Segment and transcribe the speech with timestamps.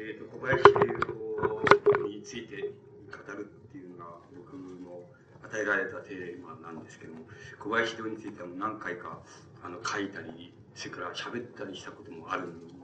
[0.00, 4.04] え、と小林栄について語るっていうのが
[4.36, 5.02] 僕の
[5.42, 7.20] 与えられたテーマなんですけども
[7.58, 9.18] 小林城については何回か
[9.62, 12.77] あの書いたりそれから喋ったりしたこともあるん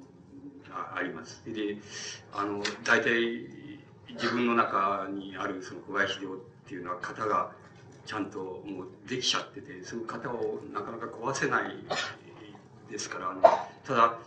[0.94, 1.42] あります。
[1.46, 1.78] で
[2.32, 3.46] あの大体
[4.10, 7.50] 自分の中にあるその小林堂っていうのは型が
[8.06, 11.74] ちゃんともうできちゃっててその型をなかなか壊せない
[12.90, 13.42] ですからあの
[13.84, 14.18] ただ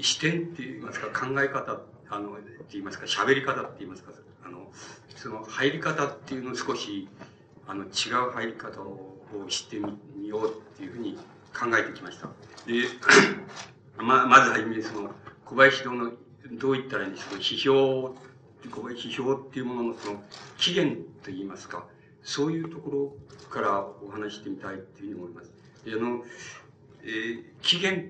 [0.00, 1.80] 視点って言いますか考え方
[2.10, 4.12] あのって言いますか喋り方って言いますか
[4.44, 4.70] あの
[5.16, 7.08] その入り方っていうのを少し
[7.66, 7.86] あの違
[8.26, 9.76] う入り方を知って
[10.16, 11.18] みようっていうふうに
[11.58, 12.28] 考えてきました。
[12.66, 12.84] で、
[13.98, 15.10] ままずはじめその
[15.48, 16.12] 小林堂の
[16.52, 18.14] どう言ったらいいんですか批評
[18.70, 20.22] 小林批評っていうもののその
[20.58, 21.86] 起源といいますか
[22.22, 25.52] そういうところからお話してみたいっていうふうに思います。
[25.86, 26.22] であの、
[27.02, 28.08] えー、起源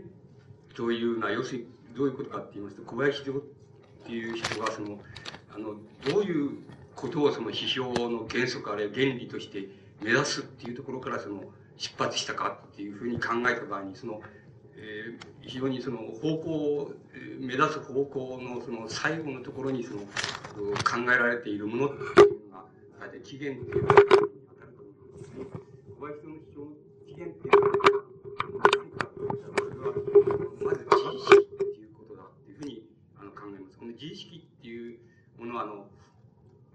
[0.75, 3.43] というのは要するにどういうことかって言いますと小林堂っ
[4.05, 4.99] ていう人がその
[5.55, 5.75] あの
[6.12, 6.51] どういう
[6.97, 9.69] ことをその批評の原則あるいは原理として
[10.03, 11.45] 目指すっていうところからその
[11.77, 14.21] 出発したかっていうふうに考えた場合にその、
[14.81, 16.93] えー、非常にその方向
[17.41, 20.07] 目指す方向のその最後のところにその考
[21.12, 22.65] えられているものっていうのが
[23.01, 25.45] 大体起源っていうのが当たると思いますね。
[25.99, 27.75] 小林の主張の起源っていうのは
[28.77, 29.27] 何かそれ
[29.83, 29.91] は
[30.62, 32.87] まず自意識っていうことだっていうふうに
[33.19, 33.79] あの考えます。
[33.79, 34.99] この自意識っていう
[35.39, 35.87] ものはあの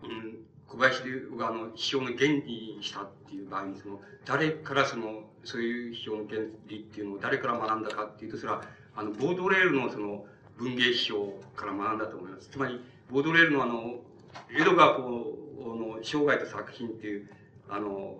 [0.03, 1.03] うん、小林
[1.37, 8.63] があの批評の原理にしたっていう場合にその誰からそのそういう批評の原理っていうのを誰から学んだかっていうとそれは
[8.95, 10.25] あのボードレールのその
[10.57, 12.49] 文芸批評から学んだと思います。
[12.49, 13.99] つまりボードレールのあの
[14.51, 17.29] 江戸川ポーの生涯と作品っていう
[17.69, 18.15] あの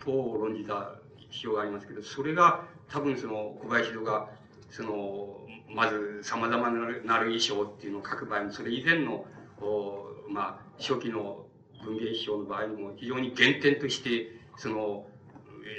[0.00, 0.92] ポーを論じた
[1.30, 4.28] 批評がありますけどそれが多分その小林が
[4.70, 5.40] その
[5.74, 9.24] まず様々なるなる衣装っていうのを書く場合にそれ以前の
[9.60, 11.45] おまあ初期の
[11.86, 15.06] 文芸批評の場合も非常に原点として、その、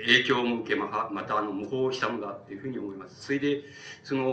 [0.06, 3.26] 影響を受け、また、あの、模倣したのだっていうふうに思います。
[3.26, 3.64] それで、
[4.04, 4.24] その、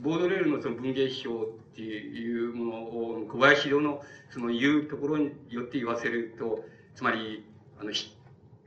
[0.00, 6.64] ボードレールのその文芸批評っていうものを小林堂のその言うところによって言わせると、
[6.94, 7.44] つまり、
[7.78, 7.90] あの、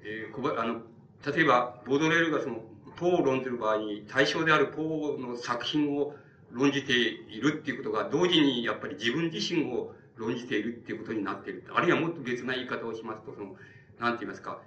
[0.04, 0.82] えー、あの、
[1.26, 2.64] 例えば、ボードレールがその、
[2.96, 6.16] ポーを論ずる場合に、対象であるポーの作品を
[6.52, 11.64] 論じているっていうことが、同時にやっぱり自分自身を論じているっていうことになっている。
[11.74, 13.56] あるいはもっと別な言い方をしますと、その、
[14.00, 14.62] なんて言いますか、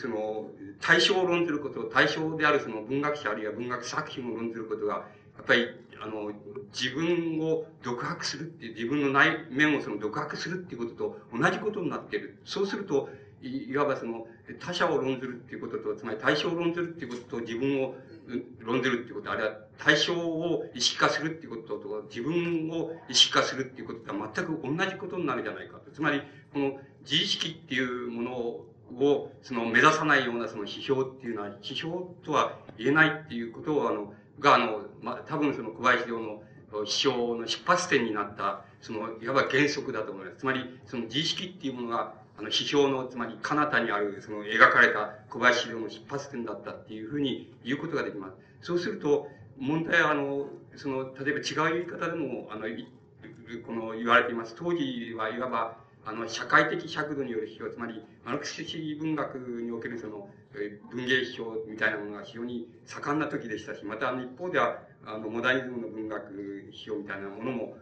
[0.00, 5.68] その、対象を論ずること、対象であるその文学者あるいは文学作品を論ずることが、やっぱり、
[6.00, 6.32] あの、
[6.72, 12.38] 自分を独白するっていう、自分の内面をその独白するっていうことと同じことになっている。
[12.44, 13.08] そうすると、
[13.42, 14.26] いわばその、
[14.60, 17.94] 他者を論ずるっていうことと、つまり対象を論ずるっていうことと自分を
[18.58, 25.90] 論ずるっていうこと、あるいは対象を意識化するっていうことと、自分を意識化するっていうこととは全く同じことになるじゃないかと。
[25.90, 26.22] つまり、
[26.52, 36.42] この自意識っていうものを、その目指さないようなその批評っていうのは、批評とは言えないっていうことを、あの、が、あの、ま多分その小林陵の
[36.84, 40.38] 批評の出発点になった、その、いわば原則だと思います。
[40.38, 48.34] つまり、その自意識っていうものが、あの、批評の、つまり、彼方にある、その、描かれた小林陵の出発点だったっていうふうに言うことができます。
[48.60, 52.66] そうすると、問題は、あの、その、例えば違う言い方でも、あの、
[53.66, 54.54] この、言われています。
[54.56, 60.28] 当時はいわば、あの、社会的尺度による批評、つまり、マルクス主義文学におけるその、
[60.90, 66.32] 文芸批評みたいなものが非常に盛んな時でしたし、また、あの、一方では、あの、モダニズムの文学
[66.72, 67.76] 批評みたいなものも、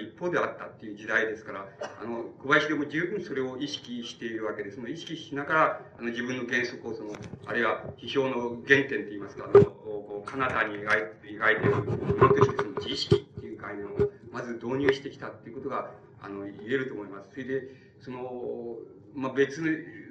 [0.00, 4.76] 一方であったっていう時代ですから、あの、小林でも十分それを意識しているわけです。
[4.76, 7.14] その意識しながら、あの、自分の原則をその、
[7.46, 13.90] あるいは批評の原点といいますか、あの、こう、彼方に描い描いているものとして、その自意識っていう概念を、
[14.32, 15.90] まず導入してきたっていうことが、
[16.20, 17.30] あの、言えると思います。
[17.30, 17.62] それで、
[18.00, 18.76] その、
[19.14, 19.62] まあ、別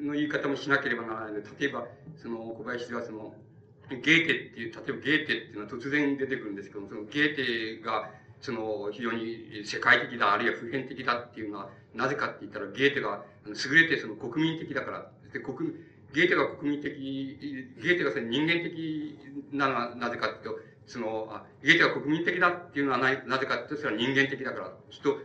[0.02, 1.86] の言い方もしなければならないので、例えば、
[2.16, 3.36] その、小林ではその、
[3.90, 8.10] ゲーテっていう、例えばゲーテっていうのは突然出てくるんですけども、そのゲーテが、
[8.46, 15.74] その、非常に世界的だ、あるいは普遍的だっていうのは、なぜかって言ったら、ゲーテが、優れてその国民的だから、で国
[16.14, 16.94] ゲーテが国民的、
[17.82, 19.18] ゲーテがその人間的
[19.52, 24.74] なのはなぜかっていうと、その、あ、ゲーテは国民的だっていうのはななぜかってそれは人間的だから。
[24.92, 25.18] きっと、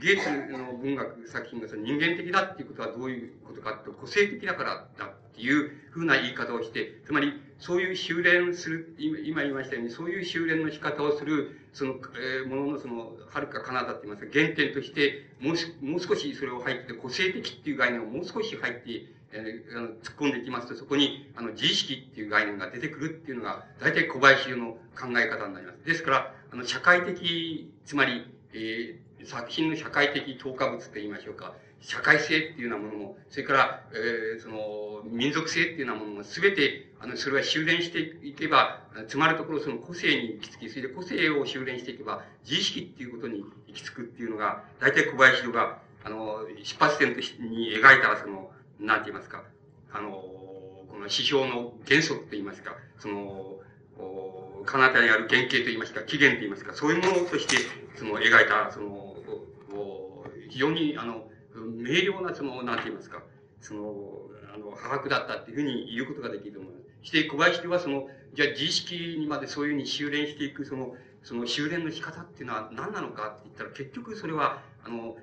[0.00, 5.06] ゲーテの文学作品がその人間的だっていうことはどういうことかっていうと個性的だからだ
[5.38, 25.84] っていうふうな言い方をして、つまり、そういう修練する、今言いましたように、そういう修練の仕方をする、その、えー、もののその、はるか彼方って言いますか、原点として、もう、もう少しそれを入って、個性的っていう概念をもう少し入って、えー、あの突っ込んでいきますと、そこに、あの、自意識っていう概念が出てくるっていうのが、大体小林流の考え方になります。
[25.84, 49.44] ですから、あの、社会的、つまり、えー、作品の社会的投下物と言いましょうか、社会性っていうようなものも、それから、えー、その、民族性っていうようなものも、すべて、あの、それは修練していけば、つまるところその個性に行き着き、それで個性を修練していけば、自意識っていうことに行き着くっていうのが、大体小林戸が、あの、出発点としてに描いた、その、なんて言いますか、
[49.92, 53.60] あの、この指標の原則と言いますか、その、
[54.66, 57.56] 彼方にある原型と言いますか、起源と言いますか、そういうものとして、
[57.96, 59.16] その、描いた、その、
[60.50, 61.27] 非常に、あの、
[61.68, 63.22] 明瞭な、その、なんて言いますか、
[63.60, 66.88] その、あの、把握だったっていうふうに言うことができると思います。
[67.02, 75.16] して、小林ではその、じゃあ自意識にまでそういうふうに修練していく、その、その修練の仕方っていうのは何なのかって言ったら、結局それは、あの、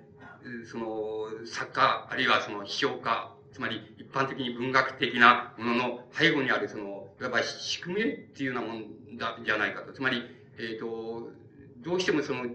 [0.69, 9.93] その、作家、あるいはその、批評家、つまり一般的に文学的なものの背後にあるその、いわば宿命っていうようなもんだ、じゃないかと。
[9.93, 10.23] つまり、
[10.57, 11.31] えっ、ー、と、
[11.77, 12.45] どうしてもその、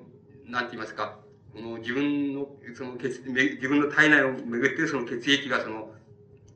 [0.47, 1.19] なんて言いますか、
[1.55, 5.91] この自分の、その血、自分の体内をめぐってその血液がその、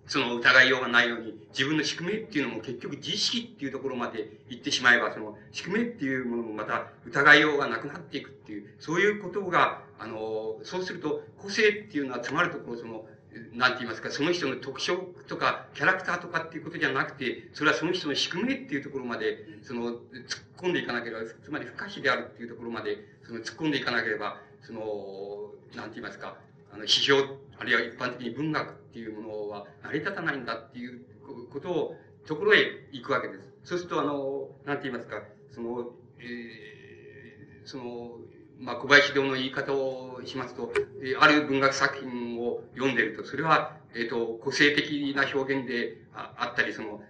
[0.07, 13.07] その疑いようがないように、自分の宿命っていうのも結局自意識っていうところまで行ってしまえば、その宿命っていうものもまた疑いようがなくなっていくっていう、そういうことが、あの、そうすると個性っていうのはつまるところ、その、
[13.53, 14.97] なんて言いますか、その人の特徴
[15.27, 19.99] とか、キャラクターとかっていうことじゃなくて、それはその人の宿命っていうところまで、その、突っ
[20.59, 26.37] 込んでいかなければ、つまり不可避であるっていうところまで、その、突っ込んでいかなければ、その、なんて言いますか、
[26.73, 31.03] あの、批評、あるいは一般的に文学っていうものは成り立たないんだっていう
[31.51, 31.97] ことを、
[32.27, 33.53] ところへ行くわけです。
[33.65, 38.19] そうすると、あの、なんて言いますか、その、えー、その、
[38.61, 40.73] まあ、小林堂の言い方をしますと、
[41.21, 47.03] ある文学作品を読んでると、それは、えっ、ー、と、個性的な表現であったり、その、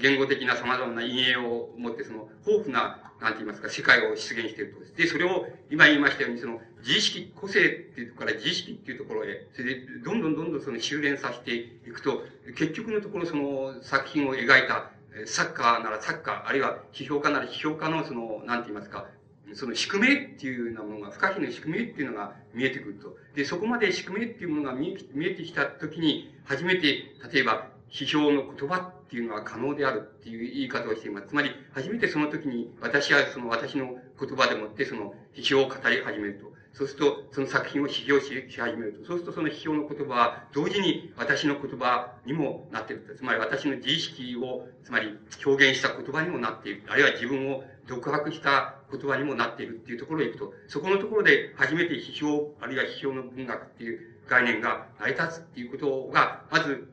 [0.00, 4.96] 言語的な様々な陰影を持って、その、豊富ななんて言いますか、世界を出現していると。
[4.96, 12.24] で、それを、今言いましたように、その、自意識、個性っていうところから自意識っていうところへ、それで、どんどんどんどんその修練させていくと、
[12.56, 14.90] 結局のところその作品を描いた、
[15.24, 19.06] サッカーならサッカー、あるいは批評家なら批評家のその、なんて言いますか、
[19.54, 23.16] その宿命っていうようなものが、不可避の宿命っていうのが見えてくると。
[23.34, 31.28] で、そこまで宿命っていうものが見えてきたときに、初めて、例えば、批評の言葉っていうのは可能であるっていう言い方をしています。
[31.28, 36.56] つまり、初めてその時に私はその私の言葉でもってその批評を語り始めると。
[36.76, 39.06] そうすると、その作品を批評し始めると。
[39.06, 43.14] そうすると、その批評の言葉は、同時に私の言葉にもなっていると。
[43.14, 45.16] つまり、私の自意識を、つまり、
[45.46, 46.82] 表現した言葉にもなっている。
[46.88, 56.88] あるいは自分を独白した言葉にもなっているっていうところへ行くと、そこのところで初めて批評、あるいは批評の文学っていう概念が成り立つっていうことが、まず、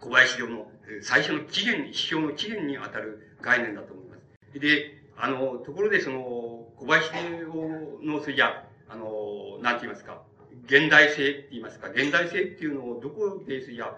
[0.00, 0.66] 小林陵の
[1.02, 4.60] 最初の起源、批評の起源にあたる概念だと思います。
[4.60, 6.20] で、あの、ところでその、
[6.76, 7.54] 小林陵
[8.02, 10.22] の、それじゃ、あの、なんて言いますか、
[10.66, 13.96] 現代性って言いますか、現代性っていうのをどこで、それじゃ、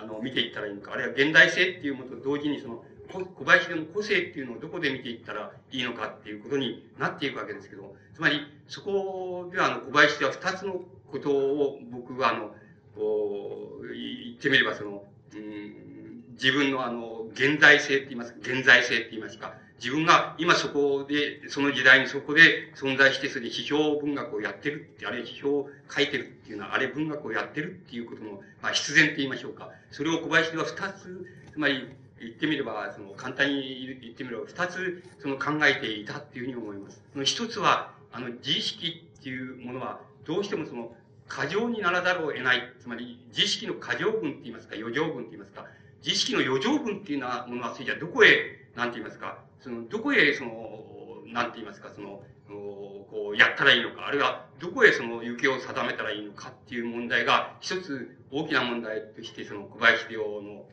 [0.00, 12.54] あの、見ていったらいいのか、あるいは現代性っていうものと同時にその、小林での個性っていうのをどこで見ていったらいいのかっていうことになっていくわけですけど、つまり、そこでは、あの、小林では二つのことを僕は、あの、
[12.96, 29.70] 言ってみれば、その、うん、自分のあの、現代性って言いますか、現在性って言いますか、自分が今そこで、その時代にそこで存在して、それで批評文学をやってるって、あれ批評を書いてるっていうのは、あれ文学をやってるっていうことの、まあ、必然って言いましょうか。
[29.92, 31.88] それを小林では二つ、つまり、
[32.20, 37.02] 言ってみれば、その、簡単に言ってみれば、二つ、その考えていたっていうふうに思います。
[37.12, 40.94] その一つは、あの、自意識っていうものは、どうしてもその、
[41.28, 42.62] 過剰にならざるを得ない。
[42.80, 45.66] つまり、自意識の過剰分って言いますか、余剰分って言いますか、
[45.98, 60.66] 自意識の余剰分っていうようなものは、それじゃどこへ、なんて言いますか、その、どこへ、その、なんて言いますか、その、こう、やったらいいのか、あるいは、どこへその行方を定めたらいいのかっていう問題が、一つ大きな問題として、その小林陵の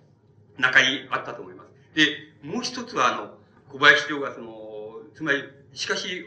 [0.58, 1.70] 中にあったと思います。
[1.96, 2.06] で、
[2.44, 3.38] もう一つは、あの、
[3.70, 5.44] 小林陵がその、つまり、
[5.74, 6.26] しかし、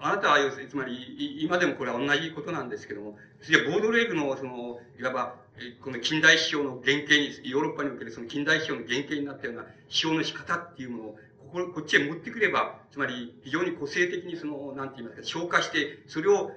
[0.00, 5.34] あなたは要するに、つまり、今でもこれは同じことなんですけども、それボードレーグの、その、いわば、
[5.82, 11.18] この近代史表の原型に、ヨーロッパにおけるその近代史表の原型になったような史表の仕方っていうものを、
[11.52, 16.50] こここっちへ持ってくれば、つまり非常に個性的にその、なんて言いますか、消化して、それを、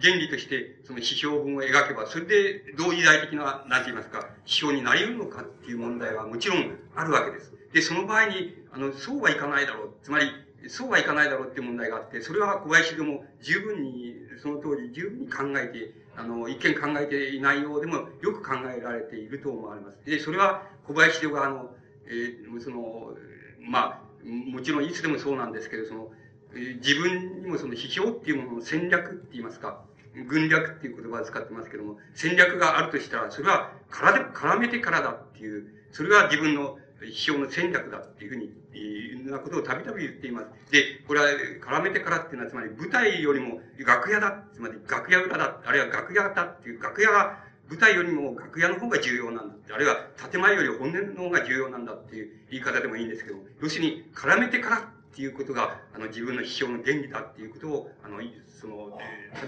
[0.00, 7.52] 原理として、その指標文を描けば、それで同時代的な、なんて言いますか、指標になり得るのかっていう問題はもちろんあるわけです。
[7.72, 9.90] で、その場合に、あの、そうはいかないだろう。
[10.02, 10.26] つまり、
[10.68, 19.98] そうはいかないだろうっていう問題があって、それは小林でも十分に、その当時十分に考えて、あの、一見考えていないようでもよく考えられていると思われます。
[20.04, 21.74] で、それは小林では、あの、
[22.06, 23.14] えー、その、
[23.60, 26.10] まあ、もちろんいつでもそうなんですけど、その、
[26.54, 29.82] 自分にもその批評っていうものの戦略って言いますか、
[30.28, 40.46] 軍略っていう言葉を使ってますけども、戦略があるとしたら、それはからで、絡めてからだっていう、それが自分の批評の戦略だっていうふうに、いうなことをたびたび言っています。
[40.72, 41.26] で、これは
[41.60, 49.96] 絡めてからっていうのは、つまり舞台よりも楽屋だ、つまり楽屋裏だ、あるいは楽屋だっていう楽屋が舞台よりも楽屋の方が重要なんだって、あるいは
[50.30, 58.98] 建前より本音の方が重要なんだっていう言い方でもいいんですけど要するに絡めてからっていうことが、あの、自分の批評の原理だっていうことを、あの、その、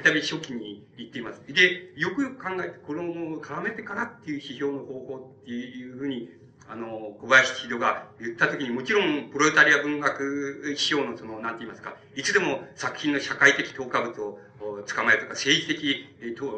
[0.03, 1.41] たび初期に言っています。
[1.47, 3.03] で、よくよく考えて、この
[3.41, 6.29] 絡めてからっていう批評の方法っていうふうに、
[6.69, 14.39] あの、小林千尋が言った時に、もちろん、プロレタリア文学批評のその、なんて言いますか、いつでも作品の社会的投下物を
[14.83, 16.07] 捕まえとか、政治的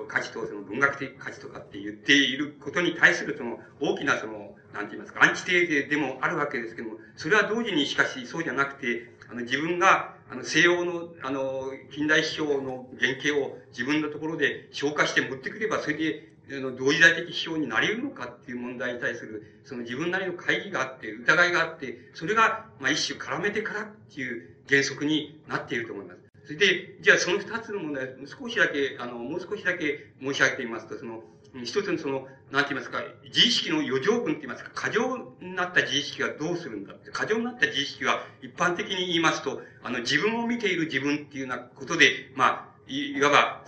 [0.09, 26.26] 価値とその文学的価値とかって言っていることに対するその大きなその、なんて言いますか、アンチテーゼでもあるわけですけども、それは同時にしかしそうじゃなくて、あの自分が、あの西洋の、あの、近代批評の原型を自分のところで消化して持ってくれば、それで、あの、同時代的批評になり得るのかっていう問題に対する、その自分なりの会議があって、疑いがあって、それが、まあ一種絡めてからっていう原則になっていると思います。
[26.47, 31.25] それで、じゃあその二つの問題、少しだけ、あの、もう少しだけ申し上げてみますと、その、
[31.65, 43.65] 一つのその、なんて言いますか、自意識の余剰分って言いますか、過剰になった自意識がどうするんだって、過剰になった自意識は一般的に言いますと、あの、自分を見ている自分っていうようなことで、まあ、いわば、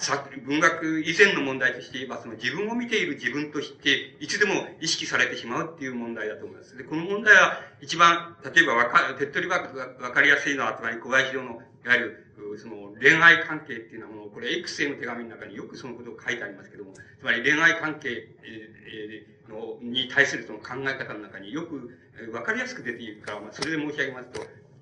[0.47, 6.76] 文学以前の問題として言えば、その自分を見ている自分として、いつでも意識されてしまうっていう問題だと思います。
[6.76, 12.26] で、この問題は一番、例えばわか、手っ取り早くわかりやすいのは、つまり小林城の、いわゆる、
[12.57, 18.28] その恋愛関係っていうのはもう、これ X への手紙の中によくそのことを書いてありますけども、つまり恋愛関係
[19.49, 21.99] のに対するその考え方の中によく
[22.33, 24.40] わかりやすく出ているから、まあ、それで申し上げますと、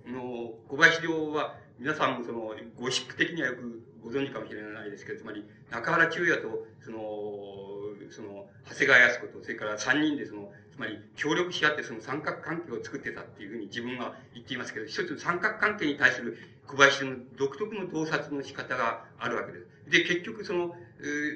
[0.08, 6.98] の小林亮は皆さんもその、ゴシック的にはよくご存知かもしれないですけど、つまり、中原中也と、その、
[8.10, 19.66] その、長谷川康子と、それから三人でその、つまり、協力し合ってその三角関係を作ってたっていうふうに自分は言っていますけど、一つ三角関係に対する小林の独特の洞察の仕方があるわけです。
[19.88, 20.74] で、結局その、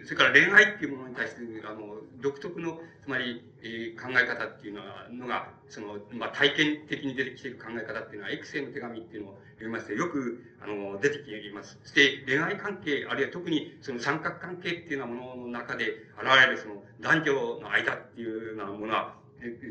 [0.05, 11.79] それから恋愛っていうものに対する、あの、独特の、つまり、えー、考え方っていうのは、のが、その、まあ、体験的に出てきている考え方っていうのは、エクセの手紙っていうのを読みますと、よく、あの、出てきています。
[11.83, 15.85] そして、恋愛関係、あるいは特に、その三角関係っていうようなものの中で
[16.19, 19.17] 現れる、その、男女の間っていうようなものは、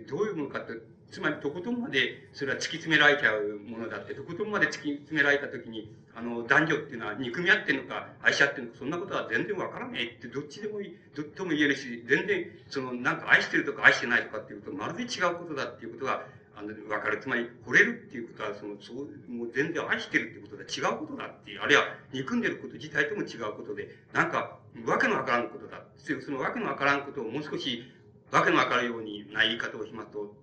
[0.07, 0.73] どういうものかって、
[1.11, 16.25] つまり、とことんまで、それは突き詰められちゃうものだって、とことんまで突き詰められたときに、あの、男女っていうのは憎み合ってるのか、愛し合ってるのか、そんなことは全然わからないって、どっちでもいい、どっとも言えるし、全然、その、なんか愛してるとか愛してないとかっていうことまるで違うことだっていうことが、
[16.55, 17.19] あの、わかる。
[17.19, 25.81] つまり、惚れるっていうことは、その、そう、もう全然愛してるってことは違うことだっていう、あるいは、憎んでること自体とも違うことで、なんか、わけのわからんことだ。
[25.97, 27.83] そのわけのわからんことをもう少し、
[28.31, 30.35] わけのわかるようにな言い方をしますと、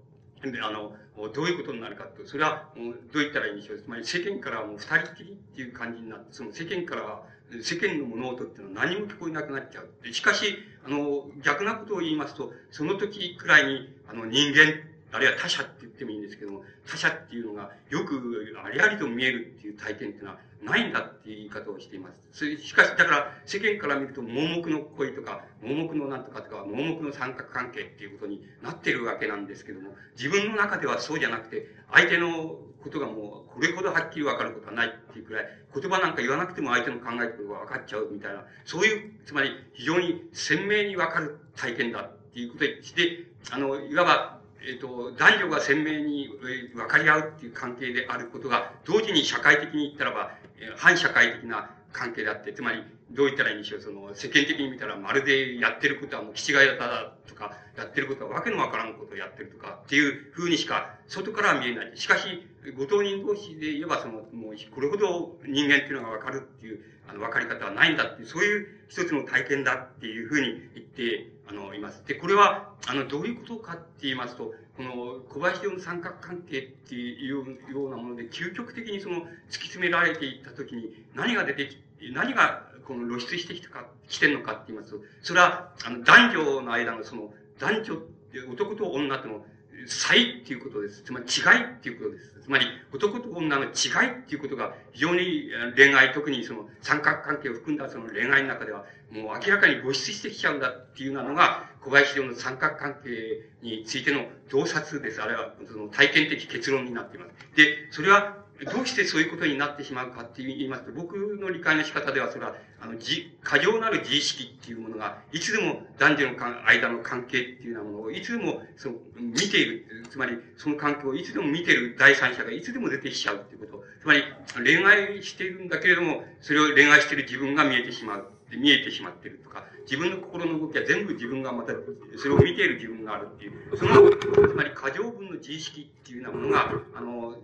[0.43, 0.95] で、あの、
[1.33, 3.81] どういうことになるかと、それは、どう言ったらいいんでしょう。
[3.81, 7.23] つまり世間からはもう二人きりっていう感じになって、その世間からは、
[7.63, 10.13] 世間の物音っていうのは何も聞こえなくなっちゃう。
[10.13, 14.81] しかし、あの、逆なことを言いますと、その時くらいに、あの、人間、
[15.17, 18.21] あるいは他者って言ってもいいんですけども、他者っていうのがよく
[18.63, 22.41] ありありと見えるっていう体験っていうのはないんだっていう言い方をしています。
[22.41, 44.36] それしかし、だから世間から見ると盲目の恋とか、盲目のなんとかとか、盲目の三角関係っていうことになってるわけなんですけども、自分の中ではそうじゃなくて、相手のことがもうこれほどはっきりわかることはないっていうくらい、言葉なんか言わなくても相手の考えてることが分かっちゃうみたいな、そういう、つまり非常に鮮明にわかる体験だっていうことでして、あの、いわば
[44.67, 46.29] えっ、ー、と、男女が鮮明に
[46.75, 52.83] 分かり合うっていう関係であることが、同時に社会的に言ったらば、え反社会的な関係であって、つまり、
[53.13, 61.93] どう言ったらいいんでしょう、その、世間的に見たらまるでやってることはもう、気違いだとか、やってることはわけのわからんことをやってるとか、っていう風にしか、外からは見えない。
[61.95, 62.45] しかし、
[62.77, 72.03] ご当人同士で言えば、その、もう、これほど人間っていうのがわかるっていう、あの、わかり方はないんだっていう、そういう一つの体験だっていう風に言って、あの、います。
[72.07, 79.27] で、これは、あの、どういうことかって言いますと、この小林の三角関係っていうようなもので、究極的にその突き
[79.69, 81.79] 詰められていったときに、何が出てき、
[82.13, 89.47] 何がこの露出してきたか、来てんのかって言いますと、それは、あの、男女の間のその、男女って、男と女との
[89.87, 91.03] 差異っていうことです。
[91.03, 92.33] つまり違いっていうことです。
[92.43, 105.21] つまり男と女の違いっていうことが非常に恋愛、特にその三角関係を含んだその恋愛の中ではもう明らかに露出してきちゃうんだっていうのが小林陵の三角関係についての洞察です。
[105.21, 107.57] あれはその体験的結論になっています。
[107.57, 123.85] で、それはどうしてそういうことになってしまうかって言いますと、僕の理解の仕方では、それは、あの、じ、過剰なる自意識っていうものが、いつでも男女の間の関係っていうようなものを、いつでも、その、見ている、つまり、その関係をいつでも見ている第三者がいつでも出てきちゃうっていうこと。
[124.01, 124.23] つまり、
[124.65, 128.33] 恋愛しているんだけれども、それを恋愛している自分が見えてしまう。
[128.55, 131.73] 見えてしまってるとか、自分の心の動きは全部自分がまた、
[132.17, 134.09] それを見ている自分があるっていう、その、
[134.49, 137.37] つまり過剰分の自意識っていうようなものが、あの、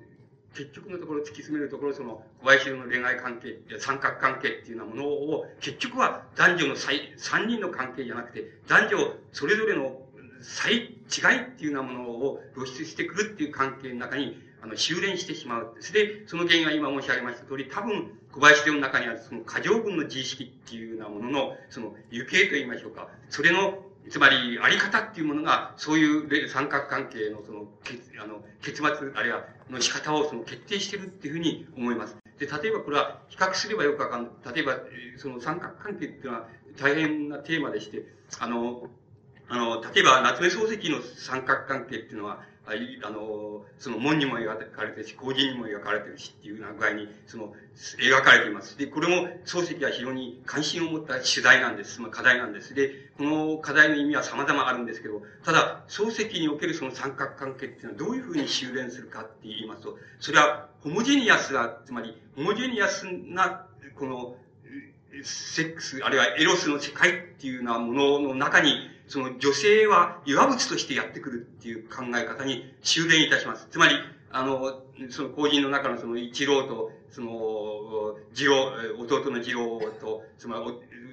[0.55, 10.03] 結局のところ突き詰めるところ、その、小林の恋愛関係、三角関係っていうようなものを、結局は男女の最、三人の関係じゃなくて、男女それぞれの
[10.43, 10.89] 最、違い
[11.43, 15.75] っていうようなものを露出してくるっていう関係の中に、あの、修練してしまう。
[15.81, 23.09] それで、その原因は今申し上げました通り、多分、小林の中にあるその過剰分の自意識っていうようなものの、その、行方と言いましょうか。
[23.29, 29.45] それのつまり、あり方っていうものが、そういう三角関係のその、けあの、結末、あるいは、
[29.77, 32.17] の仕方をその決定してるっていうふうに思います。
[32.39, 34.55] で、例えばこれは、比較すればよくわかんない。
[34.55, 34.79] 例えば、
[35.17, 36.49] その三角関係っていうのは
[36.79, 38.05] 大変なテーマでして、
[38.39, 38.89] あの、
[39.49, 47.53] あの、例えば、夏目漱石の三角関係っていうのは、あいあの、その門にも描かれてるし、工事にも描かれてるしっていうような具合に、その、
[47.99, 48.79] 描かれています。
[48.79, 52.01] で、これも漱石は非常に関心を持った主題なんです。
[52.01, 52.75] まあ、課題なんです。
[52.75, 63.67] で、この課題の意味は様々あるんですけど、ただ、漱石におけるその三角関係っていうのはどういうふうに修練するかって言いますと、それは、ホモジェニアスな、つまり、ホモジェニアスな、
[63.97, 64.37] この、
[65.25, 68.73] セックス、あるいはエロスの世界っていうようなものの中に、
[69.13, 73.69] その女性は岩物としてやってくるっていう考え方に修練いたします。
[73.71, 73.95] つまり、
[74.31, 80.65] あの、その皇人の中のその一郎と、その、次郎、弟の次郎と、つま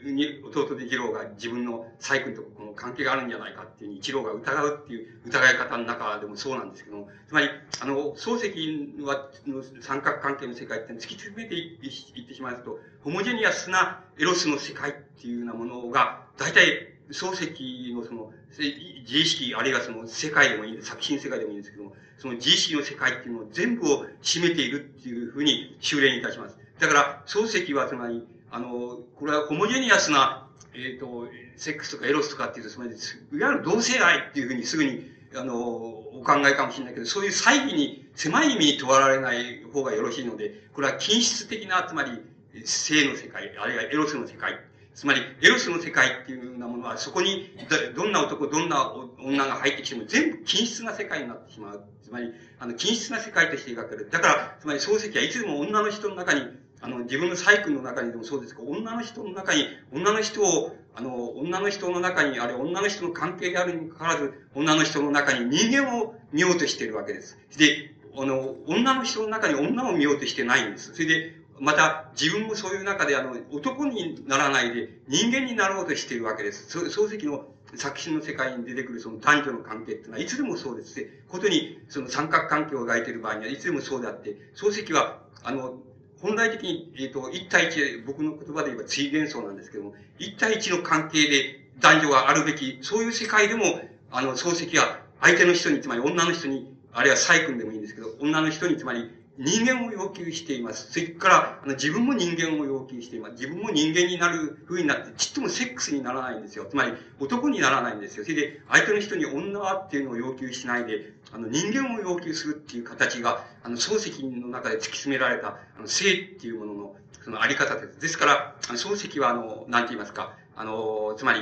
[0.06, 7.50] り、弟で次郎が自分の細君とこの関係があるんじゃないかっていう一郎が疑うっていう疑い方の中でもそうなんですけども、つまり、
[7.82, 26.58] あの、漱石は、の三角関係の世界って突き詰めていってしまうと、ホモジェニアスなエロスの世界っていうようなものが、大体、漱石のその、自意識、あるいはその世界でもいい、作品世界でもいいんですけども、その自意識の世界っていうのを全部を占めているっていうふうに修練いたします。
[26.80, 42.22] だから、漱石はつまり、あの、これはホモジェニアスな、えっ、ー、と、セックスとかエロスとかっていうと、つまり、いわゆる同性愛っていうふうにすぐに、あの、お考えかもしれないけど、そういう猜疑に、狭い意味に問われない方がよろしいので、これは均質的な、つまり、
[42.66, 44.60] 性の世界、あるいはエロスの世界
[44.94, 47.56] つまり、エロスの世界っていうようなものは、そこに、
[47.96, 51.84] どんな男、どんな女が入ってきても、全部均質な世界になってしまう。
[52.04, 54.10] つまり、あの、均質な世界として描かれる。
[54.10, 56.42] だから、つまり、漱石はいつでも女の人の中に、
[56.82, 67.38] あの、自分の細君の中にでもそうですけど、女の人の中に、女の人を、あの、女の人の中に、あるいは女の人の関係であるにもかかわらず、女の人の中に人間を見ようとしているわけです。
[67.58, 70.94] で、あの、女の人の中に女を見ようとしてないんです。
[70.94, 76.78] それで、また、自分もそういう中で、あの、男にならないで、人間になろうとしているわけです。
[76.78, 77.46] 漱石の
[77.76, 81.08] 作品の世界に出てくるその男女の関係っていうのは、いつでもそうです。
[81.28, 85.80] ことに、その三角関係を描いている場合には、いつでもそうであって、漱石は、あの、
[86.22, 93.64] 本来的に、えっ、ー、と、一対一、僕の言葉で言えば追幻想なんですけども、一対一の関係で男女があるべき、そういう世界でも、
[94.12, 100.92] あの、漱石は相手の人に、つまり女の人に、あるいは細君でもいいんですけど、女の人に、つまり人間を要求しています。
[100.92, 103.36] それから、あの自分も人間を要求しています。
[103.36, 106.66] 自分も人間になる風になって、ちっともセックスにならないんですよ。
[106.70, 108.26] つまり、男にならないんですよ。
[108.26, 118.00] それで、相手の人に女はっていうのを要求しないで、あの、人間を要求するっていう形が、あの、漱石の中で突き詰められた、あの、性っていうものの、そのあり方です。
[118.02, 121.40] ですから、あの漱石は、あの、なんて言いますか、あの、つまり、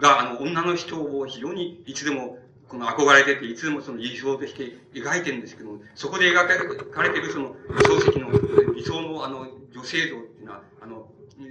[0.00, 6.46] が、あの、女の人を非常にいつでもこの憧れてて、いつもその理想として描いてるんですけども、そこで描
[6.90, 8.30] かれてるその、漱石の
[8.74, 11.08] 理想のあの、女性像っていうのは、あの、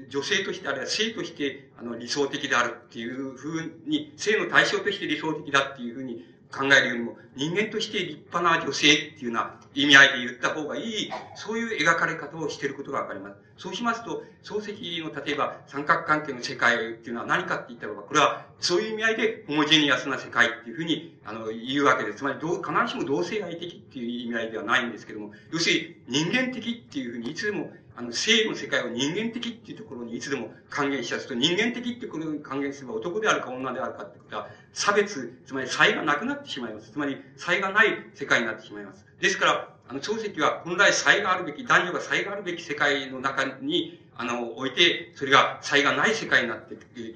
[0.10, 6.26] 女性として、あるいは性として、あの、理想的であるっていうふうに、性の対象として理想的だっていうふうに
[6.56, 13.36] 考えるよりも、人間として立派な女性っていうような意味合いで言った方がいい、そういう描かれ方をしていることがわかります。
[13.58, 22.20] そうしますと、漱石の例えば三角関係の世界っていうのは何かって言ったらば、これはそういう意味合いでホモジェニアスな世界っていうふうに、あの、言うわけです。
[22.20, 36.92] つまり、どう必ずしも同性愛的っていう意味合いではないんですけども、要するに人間的っていうふうにいつでもあの、性の世界を人間的っていうところにいつでも還元しやすと、人間的っていうことに還元すれば男であるか女であるかってことは、差別、つまり差異がなくなってしまいます。
[36.92, 39.06] つまり、差異がない世界になってしまいます。
[39.22, 46.76] ですから、あの、漱石は本来差異があるべき、男女が差異があるべき世界の中に、あの、置いて、それが差異がない世界になって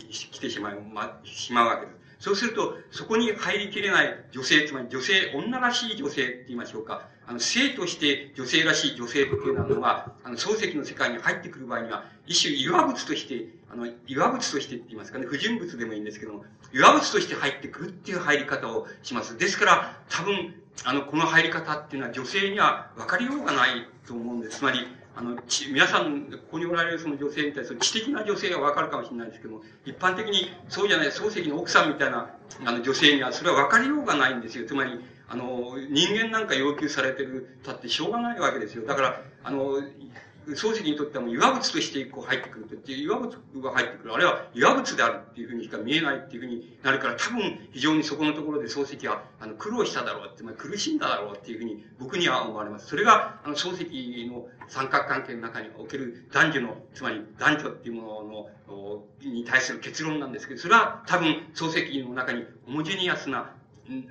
[0.09, 1.99] きてしまう、ま、しまうわけです。
[2.19, 7.07] そうすると、そこに入りきれない女性、つまり女性、女らしい女性って言いましょうか。
[7.29, 19.37] あの、性として女性らしい女性っていうのは、あの、漱石の世界に入ってくる場合には、一種岩物として、あの、岩物としてって言いますかね、不純物でもいいんですけども、岩物として入ってくるっていう入り方をします。
[19.37, 24.57] ですから、多分、あの、この入り方っていうのは女性には分かりようがないと思うんです。
[24.57, 25.37] つまり、あの、
[25.71, 32.33] 皆さん、ここにおられるその女性みたいな、知的な女性はわかるかもしれないですけども、一般的にそうじゃない、漱石の奥さんみたいな、
[32.65, 34.65] あの、女性には、それはわかりようがないんですよ。
[34.65, 38.85] つまり、あの、人間なんか要求されてる、たってしょうがないわけですよ。
[38.85, 39.79] だから、あの、
[40.47, 44.13] 漱石にとってはもう岩物としてこう入ってくるっていう岩物が入ってくる。
[44.13, 52.87] あるいは岩物であるっていうふうにしか見えないっていうふうになるから、多分非常にそこのところで漱石はあの苦労しただろうって、まあ、苦しんだだろうっていうふうに僕には思われます。
[52.87, 63.51] それがあの漱石の三角関係の中における男女の、つまり男女っていうものの、に対する結論なんですけど、それは多分漱石の中にホモジェニアスな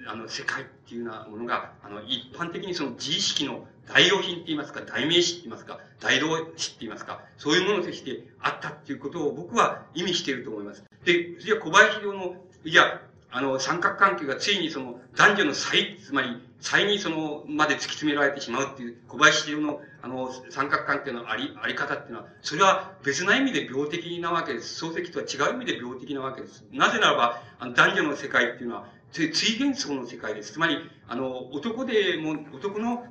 [0.06, 10.84] あの、世界っていうようなものが、あの、一般的にその自意識の代用品って言いますか、代名詞って言いますか、大動詞って言いますか、そういうものとしてあったっていうことを僕は意味していると思います。
[11.04, 24.84] で、じゃ小林陵の、じゃあ、の、三角関係がついにその男女の差つまり、差にその、まで突き詰められてしまうっていう、小林陵の、あの、三角関係のあり、あり方っていうのは、それは別な意味で病的なわけです。
[24.84, 26.64] 漱石とは違う意味で病的なわけです。
[26.72, 30.52] なぜならば、あの男女の世界っていうのは、つ追幻想の世界です。
[30.52, 33.04] つまり、あの、男でも、男の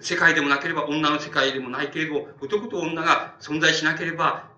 [0.00, 4.50] 世界でもなければ女の世界でもないけれど、男と女が存在しなければ、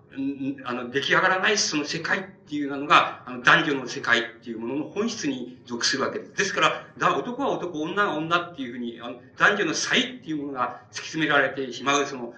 [0.63, 6.33] あの、出来上がらないその世界っていうのが、あの、男女の世界っていうものの本質に属するわけです。
[6.35, 12.33] ですから、男は男、女は女っていうふうに、あの、男女の差異っていうものが突き詰められてしまう、その、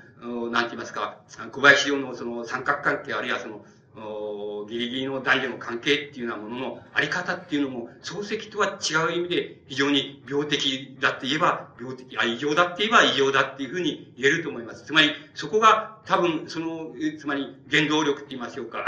[0.49, 1.19] なんて言いますか、
[1.51, 3.63] 小林洋のその三角関係、あるいはその、
[4.67, 14.85] ギリギリの男女の関係っていうようなもののあり方っていうのも、漱石とは違う意味で非常に病的だって言えば、病的、あ、異常だって言えば異常だっていうふうに言えると思います。
[14.85, 18.85] つまり、そこが多分、その、つまり原動力って言いましょうか、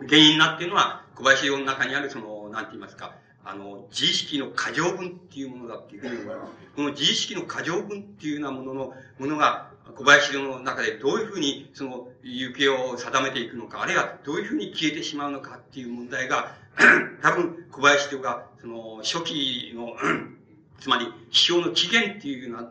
[0.00, 6.52] 原因になっているのは、小林洋の中にあるその、なんて言いますか、あの、自意識の過剰分っていうものだっていうふうに思います。
[6.76, 16.54] この自意識の過剰分っていうようなものの、ものが、小林の中でどういうふうにその行方を定めていくのか、あるいはどういうふうに消えてしまうのかっていう問題が、
[17.22, 19.94] 多分小林陵がその初期の、
[20.80, 22.68] つまり批評の起源っていうような、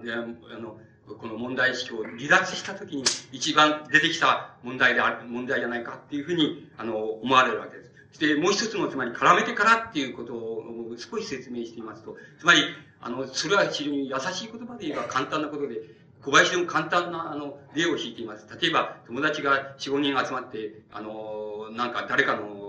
[0.55, 0.77] あの、
[1.15, 8.19] この問題意識を離脱したときに一番出てきた問題である、問題じゃないかっていうふうに、あの、思われるわけです。
[8.19, 12.61] で、もう一つの、つまり絡めてからっていうことを少し説明してみますと、つまり、
[12.99, 15.81] あの、それは非常に優しい言葉で言えば簡単なことで、
[16.23, 18.47] 小林でも簡単な、あの、例を引いています。
[18.59, 22.67] 例えば、友達が4、5人集まって、あの、なんか誰かの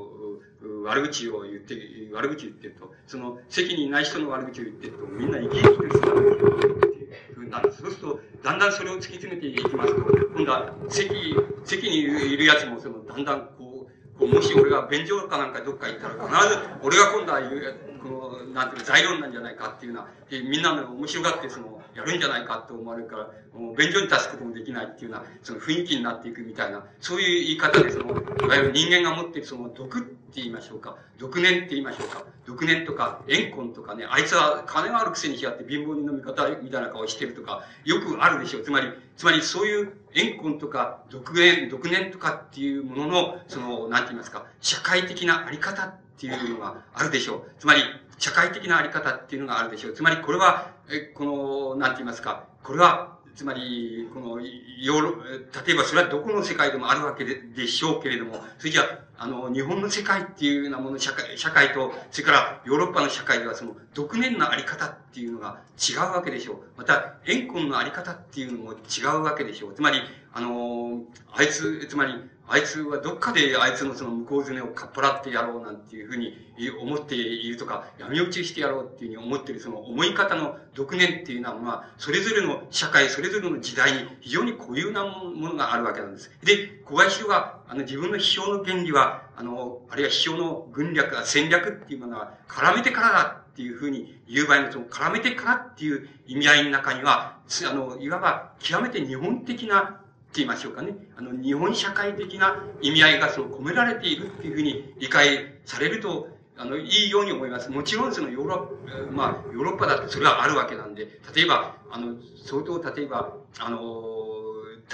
[0.84, 1.76] 悪口を言って、
[2.12, 6.88] 悪口言ってると、その席にいない人の悪口を言ってると、みんな生き生きとした悪口を言って
[7.34, 7.72] ふうになる。
[7.72, 10.00] そうすると、だんだんそれを突き詰めていきますと、
[10.34, 38.62] 今度は席、席にいる奴も、その、だんだんこう、こうもし俺が便所かなんかどっか行ったら、必ず、俺が今度は言う、この、なんていう材料なんじゃないかっていうのは、みんなの面白がって、その、やるんじゃないかって思われるから、もう便所に立つこともできないっていうような、その雰囲気になっていくみたいな、そういう言い方で、その、いわゆる人間が持っているその毒って言いましょうか、毒念って言いましょうか、毒念とか、怨恨とかね、あいつは金があるくせにしやって貧乏人の味方みたいな顔してるとか、よくあるでしょう。
[38.62, 47.50] つまり、つまりそういう怨恨とか、毒念、毒念とかっていうものの、その、なんて言いますか、社会的なあり方っていうのがあるでしょう。
[47.58, 47.82] つまり、
[48.18, 49.92] 社会的なあり方っていうのがあるでしょう。
[49.92, 55.22] つまりこれは、え、この、なんて言いますか、これは、つまり、この、ヨーロ、
[55.66, 58.82] 例えばそれはどこの世界でもあるわけででしょうけれども、それじゃ
[59.16, 66.56] あの、日本の世界っていうようなもの、社会、社会と、それからヨーロッパの社会ではその、独年のあり方っていうのが違うわけでしょう。
[66.76, 69.74] また、円婚のあり方っていうのも違うわけでしょう。
[69.74, 70.00] つまり、
[70.32, 72.14] あの、あいつ、つまり、
[72.50, 76.34] あいつはどっかであいつのその向こうずをかっぱらってやろうなんていうふうに
[76.80, 86.30] 思っているとか、闇落ちしてやろうっていうふうに思っているその思い方の独年っていうのは、まあ、それぞれの社会、それぞれの時代に非常に固有なものがあるわけなんです。
[86.42, 97.38] で、小林は、あの、自分の批評の原理は、あの、あるいは批評の軍略、戦略っていうものは絡めてからだっていうふうに言う場合の、その絡めてからっていう意味合いの中には、
[97.70, 100.94] あの、いわば極めて日本的なって言いましょうかね。
[101.16, 107.70] あの、日本社会的な意味合いがそう込められているっていうふうに理解されると、あの、いいように思います。
[107.70, 113.78] もちろんそのヨーロッパ、まあ、ヨーロッパだってそれはあるわけなんで、例えば、あの、相当例えば、あの、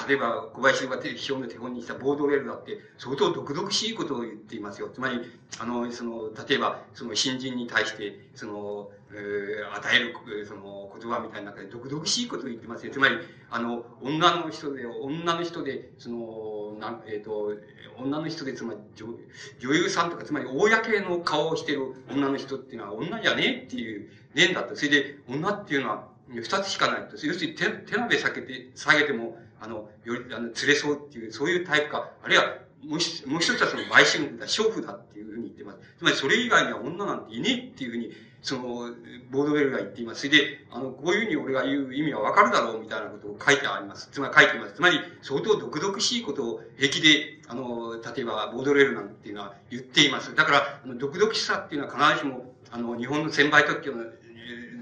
[0.09, 4.91] 例えば、小林が批評の手本にしたボードウェルだって、相当毒々しいことを言っていますよ。
[4.93, 5.21] つまり、
[5.61, 12.93] あの、その、例えば、その新人に対して、その、えー、与える、その、言葉みたいな中で毒々しいことを言ってますよ。
[12.93, 13.19] つまり、
[13.51, 17.55] あの、女の人で、女の人で、その、な、えっ、ー、と、
[17.97, 19.07] 女の人で、つまり女、
[19.61, 24.75] 女優さんとか、つまり、公の顔をしてる女の人っていうのは女じゃねえっていう念だった。
[24.75, 27.13] それで、女っていうのは、二つしかないと。
[27.25, 32.45] 要するに手、手鍋下げて、下げても、あの、より、あの、釣れそうっていう、そういうタイプか、あるいは、
[32.85, 35.79] もう一もう一つはその売春だ、娼婦だっていうふうに言ってます。
[35.99, 38.13] つまりそれ以外には女なんていねえっていうふうに、
[38.43, 38.63] その、
[39.31, 40.27] ボードウェルが言っています。
[40.27, 44.11] それで、あの、こういうふうに俺が言う意味はわかるだろうみたいなことを書いてあります。
[44.13, 44.75] つまり書いてます。
[44.75, 50.35] つまり、相当毒々しいことを平気で、あの、例えば、ボードウェルなんていうのは言っています。
[50.35, 53.95] だから、あの毒々しさっていうのは必ずしも、あの、日本の専売特許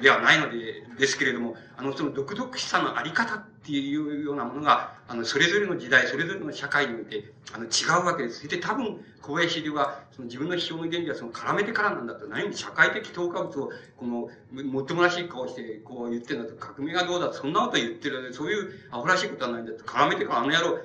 [0.01, 8.47] ではないので、ですけれども、あの、その独々しさのあり方っていうようなものが、あの、それぞれの時代、それぞれの社会において、あの、違うわけです。
[8.47, 14.29] で多分、小林流は、その自分の批評の原理はその絡めてからなんだと、何に社会的投下物を、この、
[14.63, 20.79] もっともらしい顔して、こう言ってるんだと、革命がどうだと、そんなこと言ってる、そういうアホらしいことはないんだと、絡めてからあの野郎、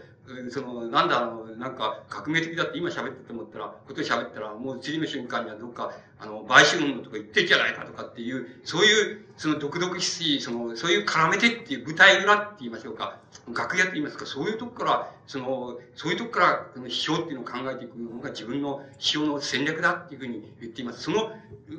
[0.49, 13.19] その、なんだ、あの、なんか、革命的だって今喋ってて思ったら、こと喋ったら、もう次の瞬間にはどっか、あの、売春のとか言ってんじゃないかとかっていう、そういう、その独々しい、その、そういう絡めてっていう舞台裏って言いましょうか、
[13.55, 21.03] 楽屋って言いますか、そういうとこから、その、そういうとこから、その批評っていうのを考えていくのが自分の批評の戦略だっていうふうに言っています。
[21.03, 21.29] その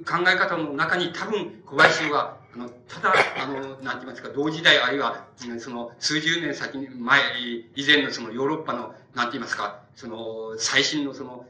[0.06, 5.26] 考え方の中に多分、小林は、あの、ただ、あの、なんて言いますか、同時代、あるいは、
[5.58, 7.20] その、数十年先に、前、
[7.76, 11.46] 以前のそのヨーロッパの、なんて言いますか、その、最新のその、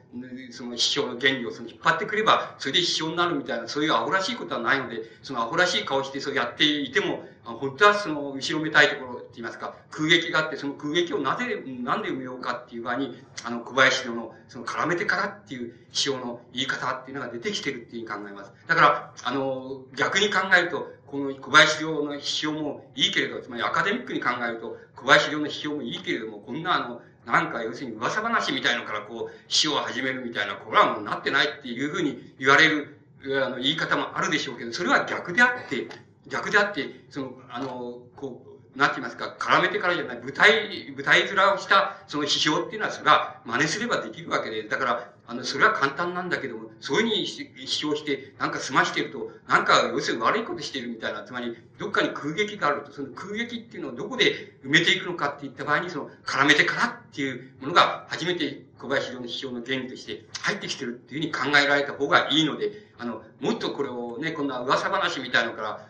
[0.50, 18.52] その秘書の原理をその引っ張ってくれば、それで秘書になるみたいな、そういうアホらしいことはないので、そのアホらしい顔してそうやっていても、本当はその、後ろめたいところって言いますか、空撃があって、その空撃をなぜ、なんで埋めようかっていう場合に、あの、小林の、その、絡めてからっていう批評の言い方っていうのが出てきてるっていうふうに考えます。
[18.66, 32.98] だから、あの、逆に考えると、この小林陵の批評もいいけれど、つまりアカデミックに考えると、小林陵の批評もいいけれども、こんなあの、なんか要するに噂話みたいのからこう、詩を始めるみたいな、これはもうなってないっていうふうに言われる、
[33.44, 35.88] あの、言い方もあるでしょうけど、それは逆であって、
[36.28, 65.86] 逆であって、その、あの、こう、なんて言いますか、絡めてからじゃない、舞台、舞台面をした、その批評っていうのは、それは真似すればできるわけで、だから、あの、それは簡単なんだけども、そういうふうに批評して、なんか済ましてると、なんか、要するに悪いことしてるみたいな、つまり、どっかに空撃があると、その空撃っていうのをどこで埋めていくのかっていった場合に、その、絡めてからっていうものが、初めて小林の批評の原理として入ってきてるっていうふうに考えられた方がいいので、あの、もっとこれをね、こんな噂話みたいのから、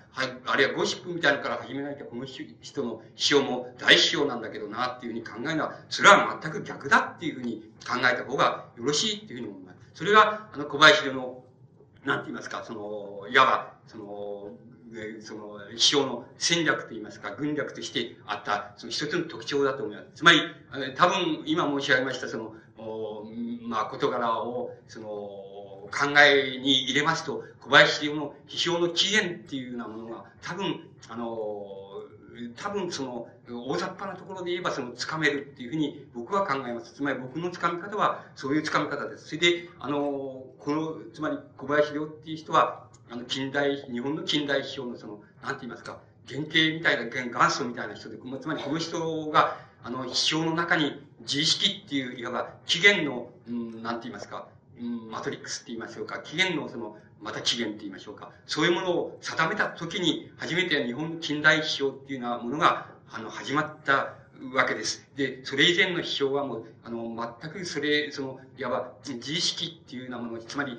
[0.46, 9.78] あるいはゴシップみたいのから始められたこの人の批評も大批評なんだけどなっていうふうに考えるのは、それは全く逆だっていうふうに考えた方がよろしいっていうふうに思います。
[9.94, 11.44] それが、あの、小林の、
[12.04, 14.50] なんて言いますか、その、いわば、その、
[15.20, 20.08] その、批評の戦略と言いますか、軍略としてあった、その一つの特徴だと思います。
[20.14, 20.40] つまり、
[20.96, 22.54] 多分、今申し上げました、その、
[23.62, 25.08] まあ、事柄を、その、
[25.90, 31.66] 考えに入れますと、小林流の批評の起源っていうようなものが、多分、あの、
[32.56, 36.94] 多分その、大雑把なところで言えばその、掴めるっていうふうに僕は考えます。
[36.94, 39.26] つまり僕の掴み方は、そういう掴み方です。
[39.28, 45.98] それで、あの、この、つまり小林良っていう人は、あの、近代、日本の近代批評のその、なんて言いますか、
[46.28, 54.48] 原型みたいな、元祖みたいな人で、つまりこの人が、あの、批評の中に自意識っていう、いわば起源の、うん、なんて言いますか、
[54.82, 58.30] マトリックスって言いましょうか、起源のその、また起源って言いましょうか。
[58.46, 64.14] そういうものを定めた時に、初めて日本近代批評っていうようなものが、あの、始まった
[64.54, 65.08] わけです。
[65.16, 70.78] で、それ以前の批評はもう、あの、全くそれ、その、いわば、自意識っていうようなもの、つまり、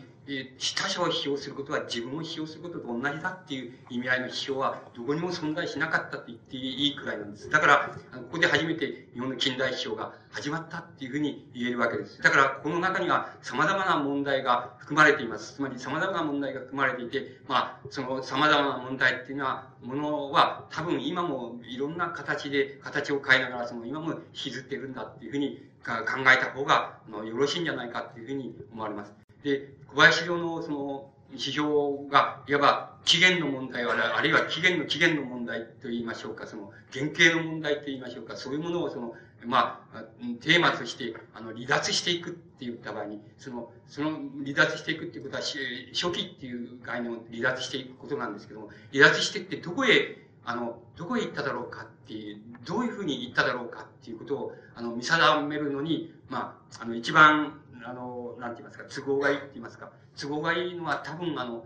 [0.60, 7.50] 他者を批評することは自分を批評することと同じだっていう意味合いの批評はどこにも存在しなかったと言っていいくらいなんです。
[7.50, 12.22] だから、ここで初めて日本の近代批評が始まったっていうふうに言えるわけです。
[12.22, 15.56] だから、この中には様々な問題が含まれています。
[15.56, 25.94] つまり様々な問題が含まれていて、まあ、その様々な問題っていうのは、ものは多分今もいろんな形で、形を変えながら、その今も引きずってるんだっていうふうに考
[26.32, 29.14] えた方が、あの、よろしいんじゃないかっていうふうに思われます。
[29.44, 39.14] で、小林陵のその、指標が、いわば起源の問題あるいは起源の起源の問題と言いましょうか、その原型の問題と言いましょうか、そういうものをその、
[39.46, 40.04] まあ、
[40.42, 44.12] テーマとして、あの、離脱していくって言った場合に、その、その
[44.44, 61.66] 離脱していくっていうことは、初期っていう概念を離脱していくことなんですけども、離脱していってどこへ、あの、どこへ行っただろうかっていう、どういうふうに行っただろうかっていうことを、あの、見定めるのに、まあ、あの、一番あの、なんて言いますか、都合がいいって言いますか、都合がいいのは多分あの、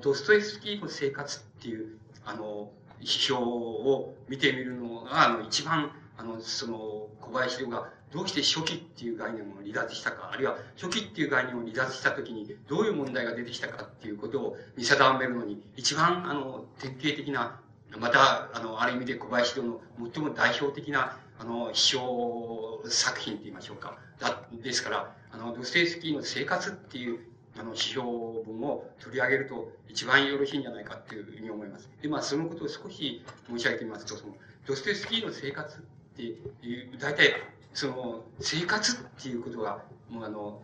[0.00, 17.60] ドストエフスキーの生活っていう、あの、批評を見てみるのが、あの、一番、あの、その、小林陵がどうして初期っていう概念を離脱したか、あるいは初期っていう概念を離脱したときにどういう問題が出てきたかっていうことを見定めるのに、一番、あの、典型的な、
[17.98, 19.80] また、あの、ある意味で小林陵の
[20.12, 23.98] 最も代表的な、あの、批評作品って言いましょうか。
[24.18, 27.20] だ、ですから、あの、ドステイスキーの生活っていう、
[27.58, 28.02] あの、指標
[28.46, 31.88] 文を取り上げると一番よろしいんじゃないかっていうふうに思います。
[32.02, 35.80] で、まあ、そのことを少し申し上げてみますと、その、ドステイスキーの生活っ
[36.14, 37.34] ていう、大体、
[37.72, 40.62] その、生活っていうことが、もうあの、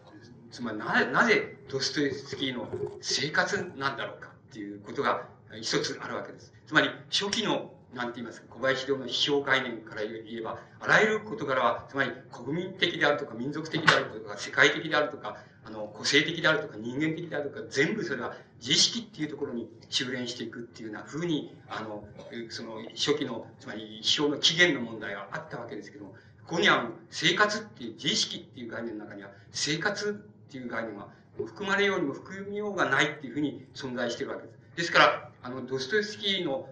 [0.50, 2.68] つまりなぜ、なぜドストエフスキーの
[3.00, 5.26] 生活なんだろうかっていうことが
[5.60, 6.52] 一つあるわけです。
[6.66, 22.06] つまり、初期のなんて言いますか、小林陵の批評概念から言えば、あらゆる事柄は、つまり国民的であるとか、民族的であるとか、世界的であるとか、あの、個性的であるとか、人間的であるとか、全部それは自意識っていうところに修練していくっていうような風に、あの、
[22.50, 26.10] その初期の、つまり批評の起源の問題があったわけですけども、
[26.46, 30.12] ここには生活っていう、自意識っていう概念の中には、生活っ
[30.52, 34.56] ていう概念は含まれようにも含みようがないっていうふうに存在してるわけです。
[34.76, 36.68] ですから、あの、ドストエフスキーの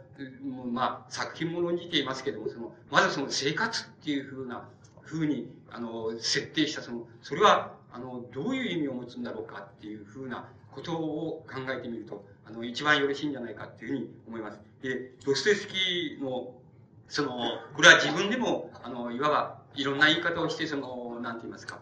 [0.73, 4.69] まあ、作品も論じていますけれども、その、まずその生活っていうふうな、
[5.03, 14.59] ふうに、あの、設定した、その、それは、あの、どういう意味を持つんだろうかっていうふうなことを考えてみると、あの、一番よろしいんじゃないかっていうふうに思います。
[14.83, 16.55] で、ドストエフスキーの、
[17.09, 17.39] その、
[17.75, 21.81] これは自分でも、あの、いわば、いろんな言い方をして、その、なんて言いますか、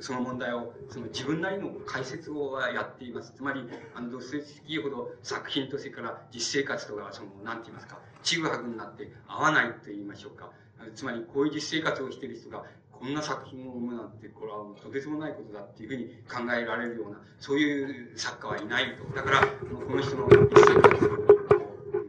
[0.00, 3.32] その問題を、その自分なりの解説をやっています。
[3.36, 3.62] つまり、
[3.94, 10.50] あの、ドストエフスキーほど作品とそれから実生活とか、その、なんて言いますか、ちぐはぐになって合わないと言いましょうか。
[10.94, 19.04] つまり、こういう実生活をしている人が、こんな作品を生むなんて、これはとてつもないことだっていうふうに考えられるような、そういう作家はいないと。
[19.14, 21.18] だから、この人の実生活を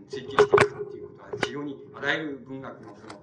[0.10, 3.21] 追求していくっていうことは、非常にあらゆる文学のその、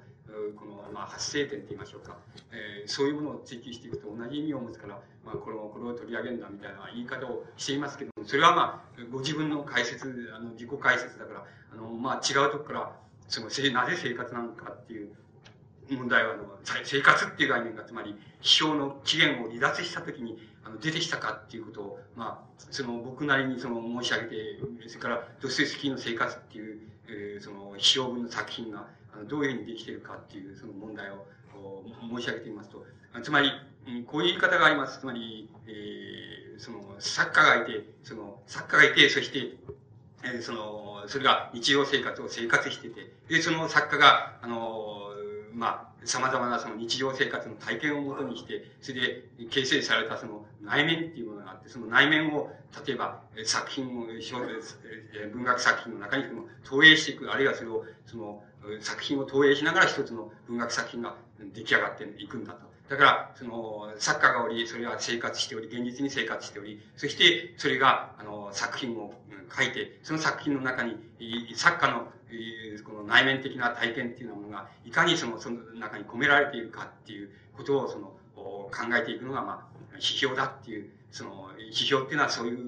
[0.53, 2.17] この、まあ、発生点と言いましょうか。
[2.53, 12.93] えー、そういうものを追求していくと同じ意味を持つから、まあ、この、これを取り上げるんだみたいな言い方をしていますけども、それはまあ、ご自分の解説、あの、自己解説だから、あの、まあ、違うとこから、
[13.29, 15.11] その、なぜ生活なのかっていう
[15.91, 16.45] 問題は、あの、
[16.85, 28.87] 生活っていう概念が、つまり、批評の起源を離脱したときに、あの、出てきたかっていうことを、まあ、その、僕なりにその、申し上げて、それから、ドステスキーの生活っていう、えー、その、批評文の作品が、
[29.25, 31.27] どういうふうにできているかっていうその問題を
[32.11, 32.85] 申し上げてみますと、
[33.23, 33.51] つまり、
[34.07, 35.01] こういう言い方があります。
[35.01, 39.57] つまり、えー、その、作家がいて、その、作家がいて、そして、
[40.25, 45.13] えー、その、それが日常生活を生活してて、で、その作家が、あの、
[45.55, 52.53] まあ、様々なその日常生活の体験をもとにして、それで形成されたその内面っていうものがあって、その内面を、
[52.87, 54.07] 例えば作品を、
[55.33, 58.43] 文学作品の中にその投影していく、あるいはそれを、その
[58.81, 61.15] 作品を投影しながら一つの文学作品が
[61.55, 62.67] 出来上がっていくんだと。
[62.89, 69.13] だから、その、作家がおり、それは生活しており、現実に生活しており、そして、それが、あの、作品を
[69.57, 70.97] 書いて、その作品の中に、
[71.57, 72.07] 作家の、
[72.85, 82.59] この内面的な体験っていうものが、いかにその、その中に込められているかっていうことを、その、考えていくのが、まあ、批評だっていう、その、批評っていうのはそういう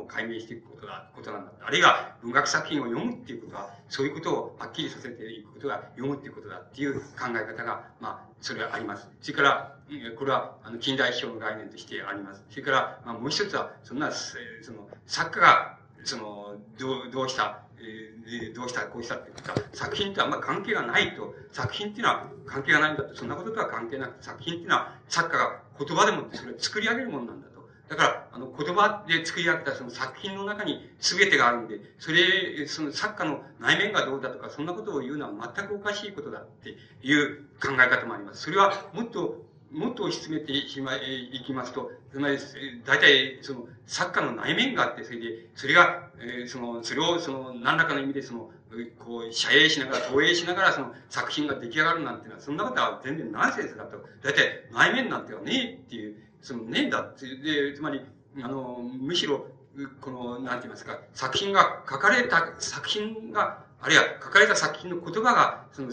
[0.00, 1.52] を解明していくことだ、ことなんだ。
[1.60, 9.08] あるいは文学作品を読むっていうことは、そういうことをはっきりさせていくことが読むっていうことだっていう考え方が、まあ、それはあります。
[9.20, 9.76] それから、
[10.18, 12.44] これは、あの、近代批評の概念としてあります。
[12.50, 14.36] それから、まあ、もう一つは、そんな、そ
[14.72, 27.48] の、作家が、その、どう、どうした、えー、どうした、こうしたっていうか、作品ってあんま関係がないと、作品っていうのは関係がないんだと、そんなこととは関係なく、作品っていうのは作家が言葉でもってそれを作り上げるものなんだ。
[27.90, 38.42] だから、あの、言葉で作り上げたその作品の中に全てがあるんで、それ、その作家の内面がどうだとか、そんなことを言うのは全くおかしいことだっていう考え方もあります。
[38.42, 42.38] それはもっともっと押し詰めてしまい、いきますと、つまり、
[42.84, 48.50] 大体、その、作家の内面があって、それで、それが、えー、その、それを、その、何らかの意味で、その、
[48.98, 54.04] こう、写影しながら、投影しながら、その、作品が出来上がるなんていうのは、そんなことは全然ナンセンスだと。
[54.22, 57.26] 大体、内面なんてはねえっていう、その、ねえんだって。
[57.36, 58.00] で、つまり、
[58.42, 59.46] あの、むしろ、
[60.00, 65.88] この、なんて言いますか、作品が、書かれた作品が、あるいは書かれた作品の言葉が、その、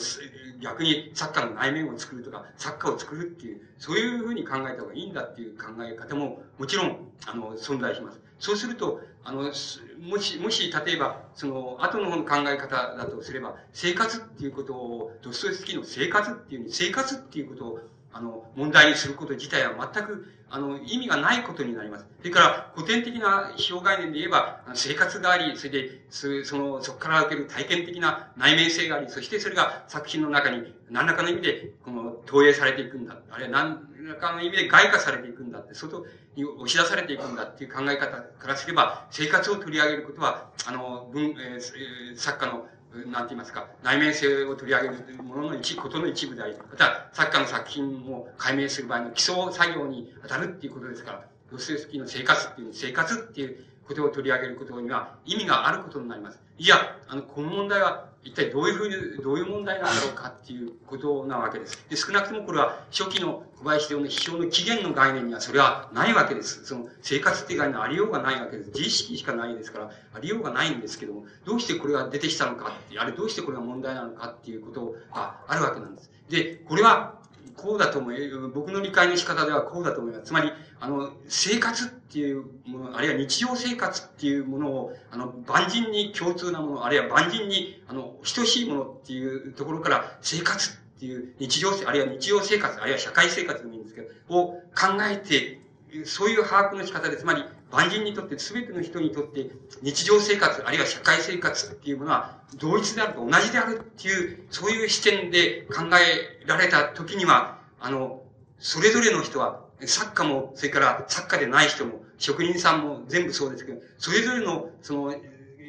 [0.59, 8.19] 逆に作家の内面を作るとか、作家を作るっていう、そういうふうに考えた方がいいんだっていう考え方も、もちろん、あの、存在します。
[8.39, 17.79] そうすると、あの、もし、もし、例えば、その、後の方の考え方だとすれば、生活っていうことを、ドストエフスキーの生活っていうに、生活っていうことを、
[18.13, 22.05] あの、問題にすること自体は全く、あの、意味がないことになります。
[22.19, 33.17] それから、古典的な表概念で言えば、生活があり、それで、その、そこから受ける体験的な内面性があり、そしてそれが作品の中に何らかの意味で、この、投影されていくんだ。
[33.29, 42.67] あるいは何らかの意味で外化されていくんだって、外に押し出されていくんだっていう考え方からすれば、生活を取り上げることは、あの、文、えー、作家の
[43.05, 56.39] なんて言いますか、内面性を取り上げるものの一、ことの一部であり、また、作家の作品を解明する場合の基礎作業に当たるっていうことですから、ドステスキーの生活っていう、生活っていうことを取り上げることには意味があることになります。
[56.57, 61.86] いや、あの、この問題は一体どういうふうに、どういう問題なんだろうかっていうことなわけです。
[61.89, 66.65] で、少なくともこれは初期の小林陵の批評の起源の概念にはそれはないわけです。
[66.65, 68.69] その生活っていう概念ありようがないわけです。
[68.71, 76.11] 自意識しかないですから、ありようがないんですけども、どうしてこれが出てきたのかって、あれどうしてこれが問題なのかっていうことがあるわけなんです。
[76.30, 77.15] で、これは
[77.55, 80.25] こうだと思う、僕の理解の仕方ではこうだと思います。
[80.25, 95.59] つまり、あの、生活っていうもの、あるいは日常生活っていうものを、あの、万人に共通なもの、あるいは万人に、あの、等しいものっていうところから、生活っていう日常、あるいは日常生活、あるいは社会生活でもいいんですけど、を考えて、
[96.05, 99.49] そういう把握の仕方で、つまり、万人にとって、すべての人にとって、
[99.82, 108.23] 日常生活、あるいは社会生活っていうものは、同一であると同じであるっていう、そういう視点で考えられた時には、あの、
[108.59, 115.15] それぞれの人は、作家も、それから作家でない人も、職人さんも全部そうですけど、それぞれの、その、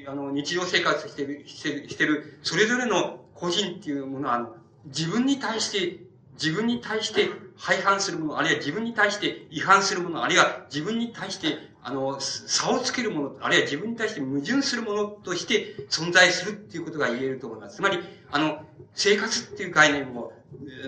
[0.07, 4.57] あの、日常生活してる、してる、してる、それぞれの個人っていうものは、あの、
[4.87, 6.05] 自分に対して、
[6.35, 17.77] 自分に対して廃反するもの、あるいは自分に対して違反するもの、あるいは自分に対して、あの、差をつけるもの、あるいは自分に対して矛盾するものとして存在するっていうことが言えると思います。
[17.77, 17.99] つまり、
[18.31, 20.33] あの、生活っていう概念も、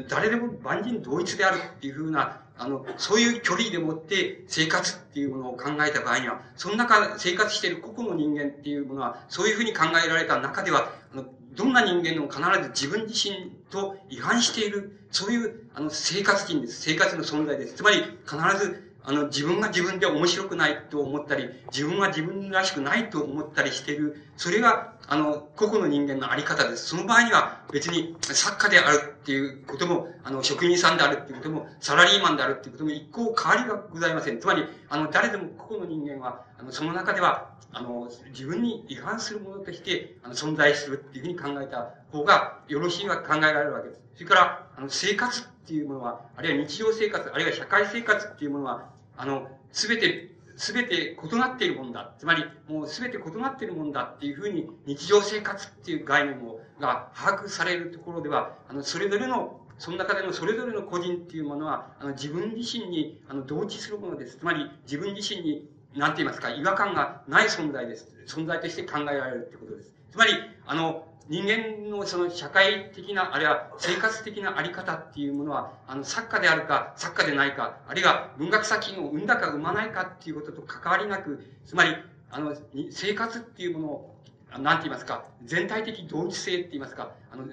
[0.09, 16.83] 誰でも万人同一であるっていうふうな、あの、そういう距離でもって生活っていうものを考えた場合には、その中、生活している個々の人間っていうものは、そういうふうに考えられた中では、あの、どんな人間でも必ず自分自身と違反している、そういう、あの、生活人です。
[16.83, 17.77] 生活の存在です。
[17.77, 26.87] つまり、必ず、あの、自分が自分で面白くないと思ったり、自分は自分らしくないと思ったりしている、それが、あの、個々の人間のあり方です。
[26.87, 34.39] その場合には、別に作家であるっていうことも、あの、職人さんであるっていうことも、サラリーマンであるっていうことも一向変わりがございません。
[34.39, 44.01] つまり、あの、誰でも個々の人間は、あの、その中では、あの、自分に違反するものとして、あの、存在するっていうふうに考えた方が、よろしいは考えられるわけです。
[44.15, 50.30] それから、あの、生活っていうものは、あるいは日常生活、あるいは社会生活っていうものは、あの、すべて、
[50.61, 52.13] すべて異なっているもんだ。
[52.19, 64.37] つまり、もうすべて異なっているもんだっていうふうに、日常生活っていう概念を、が把握されるところでは、あの、それぞれのその中でのそれぞれの個人っていうものは、あの、自分自身に、あの、同一するものです。
[64.37, 68.09] つまり、自分自身になんて言いますか、違和感がない存在です。
[68.27, 69.93] 存在として考えられるってことです。
[70.13, 70.33] つまり、
[70.67, 81.95] あの、人間のその社会的な、あるいは生活的なあり方っていうものは、あの、作家であるか、作家でないか、あるいは文学作品を生んだか生まないかっていうことと関わりなく、つまり、
[82.33, 82.57] あの、
[82.91, 84.17] 生活っていうものを、
[84.59, 87.45] なんて言いますか、全体的同一性って言いますか、あの、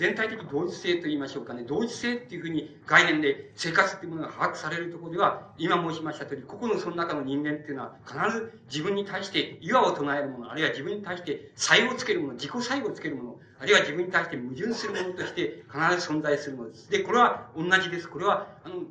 [0.00, 16.90] 全体的同一性と言いましょうかね、同一性っていうふうに概念で生活っていうものが把握されるところでは、今申しました通り、個々のその中の人間っていうのは、必ず自分に対して岩を唱えるもの、あるいは自分に対して才をつけるもの、自己才をつけるもの、あるいは自分に対して矛盾するものとして必ず存在するものです。
[16.90, 18.08] で、これは同じです。
[18.08, 18.84] これは、あの、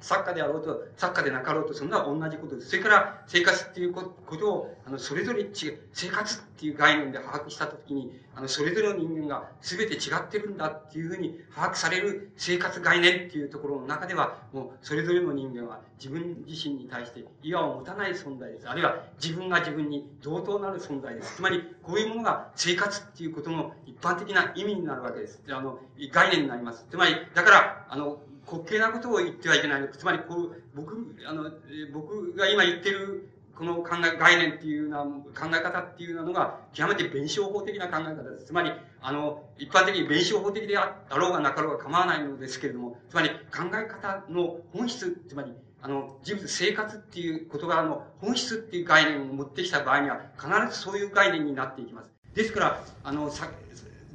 [0.00, 2.70] 作家であろうと、作家でなかろうと、そんな同じことです。
[2.70, 4.02] それから、生活っていうこ
[4.36, 5.50] とを、あの、それぞれ違う、
[5.92, 18.68] 生活っていう概念で把握したときに、あの、それぞれの人間が全て違ってるんだっていうふうに把握される生活概念っていうところの中では、もう、それぞれの人間は自分自身に対して違和を持たない存在です。
[18.68, 21.36] あるいは、自分が自分に同等なる存在です。
[21.36, 25.40] つまり、こういうものが生活っていうことの一般的な意味になるわけです。
[25.48, 25.78] あの、
[26.12, 26.86] 概念になります。
[26.90, 29.88] つまり、だから、あの、滑稽なことを言ってはいけない。
[29.92, 31.50] つまり、こう、僕、あの、
[31.92, 38.46] 僕が今言ってる、この考え、概念っていうような考え方っていうのが、極めて弁証法的な考え方です。
[38.46, 38.70] つまり、
[39.00, 52.10] あの、一般的に弁証法的であろうがなかろうが構わないのですけれども、つまり考え方の本質、つまり、あの、人物生活っていう言葉の本質っていう概念を持ってきた場合には、必ずそういう概念になっていきます。
[52.34, 53.48] ですから、あの、さ、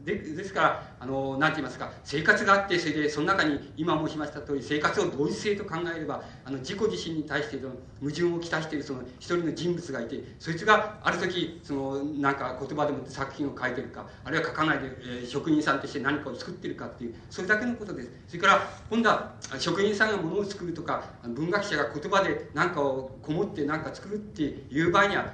[0.05, 18.11] でですから、あの、なんて言いますか、生活があって、それで、その中に、今申しました通り、生活を同一性と考えれば、あの、自己自身に対しての矛盾をきたしている、その、一人の人物がいて、そいつがある時、その、なんか言葉でもって作品を書いてるか、あるいは書かないで、えー、職人さんとして何かを作ってるかっていう、それだけのことです。
[18.27, 25.33] それから、今度は、職人さんが物を作るとか、文学者が言葉で何かをこもって何か作るっていう場合には、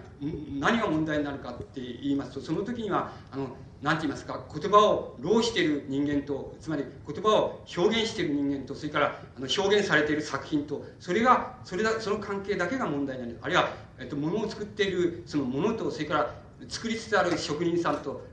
[0.59, 13.38] 何が問題になるかって言いますと、その時には、あの、何て言いますか言葉を浪している人間とつまり言葉を表現している人間とそれからあの表現されている作品とそれがそれだその関係だけが問題になる。
[13.42, 13.70] あるいは、
[14.00, 16.34] えっと、物を作っているそのものとそれから
[16.68, 18.27] 作りつつある職人さんと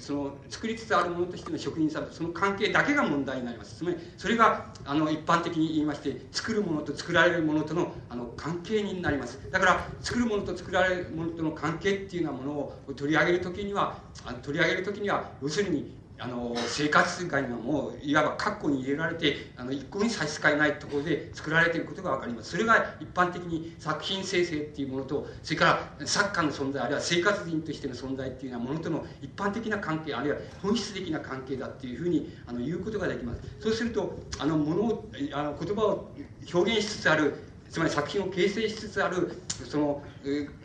[0.00, 3.76] その作りつつあるものとしての職人さんとその関係だけが問題になります。
[3.76, 9.38] つまりそれがあの一般的に言いまして作るものと作られるものとのあの関係になります。
[9.50, 22.50] だから作るものと作られるものとの関係っていうようなものを取り上げる時にはあの取り上げる時には要するにあの生活概念はもういわば括弧に入れられてあの一向に差し支えないところで作られていることが分かります。
[22.50, 33.40] それが一般的に作品生成っていうものとそれから作家の存在あるいは生活人としての存在っていうようなものとの一般的な関係あるいは本質的な関係だっていうふうにあの言うことができます。
[33.60, 36.10] そうするとあのものをあの言葉を
[36.52, 37.34] 表現しつつある
[37.70, 40.02] つまり作品を形成しつつあるその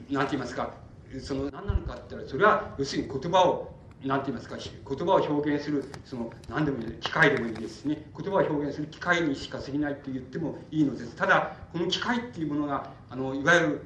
[0.09, 0.73] 何て言いますか
[1.21, 3.73] その何なのかって言ったらそれは要するに言葉を
[4.05, 8.05] なんて言いますか、言葉を表現する、その、何でもいい、機械でもいいですしね。
[8.17, 11.15] 言葉を表現する機械にしか過ぎないって言ってもいいのです。
[11.15, 13.81] ただ、この機械っていうものが、あの、いわゆる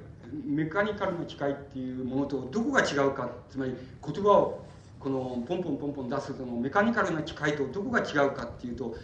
[0.46, 4.66] メカニカルの機械っていうものとどこが違うか、つまり言葉を
[5.00, 8.96] このポンポンポンポン出すそのメカニカルな機械とどこが違うかっていうと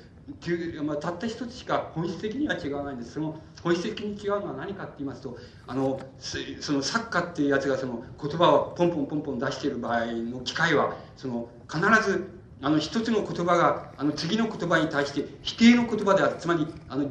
[0.83, 3.13] まあ、たった一つしか本質的には違わないんです。
[3.13, 5.99] その本質的に違うのは何かって言いますとあの
[6.61, 12.29] その作家っていうやつがその言葉をポンポンポンポン出している場合の機会はその必ず
[12.61, 16.37] あの一つの言葉があの次の言葉に対して否定の言葉である。
[16.39, 17.09] つまりあの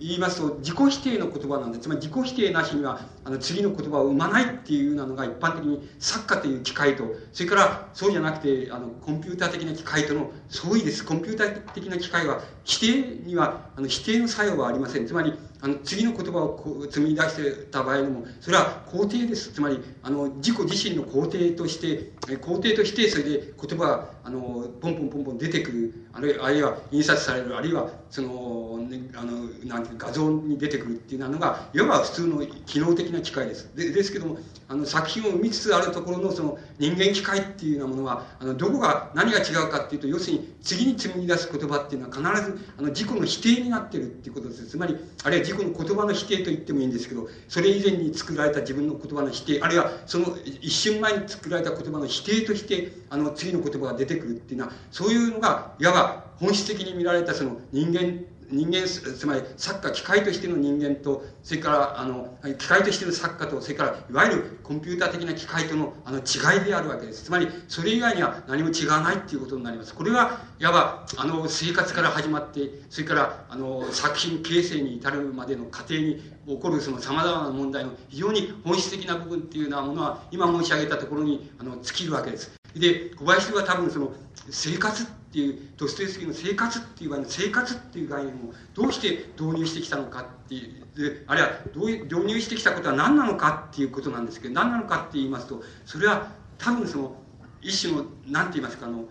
[0.00, 11.04] 言いますと自己否定の言葉なんでつまり自己否定なしにはあの次の言葉を生まないっていうようなのが一般的に作家という機械とそれからそうじゃなくてあのコンピューター的な機械との相違です。
[11.04, 15.06] コンピューター的な機械は否定にはあの否定の作用はありません。
[15.06, 15.34] つまり
[15.64, 19.50] あの次の言葉をこう積み出してた場合でもそれは肯定です。
[19.50, 33.74] つまりあの自己自身の肯定として肯定としてそれで言葉があのポンポンポンポン出てくるあるいは印刷されるあるいはその、ね、あのなんて画像に出てくるっていうのがいわば普通の機能的な機械です。
[33.74, 34.36] でですけども
[34.68, 44.66] あの作品を生みつつあるところのその人間機械っていうようなものはあのどこが何が違うかっていうと要するに次に紡ぎ出す言葉っていうのは必ずあの自己の否定になってるっていうことです。
[44.66, 67.24] つまりあるいは自己の言葉の否定と言ってもいいんですけどそれ以前に作られた自分の言葉の否定あるいはその一瞬前に作られた言葉の否定としてあの次の言葉が出てくるっていうのはそういうのがいわば本質的に見られたその人間人間つまり作家機械としての人間とそれからあの機械としての作家とそれからいわゆるコンピューター的な機械とのあの違いであるわけです。
[67.24, 69.94] つまりそれ以外には何も違わないっていうことになります。
[69.94, 82.52] これはいわばあの生活から始まってそれからあの作品形成に至るまでの過程に起こるそのさまざまな問題の非常に本質的な部分っていうようなものは今申し上げたところにあの尽きるわけです。
[82.74, 84.12] で小林は多分その
[84.50, 88.38] 生活ってていうドストエフスキーの生活っていう場合の生活っていう概念を
[88.72, 97.16] どうして導入してきたのかっていうあるいはどう導入してきたことは何なのかっていうことなんですけど何なのかって言いますとそれは多分その
[97.60, 99.06] 一種の何て言いますかあの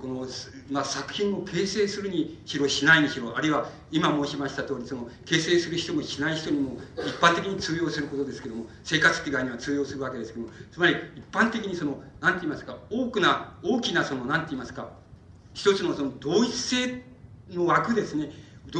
[0.00, 0.26] この、
[0.70, 14.88] まあ、作品を形成するにしろしないにしろあるいは今申しました通りその形成する人もしない人にも一般的に通用することですけども生活って概念は通用するわけですけどもつまり一般的にその何て言いますか多くな大きなその何て言いますか
[15.58, 17.02] 一つのその同一性
[17.50, 18.30] の枠ですね。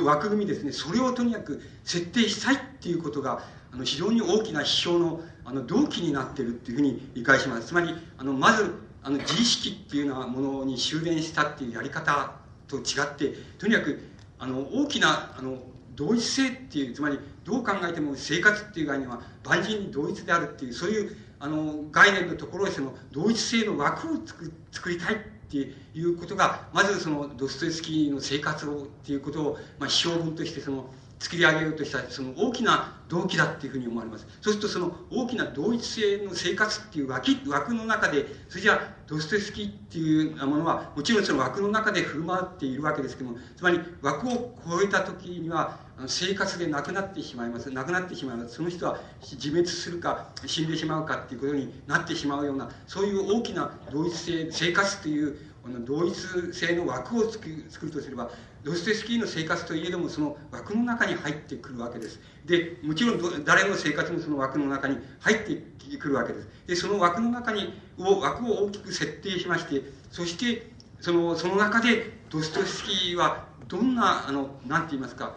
[0.05, 7.68] 枠組みですね、それをとにかく設定したいっていうことが、あの、非常に大きな批評の、あの、動機になってるっていうふうに理解します。
[7.68, 12.35] つまり、あの、まず、あの、自意識っていうようなものに修練したっていうやり方
[12.68, 14.01] と違って、とにかく、
[14.39, 15.59] あの、大きな、あの、
[15.97, 25.57] 同一性っていう、つまり、どう考えても生活っていう概念は万人に同一であるっていう、そういう、あの、概念のところでその、同一性の枠を作作りたいって
[25.94, 34.27] いうことが、まずその、ドストエフスキーの生活をっていうことを、まあ、批評文としてその、作り上げようとしたその大きな動機だっていうふうに思われます。
[34.41, 47.71] そうするとその大きな同一性の生活っていう枠枠の中で、それじゃドストエスキっていうものは、もちろんその枠の中で振る舞っているわけですけども、つまり枠を超えた時には、生活でなくなってしまいます。
[47.71, 48.55] なくなってしまいます。
[48.55, 55.39] その人は自滅するか死んでしまうかっていうことになってしまうような、そういう大きな同一性、生活という
[55.85, 56.14] 同一
[56.53, 58.31] 性の枠を作るとすれば、
[58.65, 62.21] ドステスキーの生活といえどもその枠の中に入ってくるわけです。
[62.45, 66.49] で、もちろん誰の生活もその枠の中に入ってくるわけです。
[66.67, 75.37] で、その枠の中に、を枠を大きく設定しまして、そして、その、その中でドストエフスキーはどんな、あの、なんて言いますか、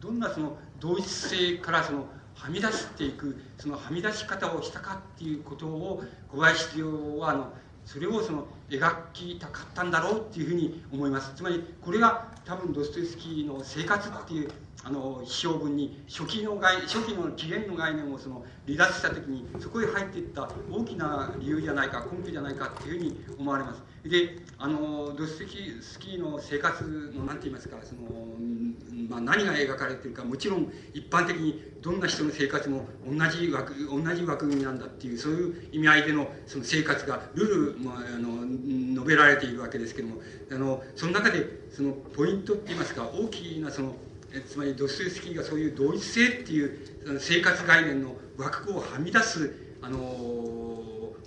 [0.00, 7.52] どんなその同一性からそのはみ出していく、そのはみ出し方をしたかっていうことを小林亮は、あの、
[7.88, 11.32] それをその描きたかったんだろうっていうふうに思います。
[11.34, 14.50] つまりこれが多分ドストエフスキーの生活っていう
[14.84, 23.82] あの批評文に初期の概初期の起源の概念をその離脱した時にそこへ入っていった大きな理由じゃないか根拠じゃないかっていうふうに思われます。
[24.04, 26.84] であのドストエフスキーの生活
[27.14, 28.02] の何て言いますかその、
[29.08, 38.46] まあ、何が描かれているかもちろん一般的にどんな人の生活も同じ枠同じ枠組みなんだっていうそういう意味合いでのその生活がルールもああの
[38.94, 40.20] 述べられているわけですけども
[40.50, 43.94] あのその中でそのポイントっていいますか大きなその
[44.46, 49.98] つまりドストエフスキーがそういう同一性っていう生活概念の枠をはみ出すあの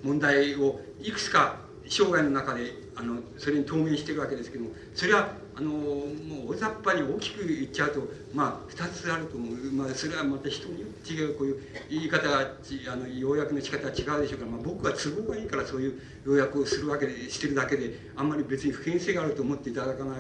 [0.03, 20.15] 問題をいくつか生涯の中であのそれに当面しているわけですけどもそれはあのもう大雑把に大きく言っちゃうとまあ2つあると思う、まあ、それはまた人によって違うこういう言い方あの要約の仕方は違うでしょうから、まあ、僕は都合がいいからそういう要約をするわけでしてるだけであんまり別に普遍性があると思っていただかな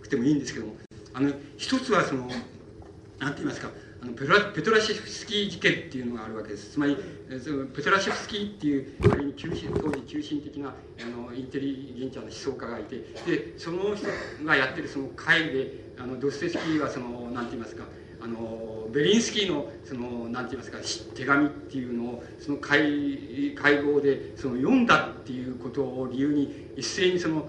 [0.00, 0.76] くてもいいんですけども
[1.12, 2.28] あの一つはその
[3.18, 3.70] 何て言いますか
[4.02, 6.72] あのペトラペトラシフスキー事件っていうのがあるわけです。
[6.72, 6.96] つまり、
[7.42, 14.06] そのペトラシフスキーっていう、仮に中心当時中心的なあのインテリゲンチャーの思想家がいて、で、その人
[14.44, 17.84] がやってるその会で、あのドステスキーはその、なんて言いますか、
[18.20, 20.78] あのベリンスキーのそのなんて言いますか
[21.14, 27.48] 手紙っていうのをその会会合でその読んだっていうことを理由に一斉にその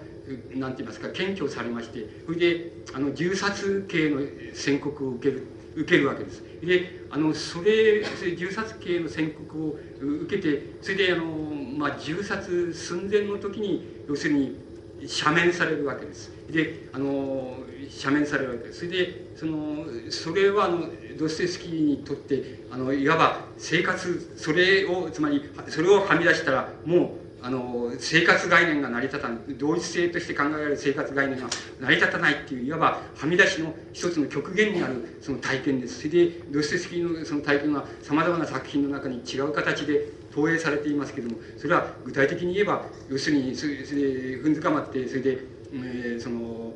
[0.54, 4.22] なんて言いますか検挙されましてそれであの銃殺刑の
[4.54, 6.44] 宣告を受ける受けるわけです。
[6.62, 8.04] であのそれ
[8.36, 14.58] 銃殺刑の宣告を受けてそれであの、まあ、銃殺寸前の時に要するに
[15.06, 16.32] 赦免されるわけです。
[16.50, 17.58] であの
[17.90, 18.80] 赦免されるわけです。
[18.80, 27.10] それでそのそれはあのドステスキーにとってあのいわば生活それをつまりそれをはみ出したらもう
[27.42, 31.48] あの生活概念が成り立たない同一性として考えられる生活概念が
[31.80, 36.00] 成り立たないっていういわばはみ出しの一つの極限にあるその体験です。
[36.00, 45.40] それでドステスキーのその体験はさまざまな作品の中に違う形で投影されていますけれどもそれは具体的に言えば要するにそれで踏んづかまってそれで、
[45.74, 46.74] えー、その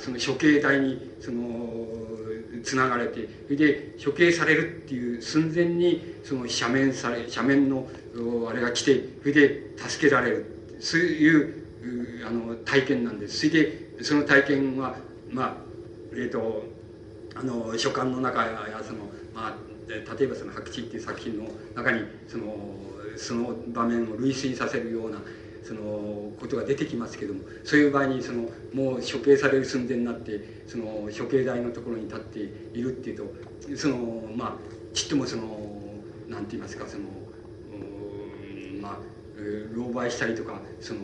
[0.00, 1.86] その処刑台にその
[2.62, 7.88] つながれてそれで処刑されるっていう寸前にその斜面され斜面の
[8.48, 10.56] あれが来てそれで助けられる。
[10.80, 13.48] そういうあの体験なんです。
[13.48, 14.96] それでその体験は
[15.30, 15.56] まあ
[16.12, 16.64] えっ、ー、と
[17.34, 18.98] あの書簡の中やその
[19.34, 19.54] まあ
[19.88, 22.76] 例えばその「白地」っていう作品の中にその
[23.16, 25.18] その場面を類推させるような
[25.66, 33.96] そのことが出てきますけどもそういう場合にそのもう処刑される寸前になってその処刑台のところに立っているっていうとその
[34.36, 35.42] まあちっともその
[36.28, 37.04] 何て言いますかその
[38.80, 38.98] まあ
[39.74, 41.00] 狼狽したりとかその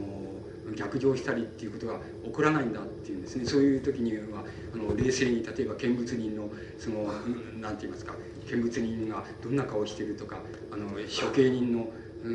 [0.76, 6.48] 逆上したりっていうことが起こらないんだっていうんですねそういう時にはあの冷静に例えば見物人の
[6.78, 7.12] その
[7.60, 8.14] 何て言いますか
[8.48, 10.38] 見物人がどんな顔してるとか
[10.70, 11.88] あの処刑人の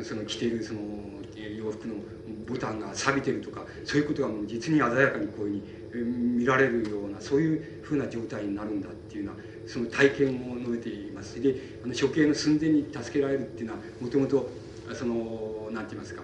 [0.04, 0.80] その着ているその
[1.56, 1.94] 洋服の
[2.46, 11.40] ボタンが錆びてるとかそういうことがもう実に鮮やかにこういうふうに見られるようなそういうふうな状態になるんだっていうようなその体験を述べています。
[11.40, 14.48] であの処刑の寸前に助けられるっていうのはもともと
[14.94, 16.22] その何て言いますか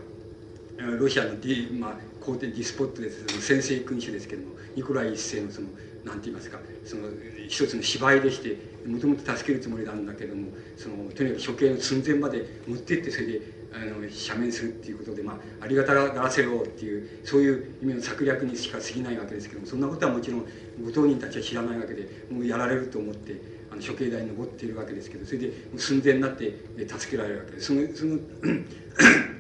[0.78, 1.34] ロシアの、
[1.78, 5.68] まあ、皇帝ディスポットです先制君主ですけどもニコライ一世のその
[6.04, 7.08] なんて言いますかその
[7.48, 13.40] 一つの芝居でしてもともと助けるつもりなんだけどもそのとにかく処刑の寸前まで持ってってそれで
[13.74, 20.46] あの赦免するっていうことで、まあ、ありがたがらせようっていうそういう意味の策略にしか過ぎないわけですけどもそんなことはもちろん
[20.82, 26.54] ご当人たちは知らないわけでもうやられると思ってあの処刑台に登っているわけですけどそれで寸前になって
[26.86, 27.66] 助けられるわけです。
[27.66, 28.18] そのその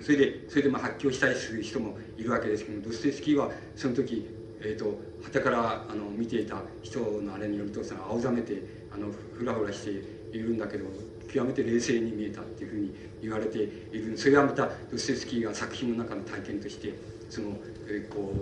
[0.02, 4.26] それでそれでまあ発狂したりする人もいるわけですけどもドステスキーはその時
[4.66, 4.98] えーと、
[5.30, 10.86] とからあの見ていた人のあれによるとその青ざめてあのふらふらしているんだけど
[11.34, 16.94] 極めて冷静に見えたっていうふうに言われているそれはまたドステスキーが作品の中の体験として
[17.28, 17.56] その、
[17.88, 18.32] え、こ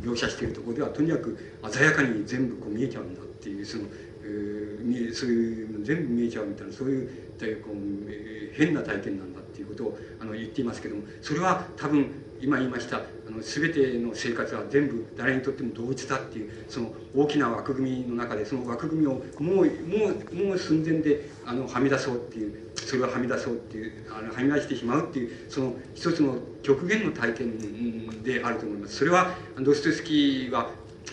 [0.00, 1.36] う描写しているところではとにかく
[1.72, 3.84] 鮮やかに全部こう見えちゃうんだっていうその、
[4.22, 7.74] えー、そういう全部見えちゃうみたいなそういうこう、
[8.08, 13.00] えー、変な体験なんだっていうことをあの言っていますけどもそれは多分今言いました
[13.32, 28.96] あの全ての生活は全部誰にとっても同一だっていうその大きな枠組みの中でその枠組みをもうもうもう寸前であのはみ出そうっていうそれをはみ出そうっていうあのはみ出してしまうっていうその一つの極限の体験であると思います。
[28.96, 30.70] それはドストエスキーは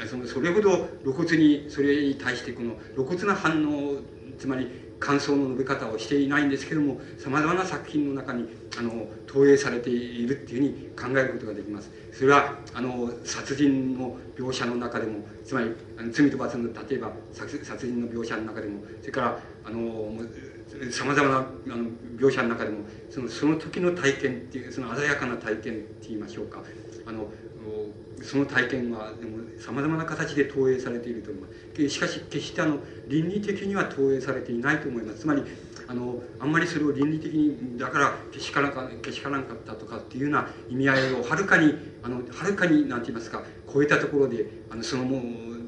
[0.10, 3.98] そのそれほど露骨にそれに対してこの露骨な反応
[4.38, 11.92] つまり感想の述べ方をしていないんですけどもさまざまな作品の中にあの投影されているっていうふうに考えることができます。
[12.12, 15.72] それはあの殺人の描写の中でもつまり
[16.12, 20.12] 罪と罰の例えば殺人の描写の中でもそれからあの
[20.92, 22.80] さまざまなあの描写の中でも
[23.10, 26.64] そのその時の体験っていうその鮮やかな体験って言いましょうか
[27.06, 27.28] あの
[28.22, 29.12] その体験は
[29.60, 31.54] さまざまな形で投影されていると思います
[31.90, 35.20] しかし決してあの倫理的には投影されていないと思います。
[35.20, 35.44] つまり
[35.88, 45.22] あのあんまりそれを倫理的にだからけしからかけしからんかったとかっていうような意味合いをはるかにあのはるかに何て言いますか超えたところであのそのもう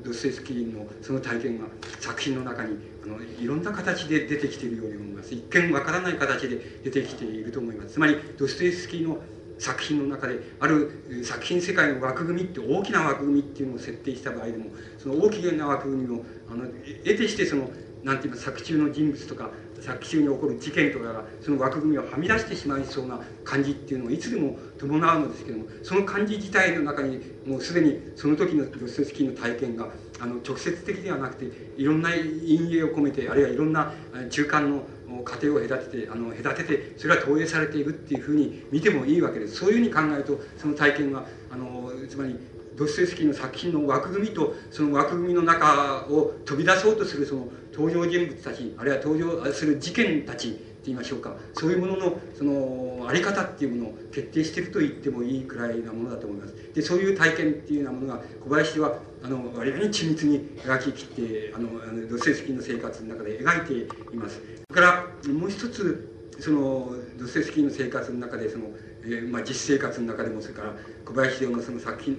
[0.04, 1.68] ドステスキーのその体験が
[2.00, 5.34] 作品の中にあのいろんな形で出てきているように思います。
[5.34, 7.94] 一見わからない形で出てきていると思います。
[7.94, 9.20] つまりドスエスキーの
[9.60, 16.66] 作品の中である作品世界の枠組みって大きな枠組みっていうのを設定した場合でもその大きな枠組みをあの
[17.04, 17.72] 得てしてその
[18.04, 19.52] なんて言います作中の人物とか
[19.82, 29.90] 作中に起こる事件とかがその枠組みをはみ出してしまいそうな感じっていうのをいつでも伴うのですけどもその感じ自体の中にもうすでにその時のロステスキーの体験が
[30.20, 33.92] あの直接的ではなくていろんな陰影を込めてあるいはいろんな
[34.30, 34.86] 中間の
[35.24, 39.56] 過程を隔ててあの隔ててそれは投影されているっていうふうに見てもいいわけです。
[39.56, 42.38] そういうふうに考えるとその体験はあのつまり
[42.76, 50.58] ドステスキーの作品の枠組みとその枠組みの中を飛び出そうとするその登場人物たちあるいは登場する事件たち
[50.90, 51.36] 言いましょうか。
[51.54, 56.56] そういうもののそのあり方っていうものを決定していると言ってもいいくらいなものだと思います。
[56.74, 61.70] でそういう体験っていうようなものが小林はあの割に緻密に描き切ってあの
[62.10, 64.42] ドステスキーの生活の中で描いています。
[64.70, 66.10] それからもう一つ
[66.40, 68.66] そのドステスキーの生活の中でその
[69.02, 70.74] えーまあ、実生活の中でもそれから
[71.06, 72.18] 小林秀夫のその作品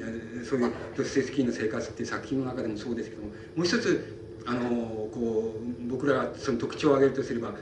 [0.49, 4.71] そういうドステスキーの生活っていう作品の中でもそうですけどももう一つあの
[5.12, 7.55] こう僕らがその特徴を挙げるとすれば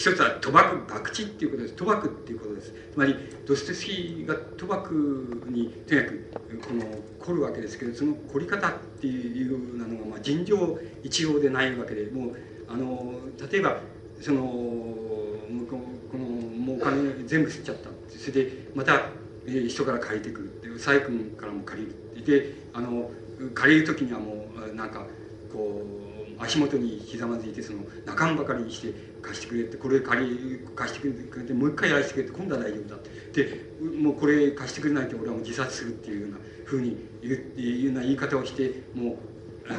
[0.00, 1.74] 一つは賭博博打っていうことです。
[1.74, 2.72] 賭博っていうことです。
[2.90, 3.14] つまり
[3.46, 6.84] ドステスキーが賭博にとにかくこの
[7.18, 12.36] 凝るわけですけどその凝り方っていうなのが、まあ、尋常一様でないわけでもう
[12.66, 13.12] あの
[13.52, 13.78] 例えば
[14.22, 17.90] その向こうこのもうお金全部吸っちゃった。
[18.08, 19.02] それでまた、
[19.44, 20.78] えー、人から借りてくる。
[20.78, 22.24] 佐伯君からも借りる。
[22.24, 23.10] であの
[23.52, 25.04] 借りる時にはもうなんか
[25.52, 25.99] こう
[26.40, 39.16] 足元にひざまずいてその仲間ばかりにして貸してくれってこれ借り貸してくれてもう一回やらせてくれって今度は大丈夫だってでもうこれ貸してくれないと俺はもう自殺するっていうようなふうに言ういうような言い方をしてもう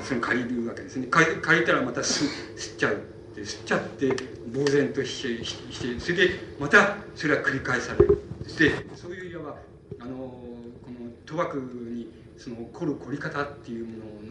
[0.03, 1.07] その借りるわけですね。
[1.07, 2.23] 借りたらまた吸
[2.55, 2.97] 吸っちゃうっ
[3.35, 4.07] て吸っちゃって
[4.53, 8.21] 呆然としてしてそれでまたそれは繰り返される
[8.57, 9.55] でそういういわば
[9.99, 11.57] あのこの賭博
[11.91, 12.07] に
[12.37, 13.91] その起こる凝り方っていうも
[14.25, 14.30] の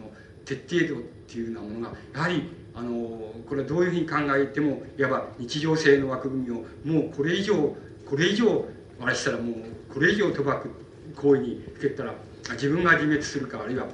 [0.55, 2.43] 徹底度っていうようなものがやはり
[2.75, 2.91] あの
[3.47, 7.75] これはどういうふうに考えてもいわば日常性の枠組みをもうこれ以上
[8.09, 8.65] これ以上
[8.99, 10.69] あしたらもうこれ以上賭博
[11.15, 12.13] 行為にふけたら
[12.51, 13.87] 自分が自滅するかあるいは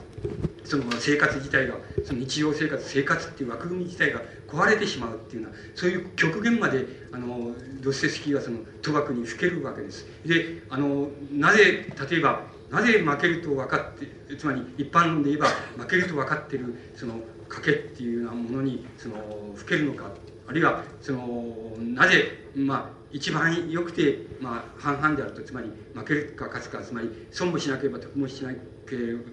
[0.64, 10.06] その生活自体がその日常生活生活っていう枠組み自体が壊れてしまうっていうようなそういう極限まであのドステスキーはその賭博にふけるわけです。
[10.26, 13.98] であのなぜ例えばなぜ負けると分かっ
[14.28, 15.48] てつまり一般で言えば
[15.78, 17.16] 負けると分かってるその
[17.50, 19.16] 賭けっていうようなものにその
[19.56, 20.12] ふけるのか
[20.48, 28.58] あるいはそのなぜまあ一番良くて、まあ、半々であるとつまり負けるか勝つかつまり損もしなければ得もしない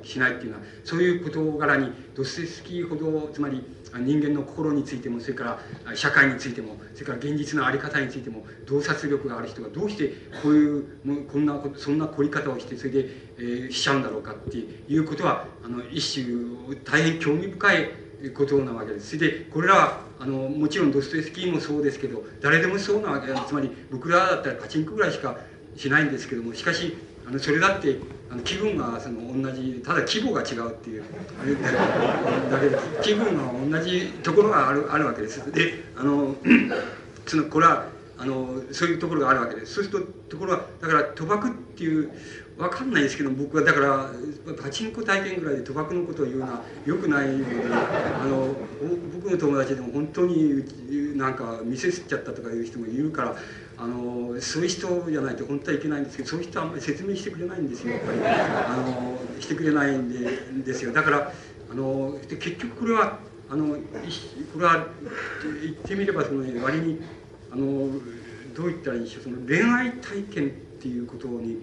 [0.02, 3.64] しないっていうのはそういう事柄にドステスキーほどつまり
[4.00, 10.84] 人間の心についてもそれから社会についてもそれから現実の在り方についても洞察力がある人がどうしてこういう
[11.30, 17.88] こんなそんな凝り方をしてそれで、えー、しちゃうんだろうかっていうことはあの一種大変興味深い
[18.34, 19.16] ことなわけです。
[19.16, 23.46] それでこれらはあのもちろんドストエフスキーもそうですけど誰でもそうなわけです。
[23.46, 25.36] つまり僕らだったらパチンコぐらいしか
[25.76, 27.98] しないんですけどもしかしあのそれだって
[28.30, 31.04] あの気分がその同じただ規模が違うっていう
[32.50, 35.50] だけで気分が同じところがあるあるわけです。
[35.52, 36.36] であの
[37.26, 39.74] そのこれはあのそういうところがあるわけです。
[39.74, 42.10] そうするとところはだから賭博っていう
[42.56, 44.10] わかんないですけど僕はだから
[44.62, 47.44] パチンコ体験ぐらいで賭博のことを言うのはよくないので
[48.20, 48.54] あの
[49.12, 50.64] 僕の友達でも本当に
[51.16, 53.36] なんか見せすっちゃったとかいう人もいるから
[53.76, 58.18] あのそういう人じゃないと本当はいけないんですけどそういう人はあんまり説明してくれないんですよやっぱり。
[58.24, 60.18] あのしてくれないんで
[60.64, 60.92] ですよ。
[60.92, 61.32] だから
[61.70, 63.18] あの結局これは
[63.50, 64.86] あのこれは
[65.62, 67.00] 言ってみればその、割に
[67.50, 67.90] あの
[68.54, 70.50] どう言ったらいいでしょうその恋愛体験っ
[70.80, 71.62] ていうことに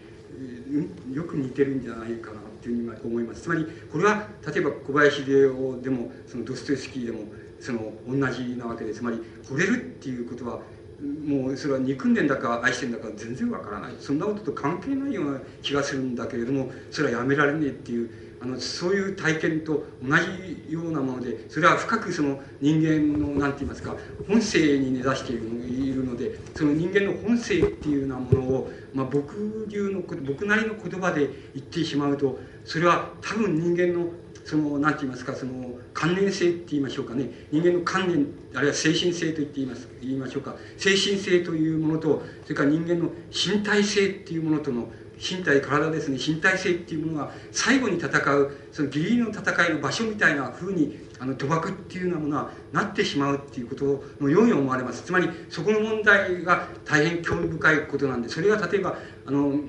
[1.14, 3.42] よく似てるんじゃないかなっていうふうに思います。
[3.44, 7.20] つまりこれは例えば小林秀夫でもそのドストエフスキーでも
[7.60, 10.60] その同じなわけでつまり惚れるっていうことは
[11.02, 13.94] もうそれは憎んでんだか愛してんだか全然わからない。
[14.00, 18.10] そんなことと関係ないような気がするんだけれどもそれはやめられねえっていう
[18.42, 23.96] あのそういう体験と同じようなものでそれは深くその人間の何て言いますか
[24.28, 34.08] 本性に根ざしているのでその人間の本性っていうようなものを、まあ、僕流の僕なりの言葉で言ってしまうとそれは多分人間の
[34.46, 37.30] その何て言いますかその関連性って言いましょうかね。
[37.52, 40.56] 人間の観念あるいは精神性と言って言います言いましょうか。
[40.78, 44.88] 精神性というものとそれから人間の身体性っていうものとの
[45.22, 46.18] 身体体ですね。
[46.18, 55.04] 身体性っていうものが最後に戦うその義理の戦いの場所みたいな風にあの賭博っていうようなものはなってしまうっていうことのように思われます。
[55.04, 59.60] つまりそこの問題が大変興味深いことなんでそれが例えばあの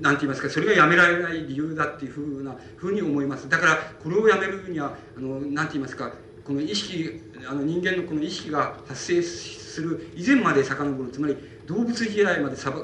[0.00, 3.48] なんて言いますかそれがやめられない理由だっていうふうなふうに思います。
[3.48, 6.12] だからこれをやめるにはあのなんて言いますか
[6.44, 11.10] この意識あの人間のこの意識が発生する以前まで遡る。
[11.10, 11.36] つまり
[11.66, 12.82] 動物時代まで遡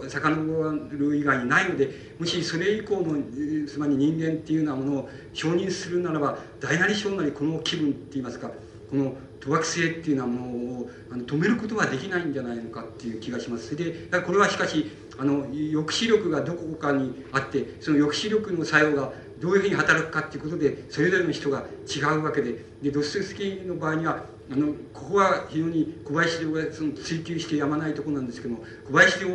[0.92, 3.18] る以外にないのでもしそれ以降の
[3.66, 8.50] つまり人間っていうようなものを承認するならば大なり小なりこの気分って言いますか
[8.90, 13.74] この賭博性っていうようなものをあの止めることはできないんじゃないのかっていう気がします。
[13.76, 29.28] でこれはしかしあの抑止力がどこかにあってその抑止力の作用がどういうふうに働くかっていうことでそれぞれの人が違うわけででドストエフスキーの場合にはあのここは非常に小林亮がその追求してやまないところなんですけども小林亮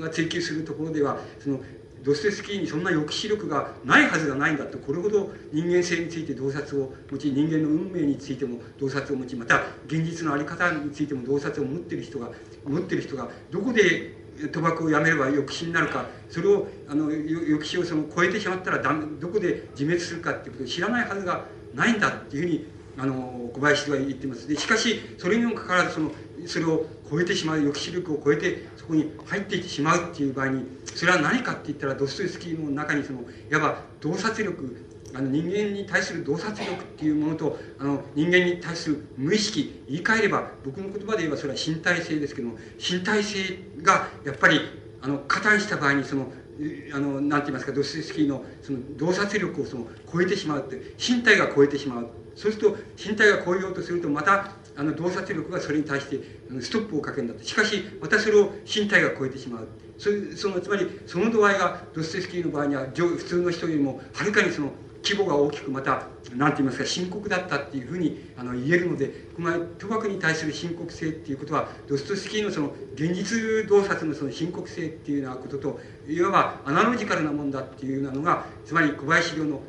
[0.00, 1.60] が追求するところではその
[2.02, 12.30] ドステスキーにそんな抑止力がないはずがないんだとこれほど人間性について洞察を持ち人間の運命についても洞察を持ちまた現実の在り方についても洞察を持ってる人が
[12.64, 17.20] 持ってる人がどこで賭博をやめれば抑止になるかそれをあの抑
[17.58, 21.44] 止をその超えてしまったらだどこで自滅するかっていうことを知らないはずが
[21.74, 22.66] ないんだっていうふうに
[22.98, 24.46] あの小林は言ってます。
[24.46, 26.10] でしかしそれにもかかわらずその
[26.46, 44.60] それを超えてしまう抑止力を超えてそこに入っていってしまうっていう場合にそれは何かって言ったらドストエフスキーの中にそのいわば洞察力あの人間に対する洞察力っていうものとあの人間に対する無意識言い換えれば僕の言葉で言えばそれは身体性ですけども身体性がやっぱり
[45.02, 46.32] あの加担した場合にその
[46.94, 52.08] あのなんて言いますかドストエフスキーのその洞察力をその超えてしまうって身体が超えてしまう。
[52.34, 56.20] そうすると身体が超えようとするとまたあの洞察力がそれに対して
[56.60, 59.68] ストップをかけるんだとしかしまたそれを身体が超えてしまう。
[59.98, 64.72] そそのつまりその度合いがドステスキーの場合には普通の人よりもはるかにその
[65.04, 66.06] 規模が大きくまた
[66.36, 79.60] 何て言いますか深刻だったっていうふうにあの言えるのでこの賭博に対する深刻性っていうことはドストスキーのその現実洞察のその深刻性っていうようなことといわばアナロジカルなもんだっていうようなのがつまり小林陵の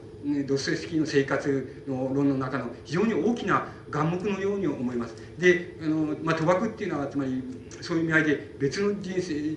[0.47, 5.15] ドストエフスキーの生活の論の中の非常に大きな眼目のように思います。
[5.38, 7.43] で、あのまあ、賭博っていうのはつまり
[7.82, 9.53] そういう意味合いで別の人生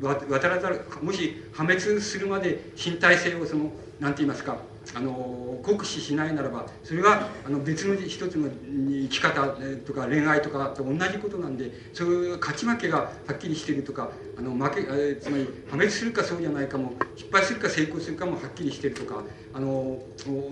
[0.00, 4.58] 渡らざるもし破滅するまで身体性をその何て言いますか
[4.94, 9.48] あの酷使しないならばそれはあの別の一つの生き方
[9.86, 19.98] とか恋愛とかと同じことなんでそういう勝ち負けがはっきりしてるとかあの負けつまり破滅するかそうじゃないかも失敗するか成功するかもはっきりしてるとかあの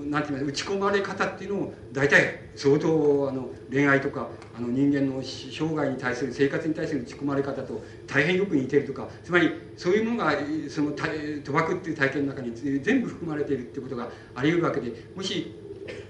[0.08, 10.32] なんています打ち込まれ方っていうのを大体相当あの恋愛とかあの人間の生涯に対する生活に対する打ち込まれ方と大変よく似てるとかつまりそういうものが
[10.68, 15.54] その賭博っていう体験の中に全部含まれているってことがあり得るわけでもし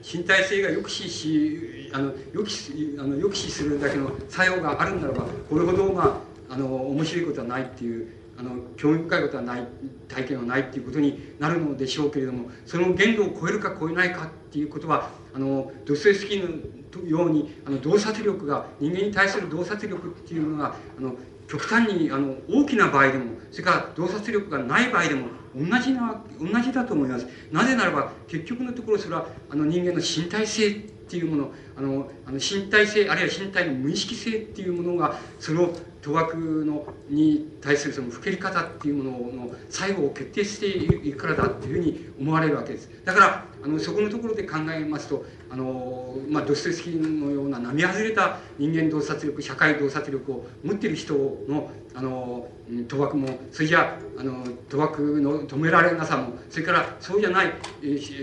[0.02, 8.08] 身体性が抑止しあの抑止あの抑止するだけの作用があるんならばこれほどまああの面白いことはないっていう
[8.38, 9.66] あの興味深いことはない
[10.08, 21.14] 体験はないっていうことになるのでしょうけれどもその限度を超えるか超えないかっていうことはあのドスエスキーのようにあの洞察力が人間に対する洞察力っていうのがあの
[21.48, 27.26] 極端にあの大きな場合でもそれから洞察力がない場合でも同じな同じだと思います。
[27.50, 30.72] なぜならば結局のところそれはあの人間の身体性っ
[31.08, 35.72] ていうものあのあの身体性あるいは身体の無意識性っていうものがそれを
[36.06, 39.10] 賭博のに対するそのふけり方っていうもの
[39.46, 40.68] の最後を決定して
[41.08, 42.88] いくからだっていうふうに思われるわけです。
[43.04, 51.14] だからあのそこのところで考えますとあの、まあ、ドストエフスキーのような並外れた人間洞察力社会洞察力を持っている人
[51.48, 57.52] のあの賭博もそれじゃあの賭博の止められなさもそれからそうじゃない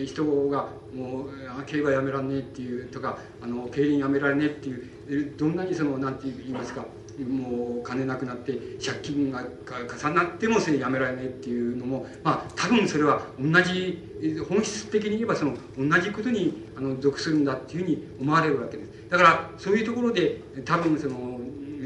[0.05, 1.29] 人がもう
[1.65, 6.85] 競馬やめらんねえっていうとかあの競輪やめられねえっていうどんなにその何て言いますか
[7.19, 8.53] もう金なくなって
[8.83, 14.01] 借金が重なってもそれやめられないっていうのもまあ多分それは同じ
[14.49, 18.91] 本質的に言えばその同じことにあの属するんだっていうふうに思われるわけです。
[19.09, 21.39] だからそういうところで多分その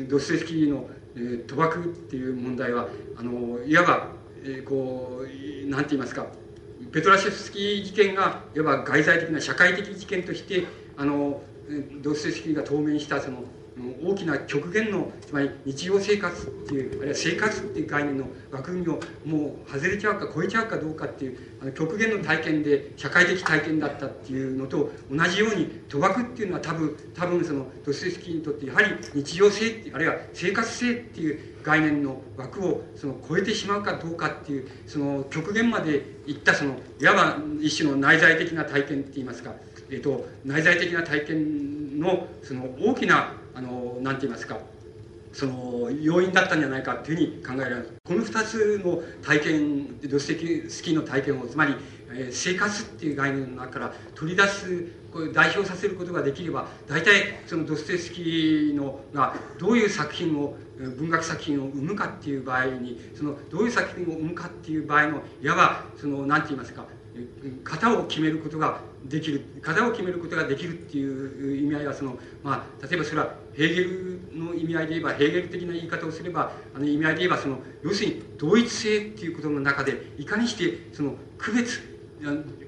[0.08, 4.08] ドストエフスキーの賭博っていう問題はあのいわば、
[4.44, 6.28] えー、こう何て言いますか
[6.92, 10.66] ペトラシェフスキー事件がいわば外在的な社会的事件として
[10.96, 11.42] あの
[12.02, 13.44] ドストエフスキーが当面したその
[14.04, 39.54] 大きな極限のつまり日常生活っていうあるいは生活っていう概念の枠組みをもう外れちゃうか超えちゃうかどうかっていうあの極限の体験で社会的体験だったっていうのと同じように賭博っていうのは多分多分そのドスエスキーにとってやはり日常性あるいは生活性っていう概念の枠をその超えてしまうかどうかっていうその極限までいったそのいわば一種の内在的な体験っていいますか、
[39.92, 44.60] えっと、内在的な体験のその大きなあの何て言いますか
[45.34, 51.76] その要因だったんじゃないかというふうに考えられますこの2つの体験ドステキスキーの体験をつまり、
[52.12, 66.86] えー、生活っていう概念の中から取り出すこれ代表させることができれば大体そのドステスキーのがどういう作品を文学作品を生むかっていう場合にそのどういう作品を生むかっていう場合のいわばその何て言いますか
[67.64, 81.82] 型を決めることができる型を決めることができるっていう意味合いはその、まあ、例えばそれはヘーゲルの意味合いで言えばヘーゲル的な言い方をすればあの意味合いで言えばその要するに同一性っていうことの中でいかにしてその区別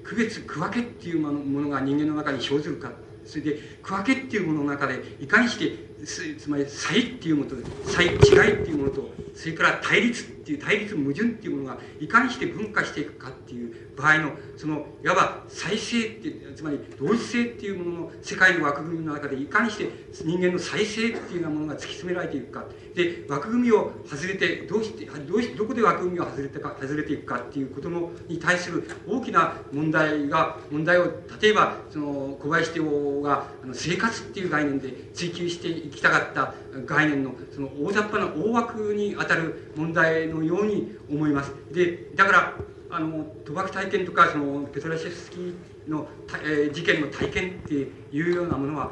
[0.02, 2.92] 区別区分けっていうものが人間の中に生ずるか。
[3.24, 22.64] それで区分けっていうものの中でいかにしてつまり差異っていうものと差異違いっていうものとそれから対立っていう対立矛盾っていうものがいかにして分化していくかっていう場合のそのいわば再生っていうつまり同一性っていうものの世界の枠組みの中でいかにして人間の再生っていうようなものが突き詰められていくか。
[22.94, 31.04] で枠組みを外れてどうしてどうしどこで枠組みを外れてか外れていくかっていうことのに対する大きな問題が問題を
[31.40, 36.54] 例えばその小林帝王があの生活っていう概念で追求していきたかった
[36.86, 41.52] 概念のその大雑把な大枠にあたる問題のように思います。
[41.72, 42.54] でだから
[42.92, 45.54] あの賭博体験とかそのペトラシェフスキー
[45.88, 46.08] の、
[46.42, 48.90] えー、事件の体験っていうようなものは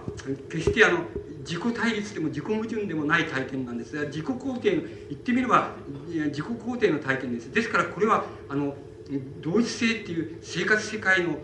[0.48, 1.00] 決してあの
[1.40, 5.72] 自己対立でも自己矛盾でもない体験なんです自己肯定の言ってみれば
[6.06, 8.76] 自己肯定の体験ですですからこれはあの
[9.40, 11.38] 同一性っていう生活世界の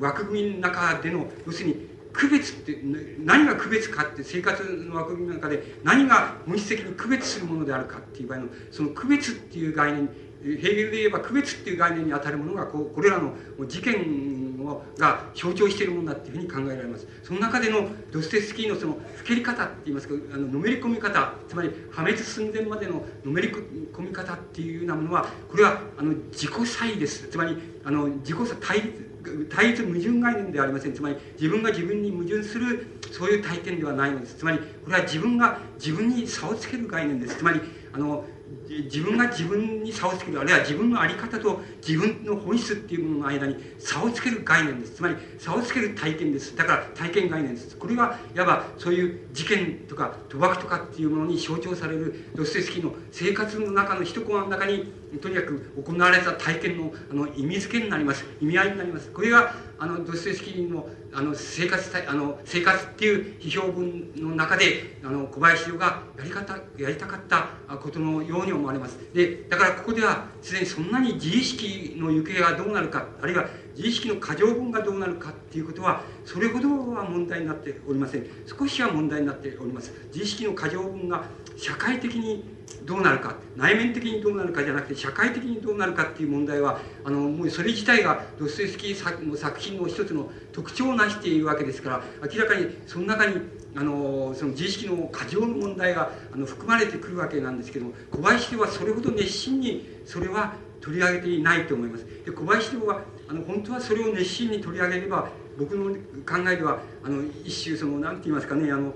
[0.00, 2.80] 枠組みの中での要するに区別って
[3.20, 10.10] 何が区別かって生活の枠組みの中で何が本質的に区別するものであるかっていう場合のその区別っていう概念
[10.42, 13.34] ヘーゲルで言えば区別っていう概念にあたるものがこうこれらの
[13.68, 27.28] 事件をが象徴しているものだっていうふうに考えられますその中でのドステスキーのそのふけり方って言いますかあののめり込み方つまり破滅寸前までののめり込み方っていうようなものはこれはあの自己差異です。
[27.28, 29.08] つまりあの自己差対立
[29.50, 30.94] 対立矛盾概念ではありません。
[30.94, 34.36] つまり自分が自分に矛盾するそういう体験ではないのです。
[34.36, 37.36] つまりこれは自分が自分に差をつける概念です。
[37.36, 37.60] つまり
[37.92, 38.24] あの
[38.68, 44.94] 自分が自分に差をつけるあるいは自分の在り方と自分の本質っていうものの間に差をつける概念です。
[44.94, 46.54] つまり差をつける体験です。
[46.56, 47.76] だから体験概念です。
[47.76, 54.92] これはいわばそういう事件とか賭博とかっていうものに象徴されるドステスキーの生活の中の一コマの中に
[55.22, 58.24] とにかく行われた体験のあの意味付けになります。
[58.40, 59.10] 意味合いになります。
[59.10, 68.98] これがあのドステスキーのあの生活あの生活っていう批評文の中であの小林洋がやり方やりたかったことのように思われます。
[69.14, 78.26] でだからここではすでにそんなに自意識の行方がどうなるかあるいは自意識の過剰分がどうなるかっていうことはそれほどは問題になっておりません。
[78.46, 79.92] 少しは問題になっております。
[80.12, 81.24] 自意識の過剰分が
[81.56, 92.02] 社会的にどうなるか内面的にどうなるかじゃなくて社会的にどうなるかっていう問題はあのもうそれ自体がドストエフスキーの作品の一つの特徴を成しているわけですから
[92.32, 93.36] 明らかにその中に
[93.76, 102.06] あのその自意識の過剰の問題があの含まれてくるわけなんですけども小林ではそれほど熱心にそれは取り上げていないと思います。
[102.24, 105.94] で小林はあの本当はそれを熱心に取り上げれば僕の
[106.24, 108.92] 考えではあの一種その何て言いますかねあの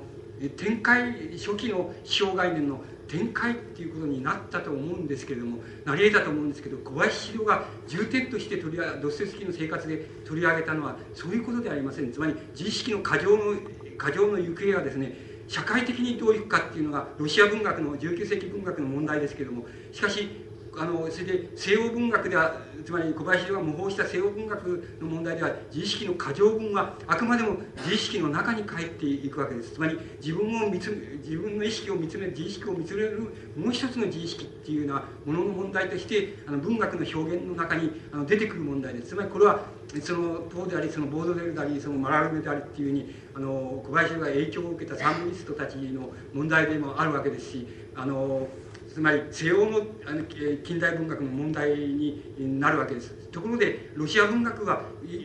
[0.56, 2.80] 展開初期の批評概念の
[3.12, 12.10] 展開っていうことになったと思うんですけれどもなり得たと思うんですけど小林城が重点として取り上げドステスキーの生活で取り上げたのはそういうことではありません。
[12.10, 13.60] つまり自意識の過剰の
[13.98, 15.14] 過剰の行方はですね
[15.46, 20.41] 社会的にどういくかっていうのがロシア文学の19世紀文学の問題ですけれどもしかし
[20.74, 22.54] あのそれで西欧文学では
[22.84, 29.72] つまり小林が模倣した西欧文学の問題では自意識の過剰分はあくまでも自意識の中に帰っていくわけです。
[29.72, 33.20] つまり自分を見つ自分の意識を見つめる自意識を見つめる
[33.54, 39.08] もう一つの自意識っていうようなものの問題としてあの文学の表現の中にあの出てくる問題です。
[39.10, 39.60] つまりこれは
[40.00, 48.48] その党でありそのボードデルでありそのマラルメでありっていうふうにあの小林が影響を受けたサンドニストたちの問題でもあるわけですしあの
[48.92, 52.22] つまり西欧のあの近代文学の問題に
[52.60, 53.14] なるわけです。
[53.30, 54.82] ところでロシア文学は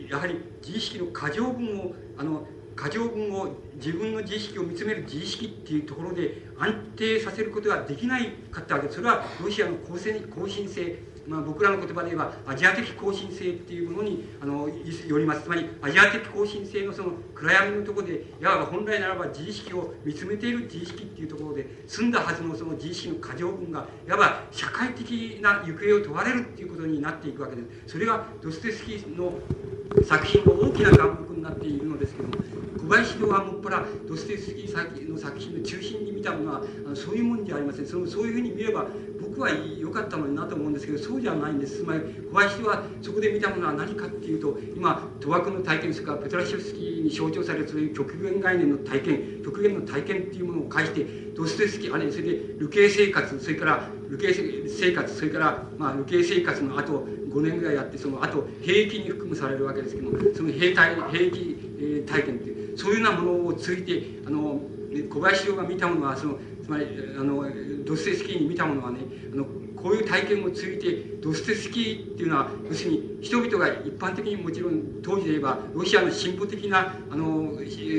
[0.08, 15.42] やはり自意識の過剰分をあの過剰分を自分の自意識を見つめる自意識っていうところで安定させることができないかったわけですそれはロシアの更新性まあ、僕らの言葉で言えばアジア的更新性っていうものにあのよります。
[15.42, 27.92] つまりアジア的更新性のその暗闇のところでいわば本来ならば自意識を見つめている自意識っていうところで済んだはずのその自意識の過剰分がいわば社会的な行方を問われるっていうことになっていくわけです。
[27.92, 29.32] それがドステスキーの
[30.04, 32.34] 作品の大きな眼目になっているのですけども
[32.78, 36.62] 小林亮はもっぱらドステスキーの作品の中心に見たものは
[36.94, 38.86] そういうもんじゃありませんそのそういうふうに見れば
[39.20, 41.78] 僕は良かったのになと思うんですけどそうじゃないんです。
[41.78, 51.04] つまり小林はそこで見たものは何かっていうと今賭博の体験ですからペトラシェフスキーに象徴されるそういう極限概念の体験極限の体験っていうものを介して
[51.36, 54.34] ドステスキーあれそれで流刑生活それから流刑
[54.68, 64.60] 生活それからまあ流刑生活のあと5年ぐらいやってそのあと兵役に含むされるわけですけどもその兵隊兵役え体験っていうそういうようなものを通じてあの
[65.10, 66.86] 小林亮が見たものはそのつまり
[67.18, 67.44] あの
[67.84, 69.00] ドステスキーに見たものはね
[69.32, 69.46] あの
[69.82, 77.52] こういう体験を通じてドステスキーっていうのは要するに人々が一般的にもちろん当時で言えばロシアの進歩的なあの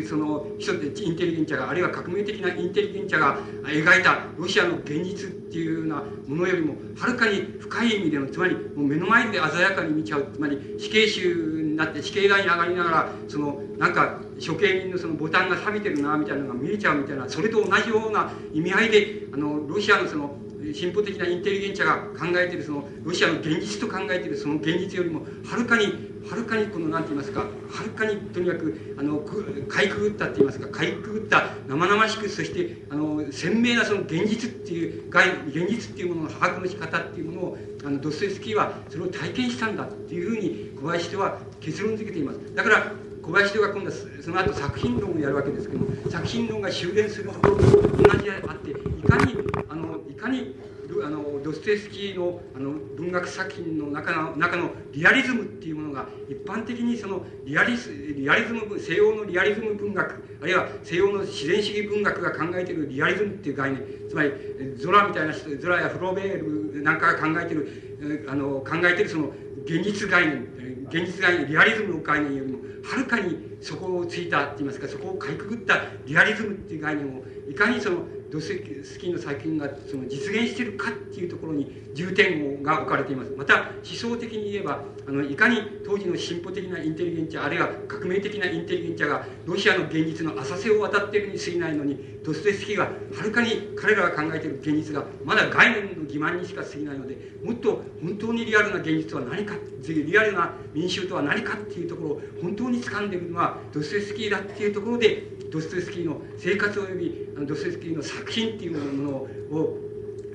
[0.07, 20.35] その人インテリゲンチャがあるいは革命的なインテリゲンチャが描いたロシアの現実っていうようなものよりもはるかに深い意味でのつまりもう目の前で鮮やかに見ちゃうつまり死刑囚になって死刑台に上がりながらそのなんか処刑人のそのボタンが錆びてるなみたいなのが見えちゃうみたいなそれと同じような意味合いであのロシアのその
[20.73, 27.45] 進歩的なインテリゲンチャが考えているそのロシアの現実と考えているその現実よりもはるかにはるかにこの何て言いますかは
[27.83, 29.19] るかにとにかくあの
[29.67, 42.39] かいくぐったって言いますかかいくぐった生々しくそしてあの鮮明なその現実っていう概現実っていうものの把握の仕方っていうものをあのドストエフスキーはそれを体験したんだっていうふうに小林人は結論付けています。
[42.53, 42.91] だから
[43.21, 49.35] 小林人が今度はその後作品論をやるわけですけども作品論が修練するところと同じであってかに
[49.69, 50.55] あのいかに
[51.03, 64.31] あのドストエフスキーのあの文学作品の中の中のリアリズムっていうものが一般的にそのリアリスリアリズム西洋のリアリズム文学あるいは西洋の自然主義文学が考えているリアリズムっていう概念つまり
[64.77, 69.31] ゾラみたいなゾラやフローベールなんかが考えているあの考えているその
[69.65, 83.31] 現実概念現実概念リアリズムの概念よりもはるかにそこをついたって言いますかそこをかいくぐったリアリズムっていう概念をいかにそのドススキーの作品がその実現しているかっていうところに重点が置かれています。
[83.31, 92.91] また思想的に言えばあのいかに当時の進歩的なインテリゲンチャあるいは革命的なインテリゲンチャがロシアの現実の浅瀬を渡っているに過ぎないのにドストエフスキーがは
[93.23, 99.55] るかに彼らが考えている現実がまだ概念の欺瞞にしか過ぎないのでもっと本当にリアルな現実は何か
[99.87, 109.09] リアルな民衆とは何かっていうところを本当に掴んでいるのはドストエフスキーだっていうところでドストエフスキーの生活及びドストエフスキーの作品っていうもの
[109.57, 109.88] を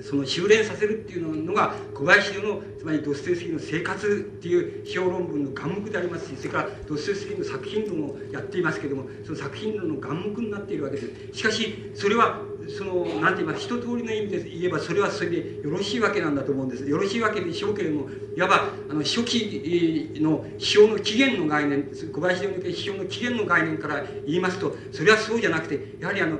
[0.04, 11.38] その修練させるっていうのが小林のつまりドストエフスキーの生活っていう評論文の眼目でありますしそれからドストエフスキーの作品論をやっていますけどもその作品論の眼目になっているわけです。
[11.38, 16.84] しかしそれはその何て言います一通りの意味で言えばそれはそれでよろしいわけなんだと思うんです。
[16.84, 26.38] よろしいわけでしょうけれどもいわばあの初期の批評の起源の概念小林でおける批評の起源の概念から言いますとそれはそうじゃなくてやはりあの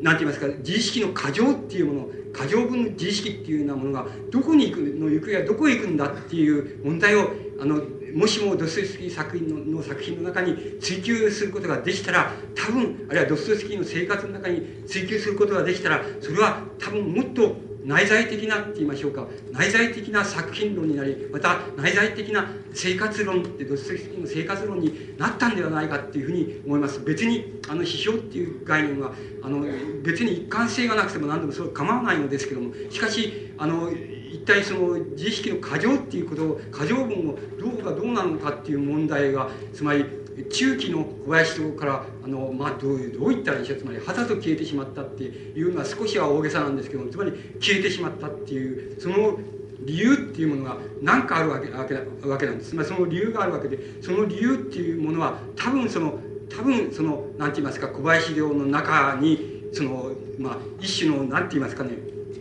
[0.00, 7.30] 何て言いますか自意識の過剰っていうもの過剰分の自意識っていうようなものがどこに行くの行方はどこへ行くんだっていう問題を
[7.60, 7.82] あの
[8.14, 27.00] もしもドストエフスキー作品のの作品の中に追求することができたら多分あるいはドストエフスキーの生活の中に追求することができたらそれは多分もっと内在的なって言いましょうか内在的な作品論になりまた内在的な生活論ってドストエフスキーの生活論になったんではないかっていうふうに思います。
[27.00, 29.64] 別にあの批評っていう概念はあの
[30.02, 40.04] 別に一貫性がなくても何でもそれ構わないのですけどもしかしあの一体その自意識の過剰っていうことを過剰分をどうかどうなのかっていう問題がつまり
[40.44, 49.38] 中期の小林島からあの、まあ、どうどう言ったらいいでしょうつまりはたと消えてしまったっていうのは少しは大げさなんですけどもつまり消えてしまったっていうその
[49.80, 51.94] 理由っていうものが何かあるわけわけ
[52.28, 52.70] わけなんです。
[52.70, 56.18] つまりその理由があるわけでその理由っていうものは多分その
[56.50, 61.90] 多分その何て言いますか小林陵の中にそのまあ一種の何て言いますかね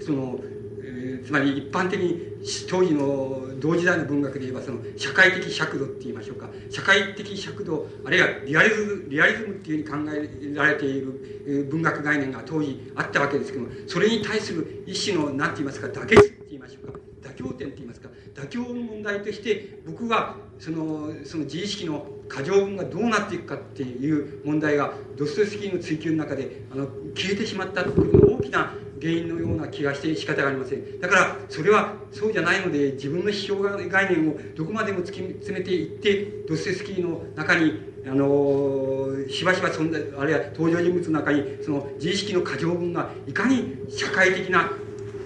[0.03, 0.39] その、
[0.81, 2.36] えー、つまり一般的に
[2.69, 6.49] 当時の同時代の文学で言えばその社会的尺度って言いましょうか。
[6.69, 16.93] 社会的尺度あるいはリアリズムリアリズムっていうふうに考えられている文学概念が当時あったわけですけどもそれに対する一種の何て言いますか妥結って言いましょうか。
[17.21, 18.09] 妥協点って言いますか。
[18.33, 30.99] 妥協の問題として僕はそのその自意識の過剰分がどうなっていくかっていう問題がドストエフスキーの追求の中であの消えてしまったという大きな原因のような気がして仕方がありません。
[30.99, 44.71] だからそれはそうじゃないので自分の批評概念をどこまでも突き詰めていってドストエフスキーの中にあのしばしば存在あるいは登場人物の中にその自意識の過剰分がいかに社会的な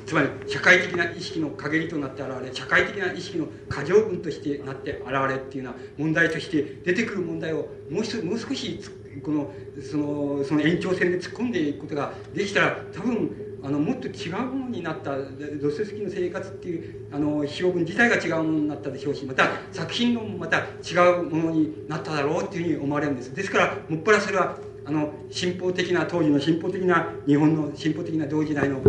[0.05, 7.57] つまり社会的な意識の陰りとなって現れ社会的な意識の過剰分としてなって現れっていうような問題として出てくる問題を
[7.89, 8.79] もうもう少し
[9.23, 15.23] このそのその延長線で突っ込んでいくことができたら多分あのもっと違うものになったド
[15.69, 23.33] ストエフスキーの生活っていうあの表文自体が違うものになったでしょうしまた作品のもまた違うものになっただろうっていうふうに思われるんです。
[23.35, 28.81] ですからもっぱらそれはあの進歩的な当時の進歩的な日本の進歩的な同時代の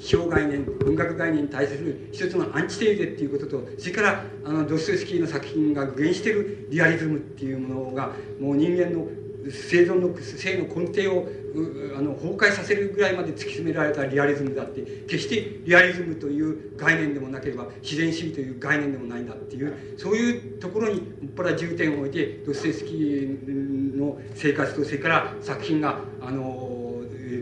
[0.00, 8.10] 小概念文学概念に対する一つのアンチテーゼっていうこととそれからあのドストエフスキーの作品が具現しているリアリズムっていうものが
[8.40, 9.06] もう人間の
[9.50, 11.28] 生存の性の根底を
[11.96, 26.42] あの崩壊させるぐらいまで突き詰められたリアリズムだって決してリアリズムという概念でもなければ自然主義という概念でもないんだっていうそういうところにもっぱら重点を置いてドストエフスキーの生活とそれから作品があの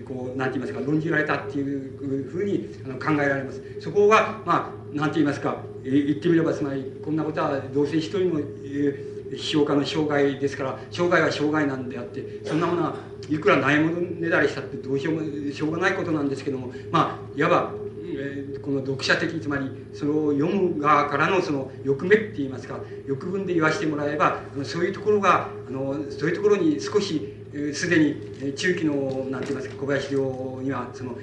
[0.07, 2.69] こう何て言いますか論じられたっていうふうに
[2.99, 3.63] 考えられます。
[3.81, 12.95] そこはまあ何て言いますか言ってみればつまりこんなことはどうせ一人の、えー批評家の障害ですから障害は障害なんであってそんなものは
[13.29, 17.71] いくらないものねだりしたってどうしようもしょうがないことなんですけどもまあいわば、
[18.05, 27.35] えー、この読者的つまりそれを読む側からのその欲目って言いますか欲分で言わせてもらえばそういうところがあのそういうところに少し
[27.75, 31.17] すでに中期の何て言いますか小林陵にはその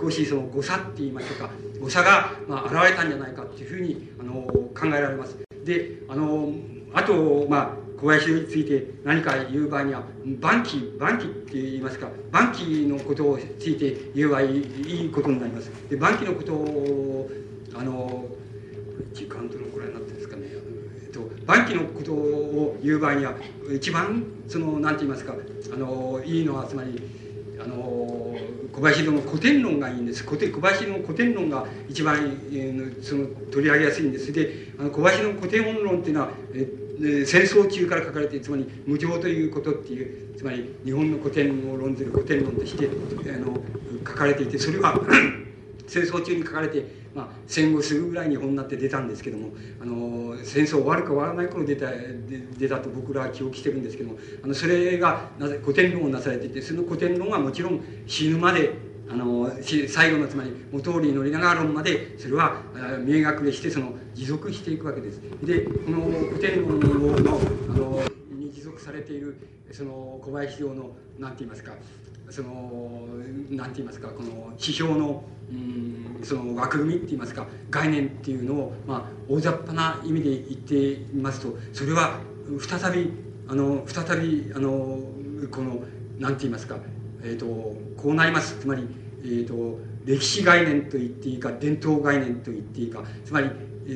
[0.00, 5.36] 少しその誤差って言いましょうか誤差が、まあ、現れたんじゃないかっていうふうにあの考えられます。
[5.64, 6.52] であの
[6.96, 10.02] あと、まあ、小林について何か言う場合には、
[10.40, 15.70] 晩期、晩期って言いますか、晩期のことについて言えばいいいいことになります。
[15.90, 17.30] で、晩期のことを、
[17.74, 18.24] あの、
[19.12, 20.44] 時間どのくらいになってるんですかね。
[21.04, 23.34] えっと、晩期のことを言う場合には、
[23.74, 25.34] 一番、その、なんて言いますか、
[25.74, 26.98] あの、いいのは、つまり、
[27.60, 28.36] ああの
[28.72, 42.88] 小林の古典論がいいんです小小林の古典論が一番、えー、その取り上げやすいんですであの小林の古典論っていうのは、えー、戦争中から書かれてつまり無常ということっていうつまり日本の古典を論ずる古典論として
[43.32, 43.56] あの
[44.06, 44.98] 書かれていてそれは
[45.86, 49.48] 戦争中に書かれてまあ、戦後すぐぐらいに本になって出たんですけども
[49.80, 51.86] あの戦争終わるか終わらない頃出た
[52.58, 58.70] 出たと僕らは記憶してるんですけどもあのそれがなぜ古典論をなされていてその古典論はもちろん死ぬまで
[59.08, 59.50] あの
[59.88, 62.60] 最後のつまり元通り乗りながら論までそれは
[63.04, 65.20] 見え隠れしてその持続していくわけです。
[65.42, 66.88] でこの古典論の
[67.68, 68.02] あの
[68.32, 69.36] に持続されている
[69.70, 71.72] その小林洋の何て言いますか
[72.30, 73.02] その
[73.50, 82.18] 何て言いますかこの指標のうんその枠組みって言いますか概念っていうのを、まあ、大雑把な意味で言ってみますとそれは
[82.58, 83.12] 再び
[83.48, 84.98] あの再びあの
[85.50, 85.82] この
[86.18, 86.78] 何て言いますか、
[87.22, 87.46] えーと、
[87.96, 88.58] こうなります。
[88.60, 88.86] つまり、
[89.22, 93.50] えーと、歴史概念と言っていいか伝統概念と言っていいかつまり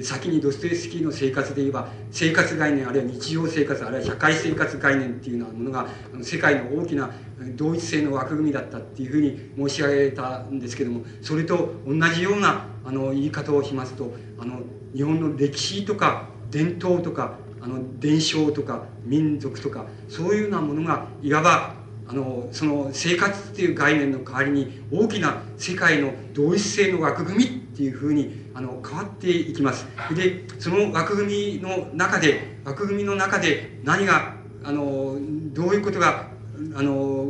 [0.04, 5.86] 先にドストエフスキーの生活で言えば生活概念あるいは日常生活あるいは社会生活概念っていうようなものが
[6.22, 7.10] 世界の大きな
[7.56, 14.60] 同一性の枠組みだったっていうふうに申し上げたんですけどもそれと同じようなあの言い方をしますとあの
[14.94, 21.79] 日本の歴史とか伝統とかあの伝承とか民族とかそういうようなものがいわば
[22.10, 29.86] あのその生活っていう概念の代わりに大きな世界の同一性の枠組みっていうふうにあの変わっていきます。
[30.16, 34.34] でその枠組みの中で枠組みの中で何が
[34.64, 35.18] あの
[35.54, 36.26] どういうことが
[36.74, 37.28] あの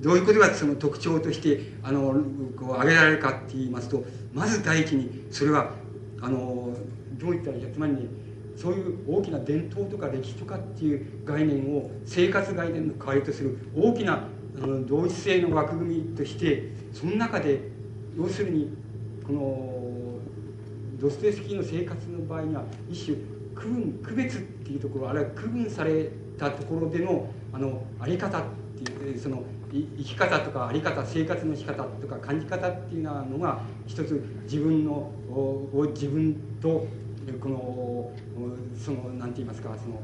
[0.00, 2.12] どういうことがその特徴としてあの
[2.58, 4.02] こう挙げられるかって言いますと
[4.34, 5.70] まず第一にそれは
[6.20, 6.76] あの
[7.12, 8.00] どういったらいいかつまりね
[8.56, 17.60] そういう大きな伝統とか歴史とかっていう概念を生活概念の代わりとする大きなあの同一性の枠組みとしてその中で
[18.16, 18.74] 要するに
[19.26, 19.76] この
[20.98, 23.18] ドストエフスキーの生活の場合には一種
[23.54, 28.42] 区分区別っていうところあるいは区分されたところでのあのあり方っ
[28.82, 29.42] ていうその
[29.72, 36.86] 生き方とかあり方生活の仕方とか感じ方っていうのが一つ自分のを自分と
[37.34, 38.10] この
[38.76, 40.00] その何て言いますかその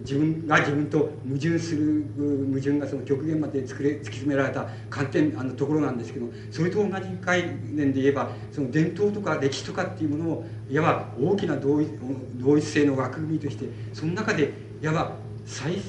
[0.00, 11.88] 自分が自分と矛盾する矛盾がその極限まで作れ突き詰められた観点あのところなんですけどそれと同じ概念で言えばその伝統とか歴史とかっていうものをいわば大きな同一
[12.36, 15.12] 同一性の枠組みとしてその中でいわば
[15.46, 15.80] 再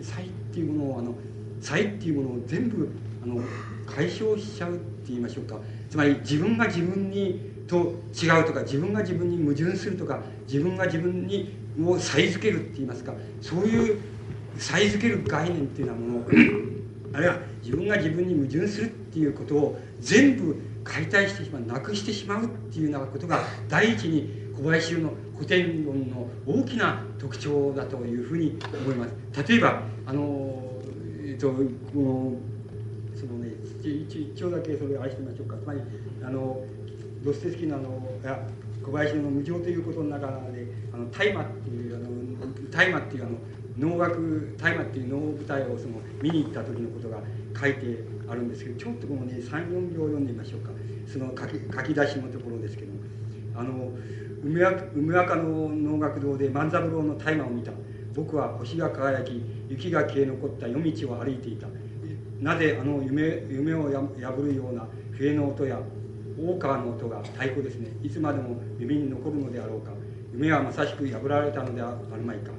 [0.00, 1.14] 再っていうものをあの
[1.60, 2.90] 才っていうものを全部
[3.22, 3.42] あの
[3.86, 5.56] 解消しちゃうって言いましょうか。
[5.92, 7.38] つまり自分が自分に
[7.68, 11.54] と違うとか自分が自分に矛盾するとか自分が自分に
[11.84, 13.12] を際づけるって言いますか
[13.42, 14.00] そういう
[14.56, 16.26] 際づける概念っていうようなもの
[17.12, 29.14] あるいは自分が自分に矛盾するっていうことを全部解体してしまうなくしてしまうっていうようなことが第一に小林の古典論の大きな特徴だというふうに思います。
[29.46, 30.72] 例えばあの
[31.22, 31.62] えっとこ
[31.94, 32.36] の
[33.88, 35.56] 一一応だけそれを愛してみましょうか。
[35.56, 35.80] つまり
[36.22, 36.64] あの
[37.24, 37.88] ドステスキーのあの
[38.24, 38.46] や
[38.84, 43.38] 小林の無常ということの中であの大麻っていうあの大麻っていうあの
[43.78, 47.18] 能楽大麻っていう能舞台をその見に行った時のことが
[47.58, 50.70] 書いてあるんですけどちょっとこのね34秒読んでみましょうか。
[51.06, 52.92] その書き書き出しのところですけど
[53.54, 53.90] あの
[54.42, 54.62] 梅
[55.14, 57.72] 若の能楽堂で万三郎の大麻を見た。
[58.14, 61.66] 僕は星が輝き雪が消え残った夜道を歩いていた。
[62.42, 65.78] なぜあの夢夢を破るような笛の音や
[66.36, 67.90] 大川の音が太鼓ですね。
[68.02, 69.92] いつまでも耳に残るのであろうか。
[70.32, 72.50] 夢はまさしく破られたのであるまいか。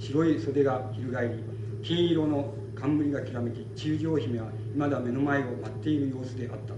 [0.00, 1.44] 白い袖が翻り
[1.84, 6.74] 金色の冠がきらめき中将姫は未だ目の前を待っている様子であった。
[6.74, 6.76] っ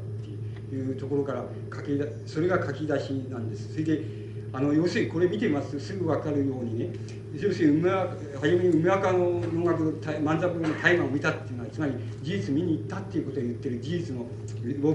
[0.70, 3.72] ていうところから書きそれが書き出しなんです。
[3.72, 4.04] それで
[4.52, 6.90] あの要するにこれ見てますとすぐ分かるようにね
[7.34, 11.92] 要するに梅初めに梅若の能楽万三郎の大麻を見たっていうのはつまり
[12.22, 14.26] 事実見に行ったっていうことを言ってる事実のを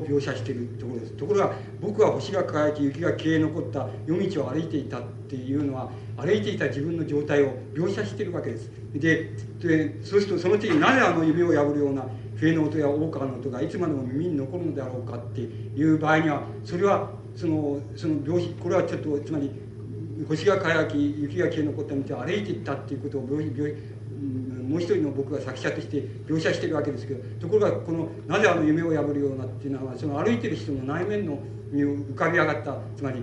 [0.06, 12.06] 描写してるところですところが僕は星が輝き雪が消え残った夜道を歩いていたっていうのは歩いていた自分の状態を描写してるわけですででそうするとその時になぜあの夢を破るような
[12.36, 19.52] 笛の音や大川の音がいつまでも耳に残るのであろうかっていう場合にはそれはそのその病死これはちょっとつまり
[20.28, 23.74] 星が輝き雪が消え残った道を歩いていったっていうことを病病
[24.66, 31.40] もう一人の僕が作者として描写してるわけですけどところがこのなぜあの夢を破るようなっていうのはその歩いてる人の内面の
[31.72, 33.22] に浮かび上がったつまり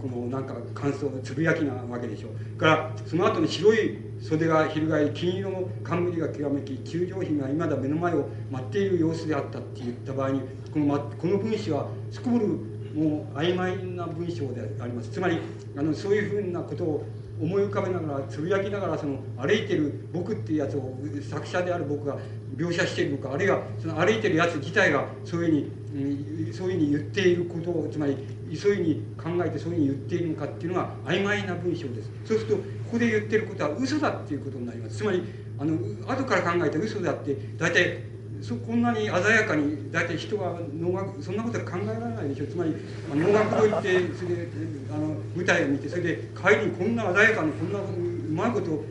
[0.00, 2.58] このなんか感想つぶやきなわけでしょう。
[2.58, 10.40] からその後に白い袖が翻り金色の冠がきらめき中将姫が今だ目の前を待っている様子であったって言った場合に
[10.72, 12.58] この,、ま、この文章はすこぶる
[12.94, 15.10] もう曖昧な文章であります。
[15.10, 15.38] つまり
[15.76, 17.06] あのそういうふうなことを
[17.40, 20.96] 思い浮かべながらつぶやきながらその歩いてる僕っていうやつを
[21.28, 22.16] 作者である僕が
[22.56, 28.16] 描写しているのかあるいはその歩いてるやつ自体がそういうふうに、うん、そういうふうに言っていることをつまり
[28.56, 32.10] そういうふうに考えてそういうふうに言っているのかっていうのが曖昧な文章です。
[32.24, 32.62] そうするとこ
[32.92, 34.98] こで言ってることは嘘だっていうことになります。
[34.98, 35.24] つまり
[35.58, 35.76] あの
[36.06, 38.13] 後から考えて嘘だって大体
[38.44, 42.76] そこんなに鮮やかに大体人は能楽そんなことは考えられないでしょつまり
[43.14, 44.48] 能楽堂行ってそれで
[44.92, 47.82] あの舞台を見てそれで帰りにこんな鮮やかにこんなう
[48.28, 48.84] まいこと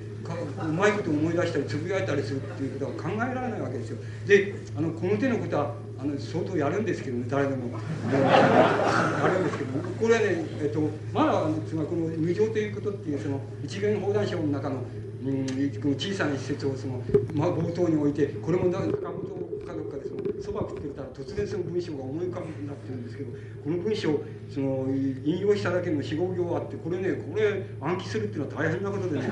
[0.65, 3.97] うまいこと思い出したりつぶやいたりするっていうことは考えられないわけですよ。
[4.25, 7.77] であのこの手のことはあの相当やるんですけどね誰でも。
[8.09, 10.79] やるんですけどこれはね、えっと、
[11.13, 14.77] まだつまりこの無常ということっていうその一元砲弾症の中の
[15.25, 15.45] うん、
[15.81, 17.01] この小さな施設をその、
[17.33, 23.31] まあ、冒頭に置いてこれも中本かどっかでそば食ってたら突然その文章が思い浮かぶようになってるんですけど
[23.63, 24.19] この文章
[24.49, 24.87] その
[25.25, 29.31] 引用しただけの四五行あってこれねこれ暗記するっていうのは大変なことでね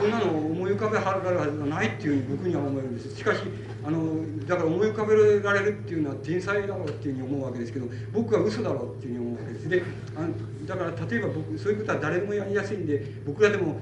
[0.00, 3.16] こんなの思い浮かべはられるはずがないっていうふうに僕には思えるんです。
[3.16, 3.40] しかし
[3.84, 9.68] あのだから思い浮かべられるっていうのは天才だろうっていうふうに思うわけですけど僕は嘘だろうっていうふうに思うわけです。
[9.68, 9.82] で
[10.16, 13.80] あだから例えば僕そういうことは誰もやりやすいんで僕らでも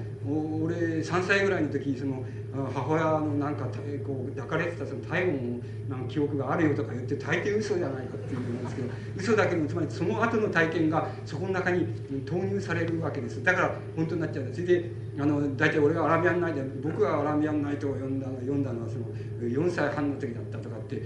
[0.63, 2.23] 俺3歳ぐらいの時にその
[2.73, 3.65] 母親のなんか
[4.05, 8.87] こう抱かれてたその体温の記憶があるよとか言って大抵嘘じゃないかっていうんですけど
[9.17, 11.87] 嘘だけどつまりその後の体験がそこの中に
[12.25, 13.43] 投入されるわけです。
[13.43, 14.61] だから本当になっちゃうんです。
[14.61, 19.05] それであの大体俺がアラビアンナイト僕がアラビアンナイトを読んだ読んだのはその
[19.41, 21.01] 4歳半の時だったとかって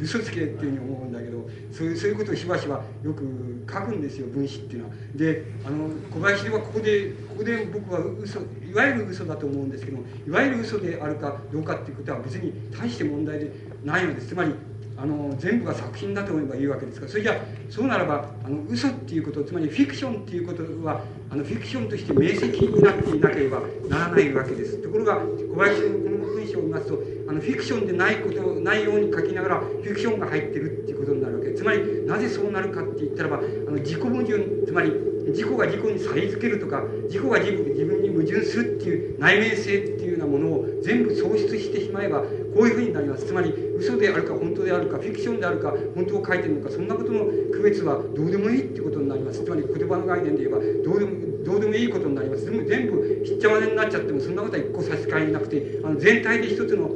[0.00, 4.94] 嘘つけっていうふうに思うんだけどそういうそういうことをしばしばよく書くんですよ分子っていうのは。
[5.14, 13.52] であの小林はここでここで僕は嘘いわゆる嘘だと思うんですけどいわゆる嘘であるかどうかっていうことは別に大して問題で
[13.84, 14.28] ないのです。
[14.28, 14.54] つまり
[14.96, 17.36] あの全部が作品だと思えばいいわけですからそれじゃ
[17.68, 21.00] そうならばあの嘘っていうことつまりフィクションっていうことは
[21.30, 24.78] あのフィクションとして明晰になっていなければならないわけです。
[24.78, 31.52] ところが小林のこの文章を見ますとあのフィクションでないことないように書きながらフィクションが入ってるっていうことになるわけ。
[31.52, 34.92] つまりなぜそうなるかって言ったらばあの自己矛盾つまり
[35.26, 43.26] 自己が自己にさり付けるとか自己が自自分に矛盾するっていう内面性っていうようなものを全部喪失してしまえばこういうふうになります。
[43.26, 49.44] つまり嘘であるか本当であるかフィクションであるか本当を書いてるのかそんなことの区別はどうでもいいってことになります。
[49.44, 52.44] つまり言葉の概念で言えばどうでもどうでもいいことになります。
[52.44, 56.90] 全部ひっちゃまぜになっちゃってもそんなことは一個差し支えなくてあの全体で一つの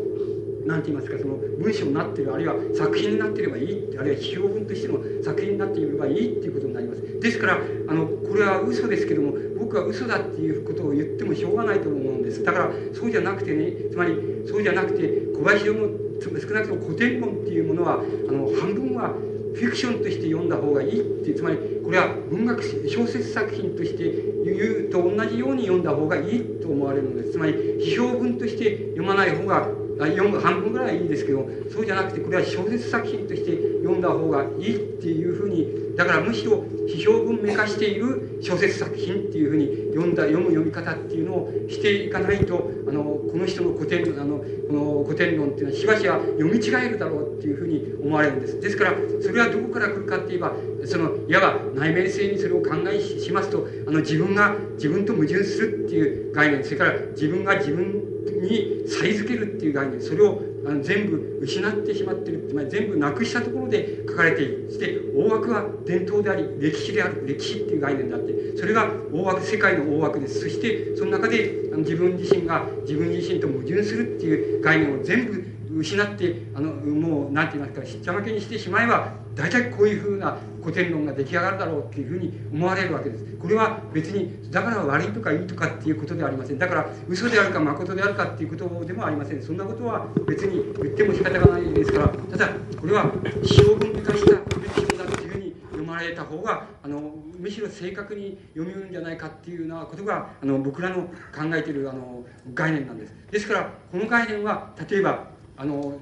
[0.69, 7.01] 何て言いますかその文章になってるあるいは作品になってればいいあるいは批評文としての作品になっていればいいっていうことになります。
[7.21, 7.59] ですから
[7.89, 12.45] あのこれは嘘ですけども僕は嘘だっていうことを言ってもしょうがないと思うんです。
[12.45, 14.15] だからそうじゃなくてねつまり
[14.47, 15.89] そうじゃなくて小林の
[16.21, 19.15] 少なくとも古典論っていうものはあの半分は
[19.55, 24.05] フィクションとして読んだ方がいいってつまりこれは文学小説作品として
[24.45, 27.33] 言うと同じように読んだ方がいいと思われるのです。
[27.33, 29.69] つまり批評文として読まない方が
[30.07, 50.53] 読む半分ぐらいはいいですけどそうじゃなくてこれは小説作品として読んだ方がいいっていうふうにだからむしろ批評文明化している小説作品っていうふうに読んだ読む読み方っていうのをしていかないとあのこの人の古典あのこの古典論っていうのはしばしば読み違えるだろうっていうふうに思われるんですですからそれはどこから来るかって言えば
[50.87, 70.41] そのいわば内面性にそれを考えしますとあの自分が自分と矛盾するっていう概念それから自分が自分にさり付けるっていう概念それをあの全部失ってしまってるつまり全部なくしたところで書かれているそして大枠は伝統であり歴史である歴史っていう概念であってそれが大枠世界の大枠です。
[70.41, 83.25] そしてその中であの自分自身が自分自身と矛盾するっていう概念を全部失ってあのもう何て言いますかしっちゃまけにしてしまえば大体こういうふうな古典論が出来上がるだろうっていうふうに思われるわけです。
[83.41, 86.59] これは別にだから悪いとかいいとかっていうことではありません。
[86.59, 89.41] だから嘘であるか誠であるかっていうことでもありません。
[89.43, 92.09] そんなことは別に言っても仕方がないですから。
[92.09, 92.49] ただ
[92.81, 93.13] これは
[93.45, 102.25] 使用文化した歴史だっていうふうに読まれた方があのむしろ正確に読みるんじゃないかっていうようなことがあの僕らの考えているあの
[102.55, 103.15] 概念なんです。
[103.31, 106.01] ですからこの概念は例えばあの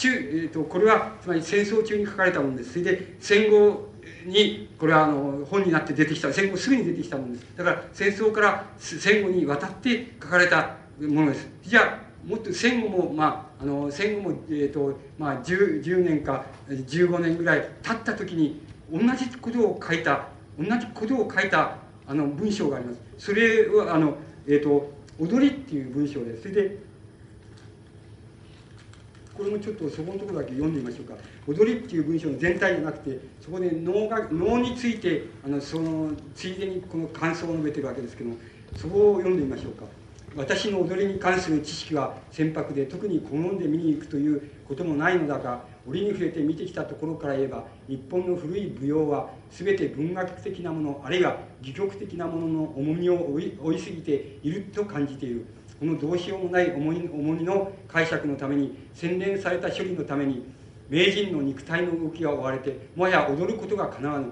[0.00, 3.90] 中、えーと、これはつまり戦争中に書かれたものですそれで戦後
[4.24, 18.60] にこれはあの本になって出てきた戦後すぐに出てきたものですだから戦争から戦後にわたって書かれたものですじゃあもっと戦後も、まあ、あの戦後も、えーとまあ10、10, 年か15年ぐらい経った時に
[18.90, 20.28] 同じことを書いた
[20.58, 23.00] 同じことを書いたあの文章があります。
[23.18, 24.16] それはあの、
[24.46, 26.42] えーと「踊り」っていう文章です。
[26.42, 26.78] それで
[29.40, 31.14] これもちょっとそこのところだけ読んでみましょうか。
[31.46, 38.36] 踊りっていう文章の全体じゃなくて、そこで能が能についてあのそのついでにこの感想を述べてるわけですけども、
[38.76, 39.86] そこを読んでみましょうか。
[40.36, 55.46] 私の踊りに関する知識は船舶で特に好んで見に行くということもないのだが折に触れて見てきたところから言えば日本の古い舞踊は全て文学的なものあるいは戯曲的なものの重みを追いすぎていると感じている
[55.80, 60.44] このどうしようもない重荷の解釈のために洗練された処理のために
[60.90, 64.26] 名人の肉体の動きが追われてもはや踊ることがかなわぬ。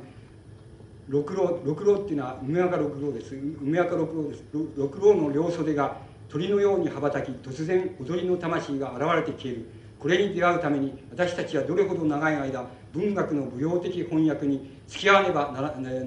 [1.08, 3.34] 六郎六郎っていうのは梅若六郎です。
[3.34, 4.44] 梅若六郎です。
[4.76, 5.96] 六郎の両袖が
[6.28, 9.70] 鳥のように羽ばたき突然踊りの魂が現れて消える。
[9.98, 15.62] これに出会うために私たちはどれほど長い間文学の舞踊的翻訳に付き合わねばな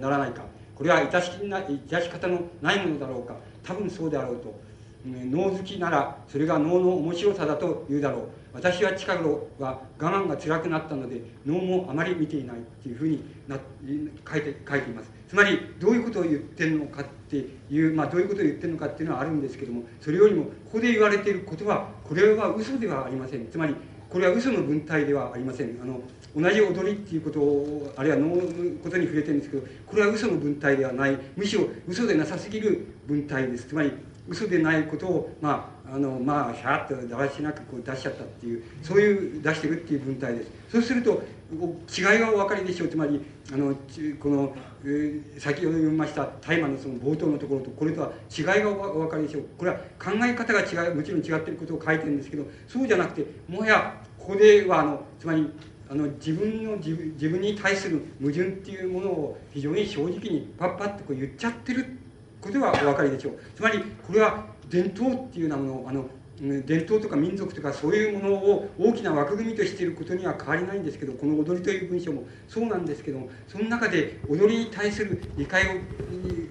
[0.07, 0.43] らないか。
[0.75, 3.37] これは致し致し方のないものだろうか。
[3.63, 4.69] 多分そうであろうと。
[5.05, 8.21] 脳好きならそれが脳の面白さだと言うだろう。
[8.53, 13.57] 私は近頃は我慢が辛くなったので脳もあまり見ていないっていうふうにな
[14.29, 15.11] 書いて書いています。
[15.27, 23.47] つまりどういうことを言ってるのかっていう、まあ、どういうことを言ってるのかっていうのはあるんですけどもそれよりもここで言われていることはこれは嘘ではありません。
[23.49, 23.75] つまり
[24.09, 25.79] これは嘘の文体ではありません。
[25.81, 26.01] あの
[26.35, 28.41] 同じ踊りっていうことをあるいは能の
[28.83, 31.17] ことに触れてるんですけどこれは嘘の文体ではない。
[31.37, 33.67] むしろ嘘でなさすぎる文体です。
[33.67, 33.93] つまり
[34.27, 40.51] 嘘でないことをまああのまあシャーッとだらしなくこう出しちゃったっていうそういう出してるっていう文体です。
[40.71, 41.21] そうすると
[41.51, 42.87] 違いはお分かりでしょう。
[42.87, 43.19] つまり
[43.51, 43.75] あの
[44.19, 49.43] この、えー、先ほど読みました大麻のその冒頭のところとこれとは違いがお分かりでしょう。
[49.57, 55.49] これは考え方が違うもちろん違ってることを書いてるんですけどそうじゃなくてもはやここではあのつまり
[55.89, 61.85] あの自分の自分自分に対する矛盾っていうものを非常に正直にパッパッとこう言っちゃってる
[62.41, 66.05] ことはお分かりでしょうつまりこれは伝統っていうようなものあの
[66.41, 75.81] 伝統とか民族とかそういうものを大きな枠組みとしていることには変わりないんですけどこの踊りという文章もそうなんですけどもその中で踊りに対する理解を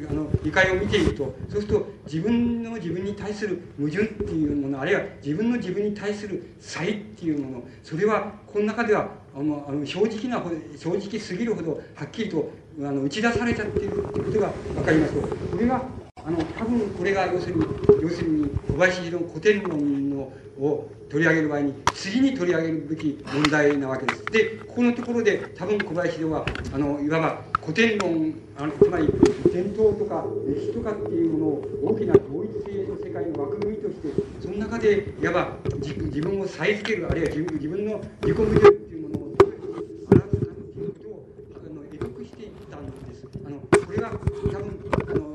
[0.09, 10.41] あの理解を見ているとそうすると自分の自分に対する矛盾っていうものあるいは自分の自分に対する差異っていうものそれはこの中ではあのあの正直な
[10.77, 12.49] 正直すぎるほどはっきりと
[12.83, 15.83] あの打ち出されちゃっているっていうことが分かりますとこれが
[16.25, 17.65] あの多分これが要するに
[18.03, 24.25] 要するに小林の古典論のを取り上げる場合に次に取り上げるべき問題なわけです。
[24.27, 29.09] でここのところで多分小林はあのいわば古典論あのつまり
[29.53, 34.09] 伝統とか歴史とかっていうものを大きな同一性の世界の枠組みとして
[34.41, 41.27] その中でいわば自分を再付けるあるいは自分自分の自己矛盾っていうものをどういうふうに表すかっていうことを
[41.57, 43.27] あの描くしていったんです。
[43.45, 44.81] あのこれが多分
[45.11, 45.31] あの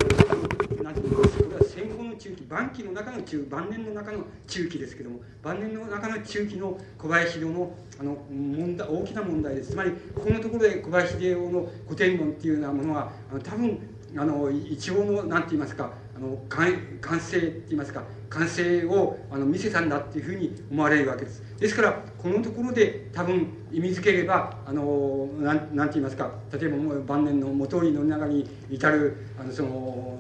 [2.25, 9.71] 中期晩期の中の中晩年の中の中期ですけども晩年の中の中期の小林陵のあの問題大きな問題です。
[9.71, 13.77] つまりここのところで小林陵の古典論っていうようなものはあの多分
[14.17, 21.43] あの一応の何て言いますかあの完完成って言いますか完成をあの見せたんだっていうふうに思われるわけです。
[21.59, 30.17] ですからこのところで多分意味づければあのなんなんて言いますか例えば晩年の元利の中に至るあのその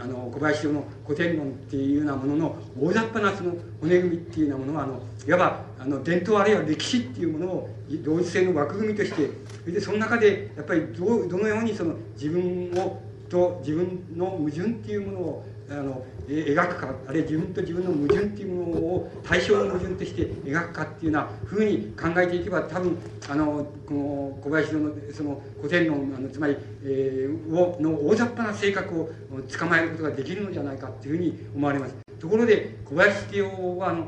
[0.00, 7.68] あの小林の古典論っていうようなものの大雑把なその骨組みっていうようなものはあのいわばあの伝統あるいは歴史っていうものを
[8.04, 9.30] 同一性の枠組みとして
[9.60, 29.10] それでその中でやっぱりどどのようにその自分をと自分の矛盾っていうものをあの描くかあるいは自分と自分の矛盾っていうものを対象の矛盾として描くかっていうようなふうに考えていけば多分あのこの小林のその古典論あのつまり、えー、をの大雑把な性格を
[29.58, 31.94] 捕まえることができるのじゃないかっていうふうに思われます。
[32.18, 34.06] ところで小林慶夫はあの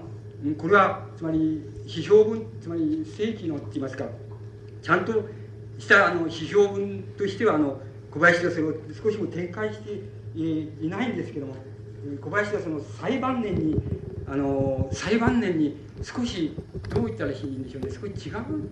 [0.56, 4.06] これはつまり批評文つまり正規のって言いますか
[4.82, 5.12] ちゃんと
[5.78, 7.78] したあの批評文としてはあの
[8.10, 10.00] 小林がそれを少しも展開して
[10.34, 11.54] いないんですけども
[12.20, 13.76] 小林はその裁判年に
[14.26, 16.56] あの裁判年に少し
[16.88, 18.70] どう言ったらいいんでしょうね少し違う？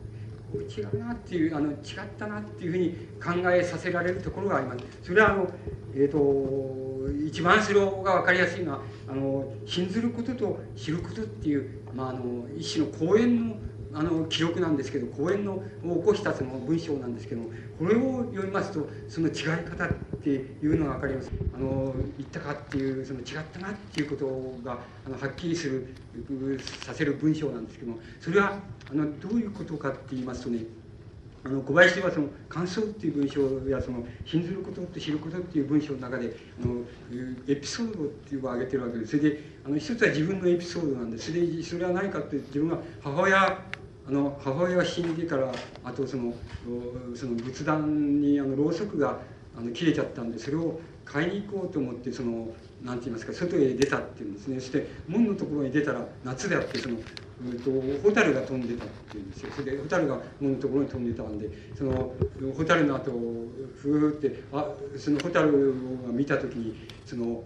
[0.51, 1.77] 違うなっていうあの違っ
[2.19, 4.79] たなっていうふうに考えさせられるところがあります。
[5.03, 5.51] それはあの
[5.95, 6.89] えっ、ー、と
[7.27, 13.57] 一番それが分かりやすいのはあの信ずることと知ることっていう、まあ、あの一種の講演の
[13.95, 15.63] あの記録なんですけど講演のを
[15.99, 17.49] 起こしたその文章なんですけども
[17.79, 19.35] これを読みますとその違い
[19.65, 19.89] 方っ
[20.23, 21.31] ていうのが分かります。
[21.55, 24.27] あの言ったかっていうその違ったなっていうこと
[24.65, 25.95] があのはっきりする
[26.83, 28.59] させる文章なんですけどもそれは
[28.91, 30.61] あのどういうことかって言いますとね
[31.45, 36.83] あの小林はその感想っていう文章やその信ずることと知ることっていう文章の中であの
[37.49, 43.59] エピソードっていうのを挙げてるわけですそれであの一つは自分のエピソードなんですそれそれは何かって自分が母親
[44.09, 45.53] あの母親が死んでから
[45.85, 46.33] あとその
[47.15, 49.19] その仏壇にあのろうそくが
[49.57, 52.49] あの切れちゃったんでそれを買いに行こうと思ってその
[52.83, 56.97] 何て言いますか外へ出たっていうんですねそして門のところに出たら夏であってその
[57.41, 57.71] うんと
[58.09, 62.13] 蛍が飛んでたっていうんですよそれで蛍が門のところに飛んでたんでその
[62.57, 64.67] 蛍の後をふーってあ
[64.97, 65.53] その蛍が
[66.13, 66.75] 見た時に
[67.05, 67.43] その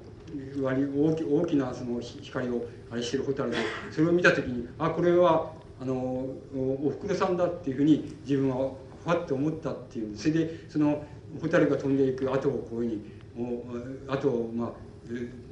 [0.63, 3.57] 割大き大きなその光をあれしてる蛍で
[3.91, 8.71] それを見た時にあこれはあのおふくろさんだっていうふうに自分は
[9.05, 10.17] ふわっと思ったっていう。
[10.17, 11.05] それでその
[11.41, 13.01] 蛍が飛んでいく後をこういう
[13.35, 14.71] ふうに後をまあ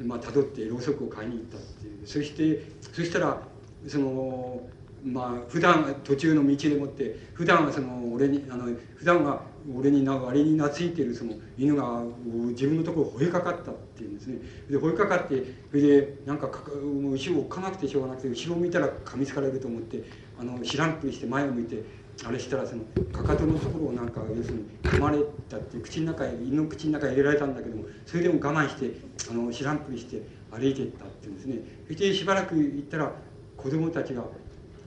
[0.05, 2.07] まあ辿ってろうそくを買いに行ったっていう。
[2.07, 2.63] そして
[2.93, 3.43] そしたら
[3.89, 4.61] その
[5.05, 8.67] まあ普段途中の道でもって普段はその俺にあの
[8.97, 9.43] 普段は
[9.77, 12.03] 俺にあれに懐いてるその犬が
[12.49, 14.39] 自分のところを吠えかかったっていうんですね。
[14.69, 20.03] で吠えかかってそれでなんかもう後ろを追っかなくてしょうがなくて後ろを見たら噛みつかれると思って
[20.39, 21.83] あの知らんぷりして前を向いて
[22.25, 22.83] あれしたらその
[23.13, 25.19] かかとのところをなんか要するに噛まれ
[25.49, 28.95] たって口の中へ犬の口の中へ入れられたんだけどもそれでも我慢して
[29.31, 31.59] あの知らんぷりして歩いていったっていうんですね。
[31.87, 33.13] そしてしばらく行ったら
[33.57, 34.25] 子供たちが、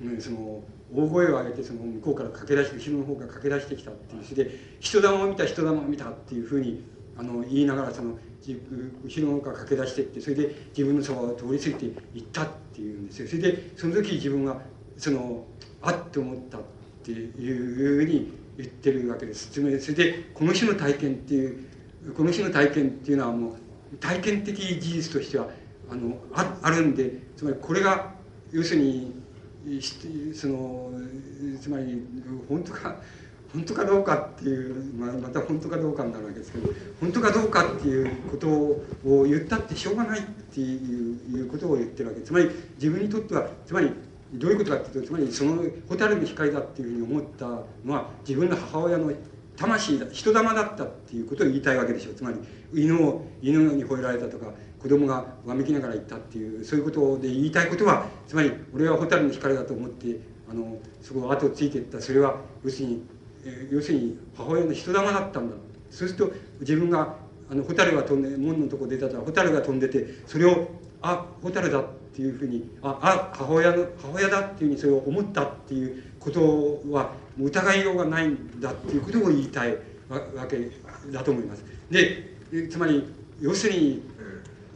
[0.04, 0.62] うん、その
[0.94, 6.84] 大声を上げてその向こうから駆け出して後ろの方から駆け出してきたっていうそれで人玉を見た人玉を見たっていうふうに
[7.18, 8.18] あの言いながらその
[9.04, 13.28] 後ろの方から駆け出していってそれで自分のそばを通り過ぎて行ったっていうんですよ。
[13.28, 14.62] それでその時自分は
[14.98, 15.46] その
[15.82, 16.62] あって思ったっ
[17.04, 19.50] ていうふうに言ってるわけです。
[19.52, 23.52] それでこの種の体験っていうこの種の体験っていうのはも
[23.94, 25.48] う体験的事実としては
[25.90, 28.14] あのああるんでつまりこれが
[28.52, 29.23] 要するに
[30.34, 30.92] その
[31.60, 32.06] つまり
[32.50, 32.96] 本当か
[33.54, 36.70] 本当かどうかっていう、まあ、また本当かどうかになるわけですけど
[37.00, 38.84] 本当かどうかっていうことを
[39.26, 42.22] 言ったってしょうがないっていうことを言ってるわけ。
[42.22, 43.92] つまり自分にとってはつまり
[44.34, 49.12] どういうことかっていうとつまりその蛍の光だっていうふうに思ったのは自分の母親の
[49.56, 50.08] 魂だ。
[50.12, 52.12] 人玉だったっていうことを言いたいわけでしょ。
[52.12, 52.38] うつまり
[52.74, 54.48] 犬を犬に吠えられたとか
[54.84, 60.20] 子供がわめきながら言ったっていうそういうことで言いたいことはつまり俺は蛍の光だと思って
[60.52, 62.36] あのそこを後をついていったそれは
[62.66, 63.04] 要するに、
[63.46, 65.56] えー、要するに母親の人玉だったんだ
[65.90, 67.16] そうすると自分が
[67.50, 70.68] あの蛍が飛んで門のとこ出たら蛍が飛んでてそれを
[71.02, 79.78] あ蛍だっていうふうにああ母親の母親だっていうふうにそれを思ったっていうことは疑いようがないんだっていうことを言いたい
[80.10, 80.20] わ
[80.50, 80.70] け
[81.10, 81.64] だと思います。
[81.90, 83.06] でつまり
[83.42, 84.04] 要するに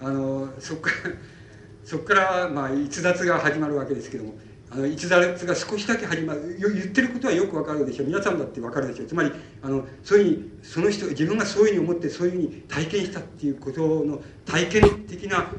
[0.01, 1.15] あのそこから
[1.83, 4.37] そこからまあ逸脱が始まるわけですけども
[4.69, 8.07] あの逸脱が少しだけ始まる言ってることはよくわかるでしょう。
[8.07, 9.07] 皆さんだってわかるでしょう。
[9.07, 15.53] つまりあのそういうふうにその人自分がそういうふうに思ってそういうふうに体験したっていうことの体験的な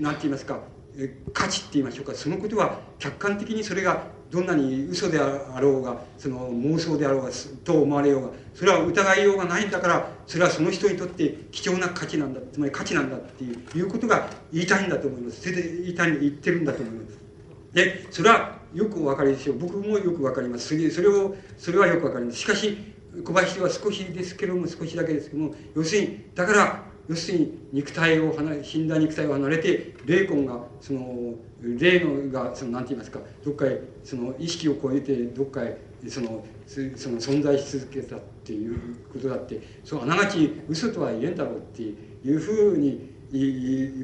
[0.00, 0.60] 何て言いますか
[1.32, 2.14] 価値って言いましょうか。
[2.14, 7.30] そのことは客観的にそれがどんなに嘘であろうがその妄想であろうが
[7.64, 15.40] と思われようがそれは疑いようがないんだからそれはその人にとって貴重な価値なんだつまり価値なんだっていうことが言いたいんだと思います。
[15.40, 17.18] それで言いたい言ってるんだと思います。
[17.72, 19.58] でそれはよくお分かりでしょう。
[19.58, 20.68] 僕もよく分かります。
[20.68, 22.38] それそれをそれはよく分かります。
[22.38, 22.76] しかし
[23.24, 35.76] 小林は少しですけども少しだけですけども要するにだから要するに肉体を離死んだ肉体を離れて霊魂がその霊のがその何て言いますかどっかへその意識を超えてどっかへ
[36.08, 41.96] そのその存在し続けたっていうことだってそうあながち嘘とは言えんだろうってい
[42.32, 43.10] うふうに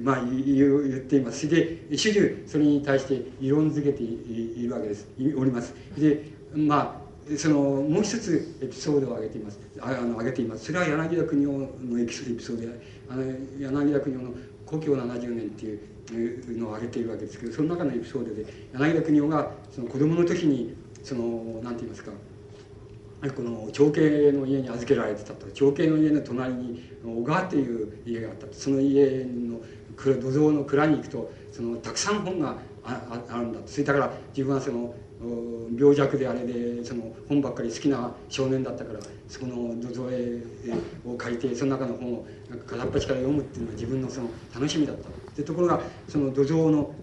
[0.02, 1.48] まあ、言っています。
[1.48, 5.08] で、主従それに対して異論づけているわけです。
[5.36, 5.74] おります。
[5.98, 7.05] で、まあ、
[7.36, 9.59] そのもう一つエピソードを挙げています。
[9.81, 10.66] あの挙げています。
[10.66, 13.24] それは柳田国夫のエピソードであの
[13.59, 14.35] 柳田国夫の
[14.65, 15.66] 故郷70年って
[16.15, 22.12] いうのを挙げているわけですけどその中のエピソードで柳田国夫がその子供の時にその何て言いますか
[23.35, 29.61] この長兄の家に預けられてたと長兄の家の隣に小川っていう家があったその家の
[29.97, 34.94] 土蔵の蔵に行くとそのたくさん本がああるんだそれだから自分はその
[35.78, 40.42] 病弱であれでその本ばっかり好きな少年だったからそこの土蔵絵
[41.06, 45.08] を借りてその中の本をなんか片っ端から読むっていうのが自分のその楽しみだった。
[45.36, 46.94] でところがその土蔵の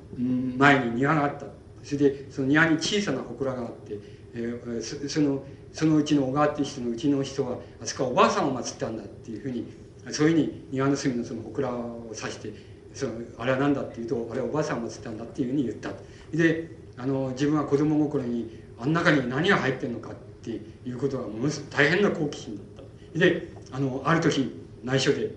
[0.57, 1.47] 前に庭があった。
[1.83, 3.99] それでその庭に小さな祠があって、
[4.33, 5.43] えー、そその
[5.73, 9.65] そのうちの小川っていう人のうちの人はあそこはおばあさんを祀ったんだっていうふうに
[10.11, 12.53] そういうふうに庭の隅のその祠を指して
[12.93, 15.91] そのあれは何だっていうとあれはおばあさんを祀ったんだっていうふうに言った。
[16.31, 22.65] であの自分は子供心にあん中に何が入ってんのかっていうことがものすごく大変な好奇心だっ
[23.13, 23.19] た。
[23.19, 24.51] であのある時
[24.83, 25.31] 内緒で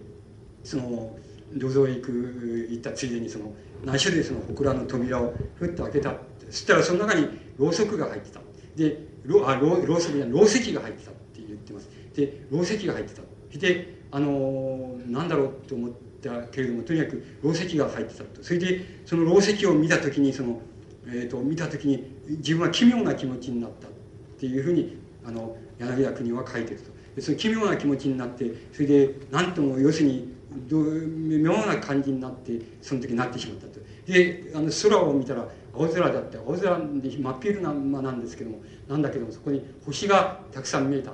[0.65, 1.16] その
[1.55, 3.53] 土蔵へ行く行ったついでにその
[3.85, 6.15] 内緒でその祠の扉をふっと開けた
[6.51, 7.28] そしたらその中に
[7.59, 8.41] ろうそくが入ってた。
[8.74, 11.89] でろあろろうそくじゃろう石が入ってたって言ってます。
[12.15, 13.23] でろう石が入ってた。
[13.59, 18.43] であのなんだろうと思ってたけれどもとにかくろう石が入ってたと。
[18.43, 20.61] それでそのろう石を見た時にその、
[21.07, 23.90] えーと、見た時に自分は奇妙な気持ちになったっ
[24.39, 26.97] ていうふうにあの柳田国は書いてると。
[27.20, 30.35] その奇妙な気持ちになってそれで何とも要するに
[30.69, 33.81] ど妙な感じになってその時なってしまったと。
[34.07, 41.12] であの空を見たら青空だって青空で真っ昼間なんですけどもなんだけどもそこに星がたくさん見えた。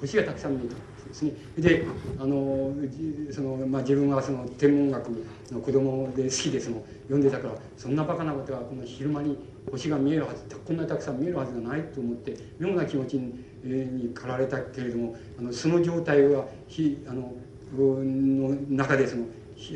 [0.00, 0.93] 星がたくさん見えた。
[1.14, 1.32] ですね。
[1.56, 1.86] で
[2.18, 2.74] あの
[3.30, 5.08] その、まあ、自分はその天文学
[5.52, 9.38] の子供で好きでその読んでたからそんなバカなことはこの昼間に
[9.70, 13.32] 星が見えるはずこんなにたくさん見えるはずがないと思って妙な気持ちに
[13.64, 17.32] に駆られたけれどもあのその状態はひあの
[17.76, 19.24] の中でその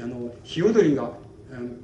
[0.02, 1.12] あのヒヨドリが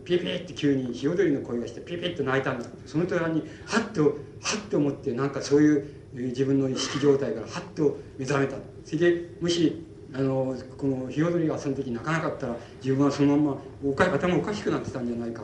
[0.05, 8.74] ピピって急にヒヨドリの声がしてピピッと鳴いたんだその途端にハッとハッと思ってなんかそういう自分の意識状態からハッと目覚めた。
[8.85, 9.85] それでもし
[10.15, 15.43] あのこのヒヨドリがその時泣かなかったら自分はそのままおか頭おかしくなってたんじゃないか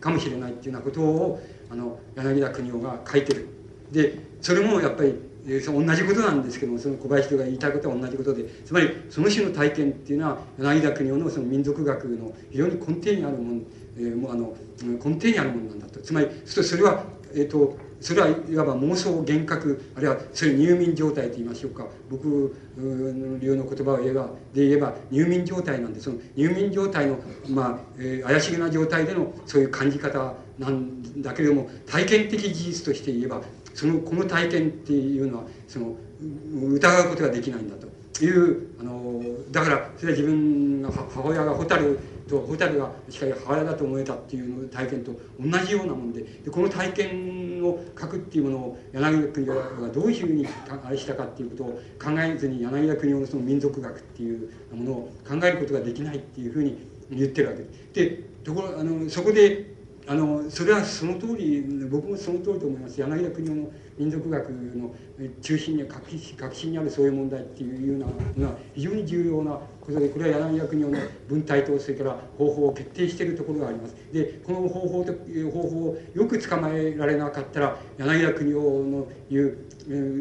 [0.00, 1.40] かもしれないっていうようなことを
[1.70, 3.48] あの柳田邦夫が書いてる。
[3.90, 5.14] でそれもやっぱり
[5.44, 13.60] えー、同じことなんですけどもその小林が言いたいことは同じことでつまりその種の体験っていうのは柳田国夫のその民族学の非常に根底にあるもの、
[13.96, 17.04] えー、もうあの根底にあるものなんだとつまりそれは、
[17.34, 21.86] えーと、それはいわば妄想幻覚あるいはそれ入眠状態と言いましょうか。
[22.10, 27.18] 僕の流の言葉を言えばで言えば入眠状態なんでその入眠状態の、
[27.48, 33.40] まあえー、怪しげな状態でのそういう感じ方なんだけれども体験的事実として言えば
[33.74, 37.92] そのこの体験っていうのはその疑うことができないんだと。
[38.24, 39.20] いうあの
[39.50, 41.98] だからそれは自分が母親が蛍
[42.28, 50.46] と蛍がしかり母親だと思えたっていう体験と同じようなもんででこの体験を書くっていうものを柳田国夫がどういうふうに
[50.84, 51.66] あれしたかっていうことを
[52.02, 56.78] 考えずに柳田国夫のその民族学っていうものを考えることができないっていうふうに
[57.10, 57.62] 言ってるわけ
[58.02, 58.08] で。
[58.08, 59.72] でところあのそこで
[60.06, 64.94] あのそれはその通り僕もその通りと思います柳田国夫の民族学の
[65.40, 66.02] 中心に核
[66.36, 70.98] 核心にあるそういう問題っていうようなのは非常に重要なことでこれは柳田国夫の
[71.28, 73.96] 文体とそれから方法を決定しているところがあります。
[74.12, 79.58] でこの方法という方法をよく捕まえられなかったら柳田国夫の言う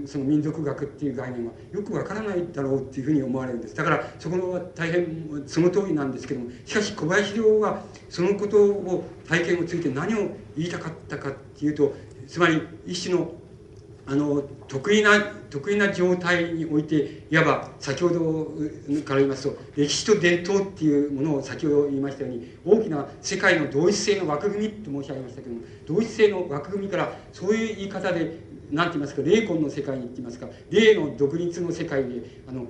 [0.08, 3.76] その民族学っていう概念はよくわからないだろうっていうふうに思われるんです。
[3.76, 11.94] だからそこの大変その通りなんですけどもしかし小林陵はそのことを体験をついて何を言いたかったかっていうと
[12.28, 13.32] つまり一種の
[14.08, 15.20] あの得意な
[15.50, 18.46] 得意な状態においていわば先ほど
[19.06, 28.40] から言いますと歴史と伝統っていうものを先ほど言いましたように大きな世界の同一性の枠組みと申し上げましたけども同一性の枠組みからそういう言い方で
[28.72, 32.66] 何て言いますか霊魂の世界にって言いますか霊の独立の世界であの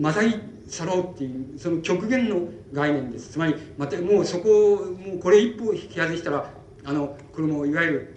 [0.00, 3.30] 混ざり去ろうっていうその極限の概念です。
[3.32, 6.50] つまりまたもうそこをもうこれ一歩引き外したら
[6.84, 8.14] あのこれもいわゆる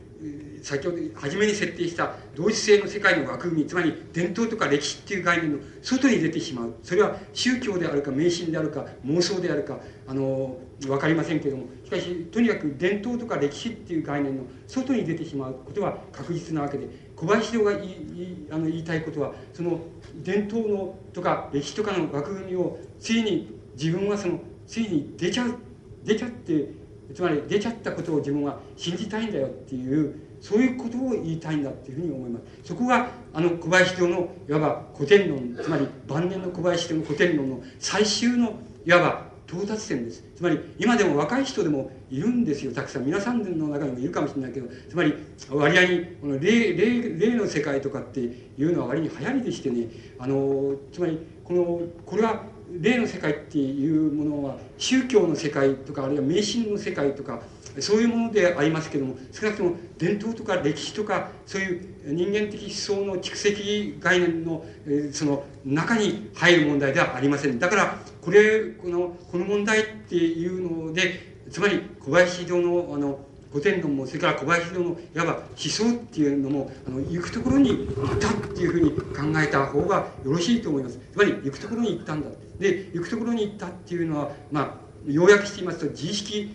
[0.62, 6.74] 先ほど初めに設定した同一性の世界の枠組みつまり伝統とか歴史っていう概念の外に出てしまう。
[6.84, 11.66] それは宗教であるか迷信であるか妄想であるかあの分かりませんけれども。
[11.84, 19.80] しかしとにかく伝統とか歴史っていう概念の外に出てしまうことは確実なわけで小林亮が言いあの言いたいことはその
[20.16, 25.56] 伝統のとか歴史とかの枠組みをついに自分はそのついに出ちゃう
[26.04, 26.70] 出ちゃって
[27.14, 32.44] つまり出ちゃったことを自分は信じたいんだよっていうそういうことを言いたいんだっていうふうに思います。
[32.64, 38.54] そこがあの小林陵のいわば古典論つまり晩年の小林陵の古典論の最終の
[38.86, 40.24] いわば到達点です。
[40.36, 42.74] つまり今でも若い人でもいるんですよ。
[42.74, 44.52] たくさん皆さんの中にもいるかもしれない。
[44.52, 45.14] けどつまり
[45.50, 49.88] 割合にこの霊霊霊の世界とかっていうのは割に流行りでしてね。
[50.20, 57.42] あのつまりこのこれは霊の世界っていうものは宗教の世界とかあるいは迷信の世界とか
[57.80, 67.60] そういうものでありますけども少なくとも伝統とか歴史とかそういう人間的思想の蓄積概念の、えその中に入る問題ではありません。
[67.60, 73.20] だからこれこのこの問題っていうのでつまり小林堂のあの
[73.52, 81.00] 古典論もそれから小林のいわば思想っていうのもあの行くところに行ったっていうふうに考えた方がよろしいと思います。
[81.14, 82.28] つまり行くところに行ったんだ
[82.60, 86.52] で行くところに行ったっていうのはまあ要約して言いますと自意識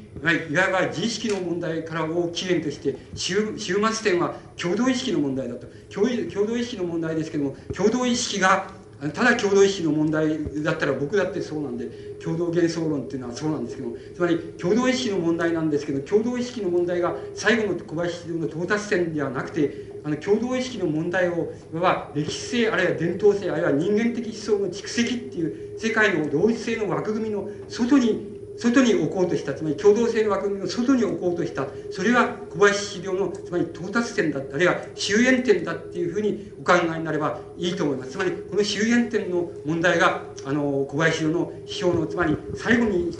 [0.50, 5.66] いわば自意識の問題からを起源として終終末点は共同意識の問題だと。
[5.92, 6.06] 共
[6.46, 8.66] 同意識の問題ですけども共同意識が
[9.14, 11.86] ただ共同意識の問題だったら僕だってそうなんで
[12.22, 38.12] 共同幻想論っていうのはそうなんですけどつまり共同意識の問題なんですけど共同意識の問題が最後の小林の到達点ではなくてあの共同意識の問題をいわば歴史性あるいは伝統性あるいは人間的思想の蓄積っていう世界の同一性の枠組みの外に外に置こうとしたつまり共同性の枠組みの外に置こうとしたそれは小林資料のつまり到達点だあるいは終焉点だっていうふうにお考えになればいいと思います。
[38.12, 43.16] つまりこの終焉点の問題があの小林資料の批評のつまり最後に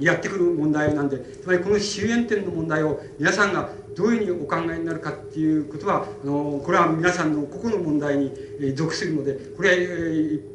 [0.00, 8.32] やってくる問題なんでつまりこの終焉点の問題を皆さんがどういうふうにお考えになるかっていうことはあのこれは皆さんの個々の問題に
[8.74, 9.74] 属するのでこれは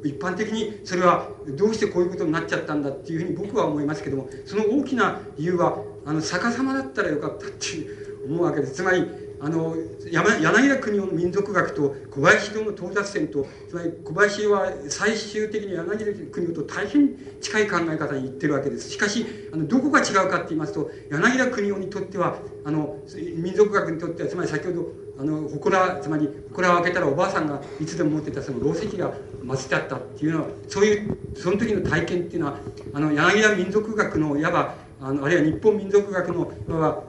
[0.04, 8.74] 一般的にそれはどうしてこういうことになっちゃったんだっていうふうに僕は思いますけどもその大きな理由はあの逆さまだったらよかったっていう思うわけです。
[8.74, 9.76] つまりあの
[10.12, 18.90] 柳田国夫の民族学と小林の到達点とつまり小林は最終的に柳田国夫と大変近い考え方に言ってるわけです。
[18.90, 29.14] しかしあのどこが違うかって言いますと柳田国夫にとってはあの民族学にとってはつまり先ほどあの祠つまり祠を開けたらおばあさんがいつでも持ってたそのろう石が
[29.44, 32.58] 祀ってあったっていうのはそういうその時の体験っていうのは
[32.94, 36.52] あの柳田民族学のいわばあのあるいは日本民族学の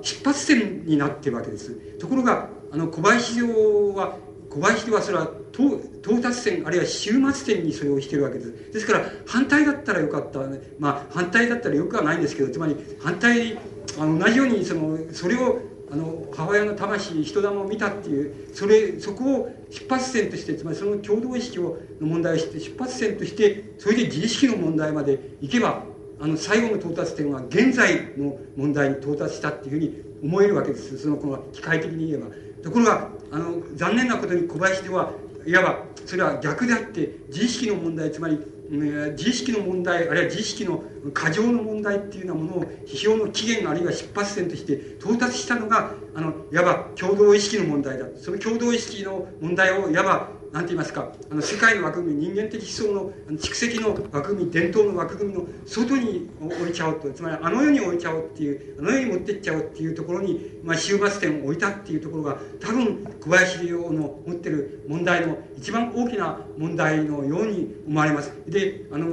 [0.03, 1.73] 出発点になってるわけです。
[1.99, 4.17] ところがあの小林城は
[4.51, 8.53] 小林ではそれは到達点あるいは終末点にそれをしてるわけです。
[8.73, 13.59] ですから反対だったらよかった、ね、まあ反対だったらよくはないんですけどつまり反対
[13.99, 15.61] あの同じようにそのそれを
[15.91, 25.85] あの母親の魂人玉を見たっていうそれそこを出発点としてつまりその共同意識をの問題をして出発点としてそれで自意識の問題までいけば
[26.19, 30.99] あの最後の到達点は現在の問題に到達したっていうふうに思えるわけです。
[30.99, 32.29] そのこの機械的に言えば。
[32.63, 35.13] ところがあの残念なことに小林では
[35.47, 40.83] いわばそれは逆であって自意識の問題つまり自意識の問題あるいは自意識の
[41.15, 48.07] 過剰の問題っていうようなものを批評の起源あるいは出発点として到達したのがあのいわば共同意識の問題だ。
[48.17, 68.33] その共同意識の問題をいわば何て言いますかあの世界の枠組み人間的思想の蓄積の枠組み伝統の枠組みの外に置いちゃおうとつまりあの世に置いちゃおうっていうあの世に持ってっちゃおうっていうところに、まあ、終末点を置いたっていうところが多分小林陵の持ってる問題の一番大きな問題のように思われます。
[68.47, 69.07] であの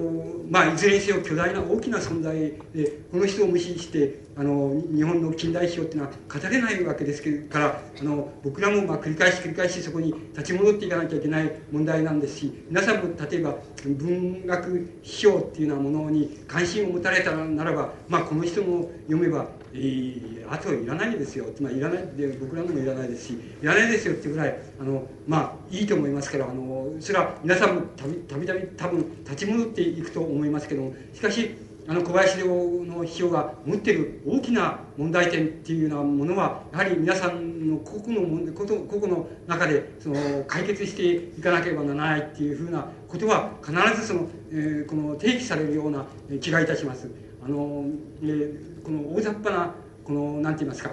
[0.49, 2.36] まあいずれにせよ巨大な大きな存在
[2.74, 13.56] でこの人を無視してあの日本の近代史をっていうのは語れないわけですからあの僕らもまあ繰り返し繰り返しそこに立ち戻っていかなきゃいけない問題なんですし皆さんも例えば
[13.86, 31.56] 文学批評っていうようなものに関心を持たれたならば、まあ、この人も読めば、えー、あといらないですよつまりいらないで僕らのもいらないですしいらないですよっていうぐらいあのまあいいと思いますからあのそれは皆さんもたびたびたび多分立ち戻っていくと思いますけどもしかし
[31.86, 41.04] あの小林陵の批評が持っている大きな問題点っていうようなものはやはり皆さんの個々の問題個々の中でその解決して
[41.38, 46.06] いかなければならないっていうふうなことは必ずその、えー、この提起されるような
[46.40, 47.10] 気がいたします。
[47.45, 47.86] あの
[48.22, 49.73] えー、この大雑把な
[50.03, 50.91] この何て言いますか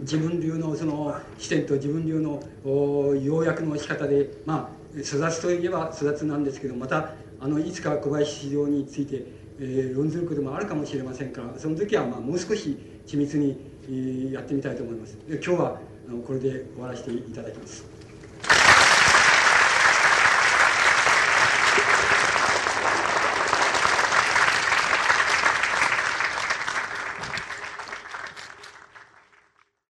[0.00, 12.76] 自分流のその視点と自分流の要約の仕方でまあ育つといえば育つなんですけどまたあのいつか小林市場についてえー、論ずることもあるかもしれませんからその時はまあもう少し
[13.06, 15.16] 緻密に、えー、やってみたいと思います。
[15.28, 15.78] 今日は
[16.08, 17.95] あのこれで終わらせていただきます。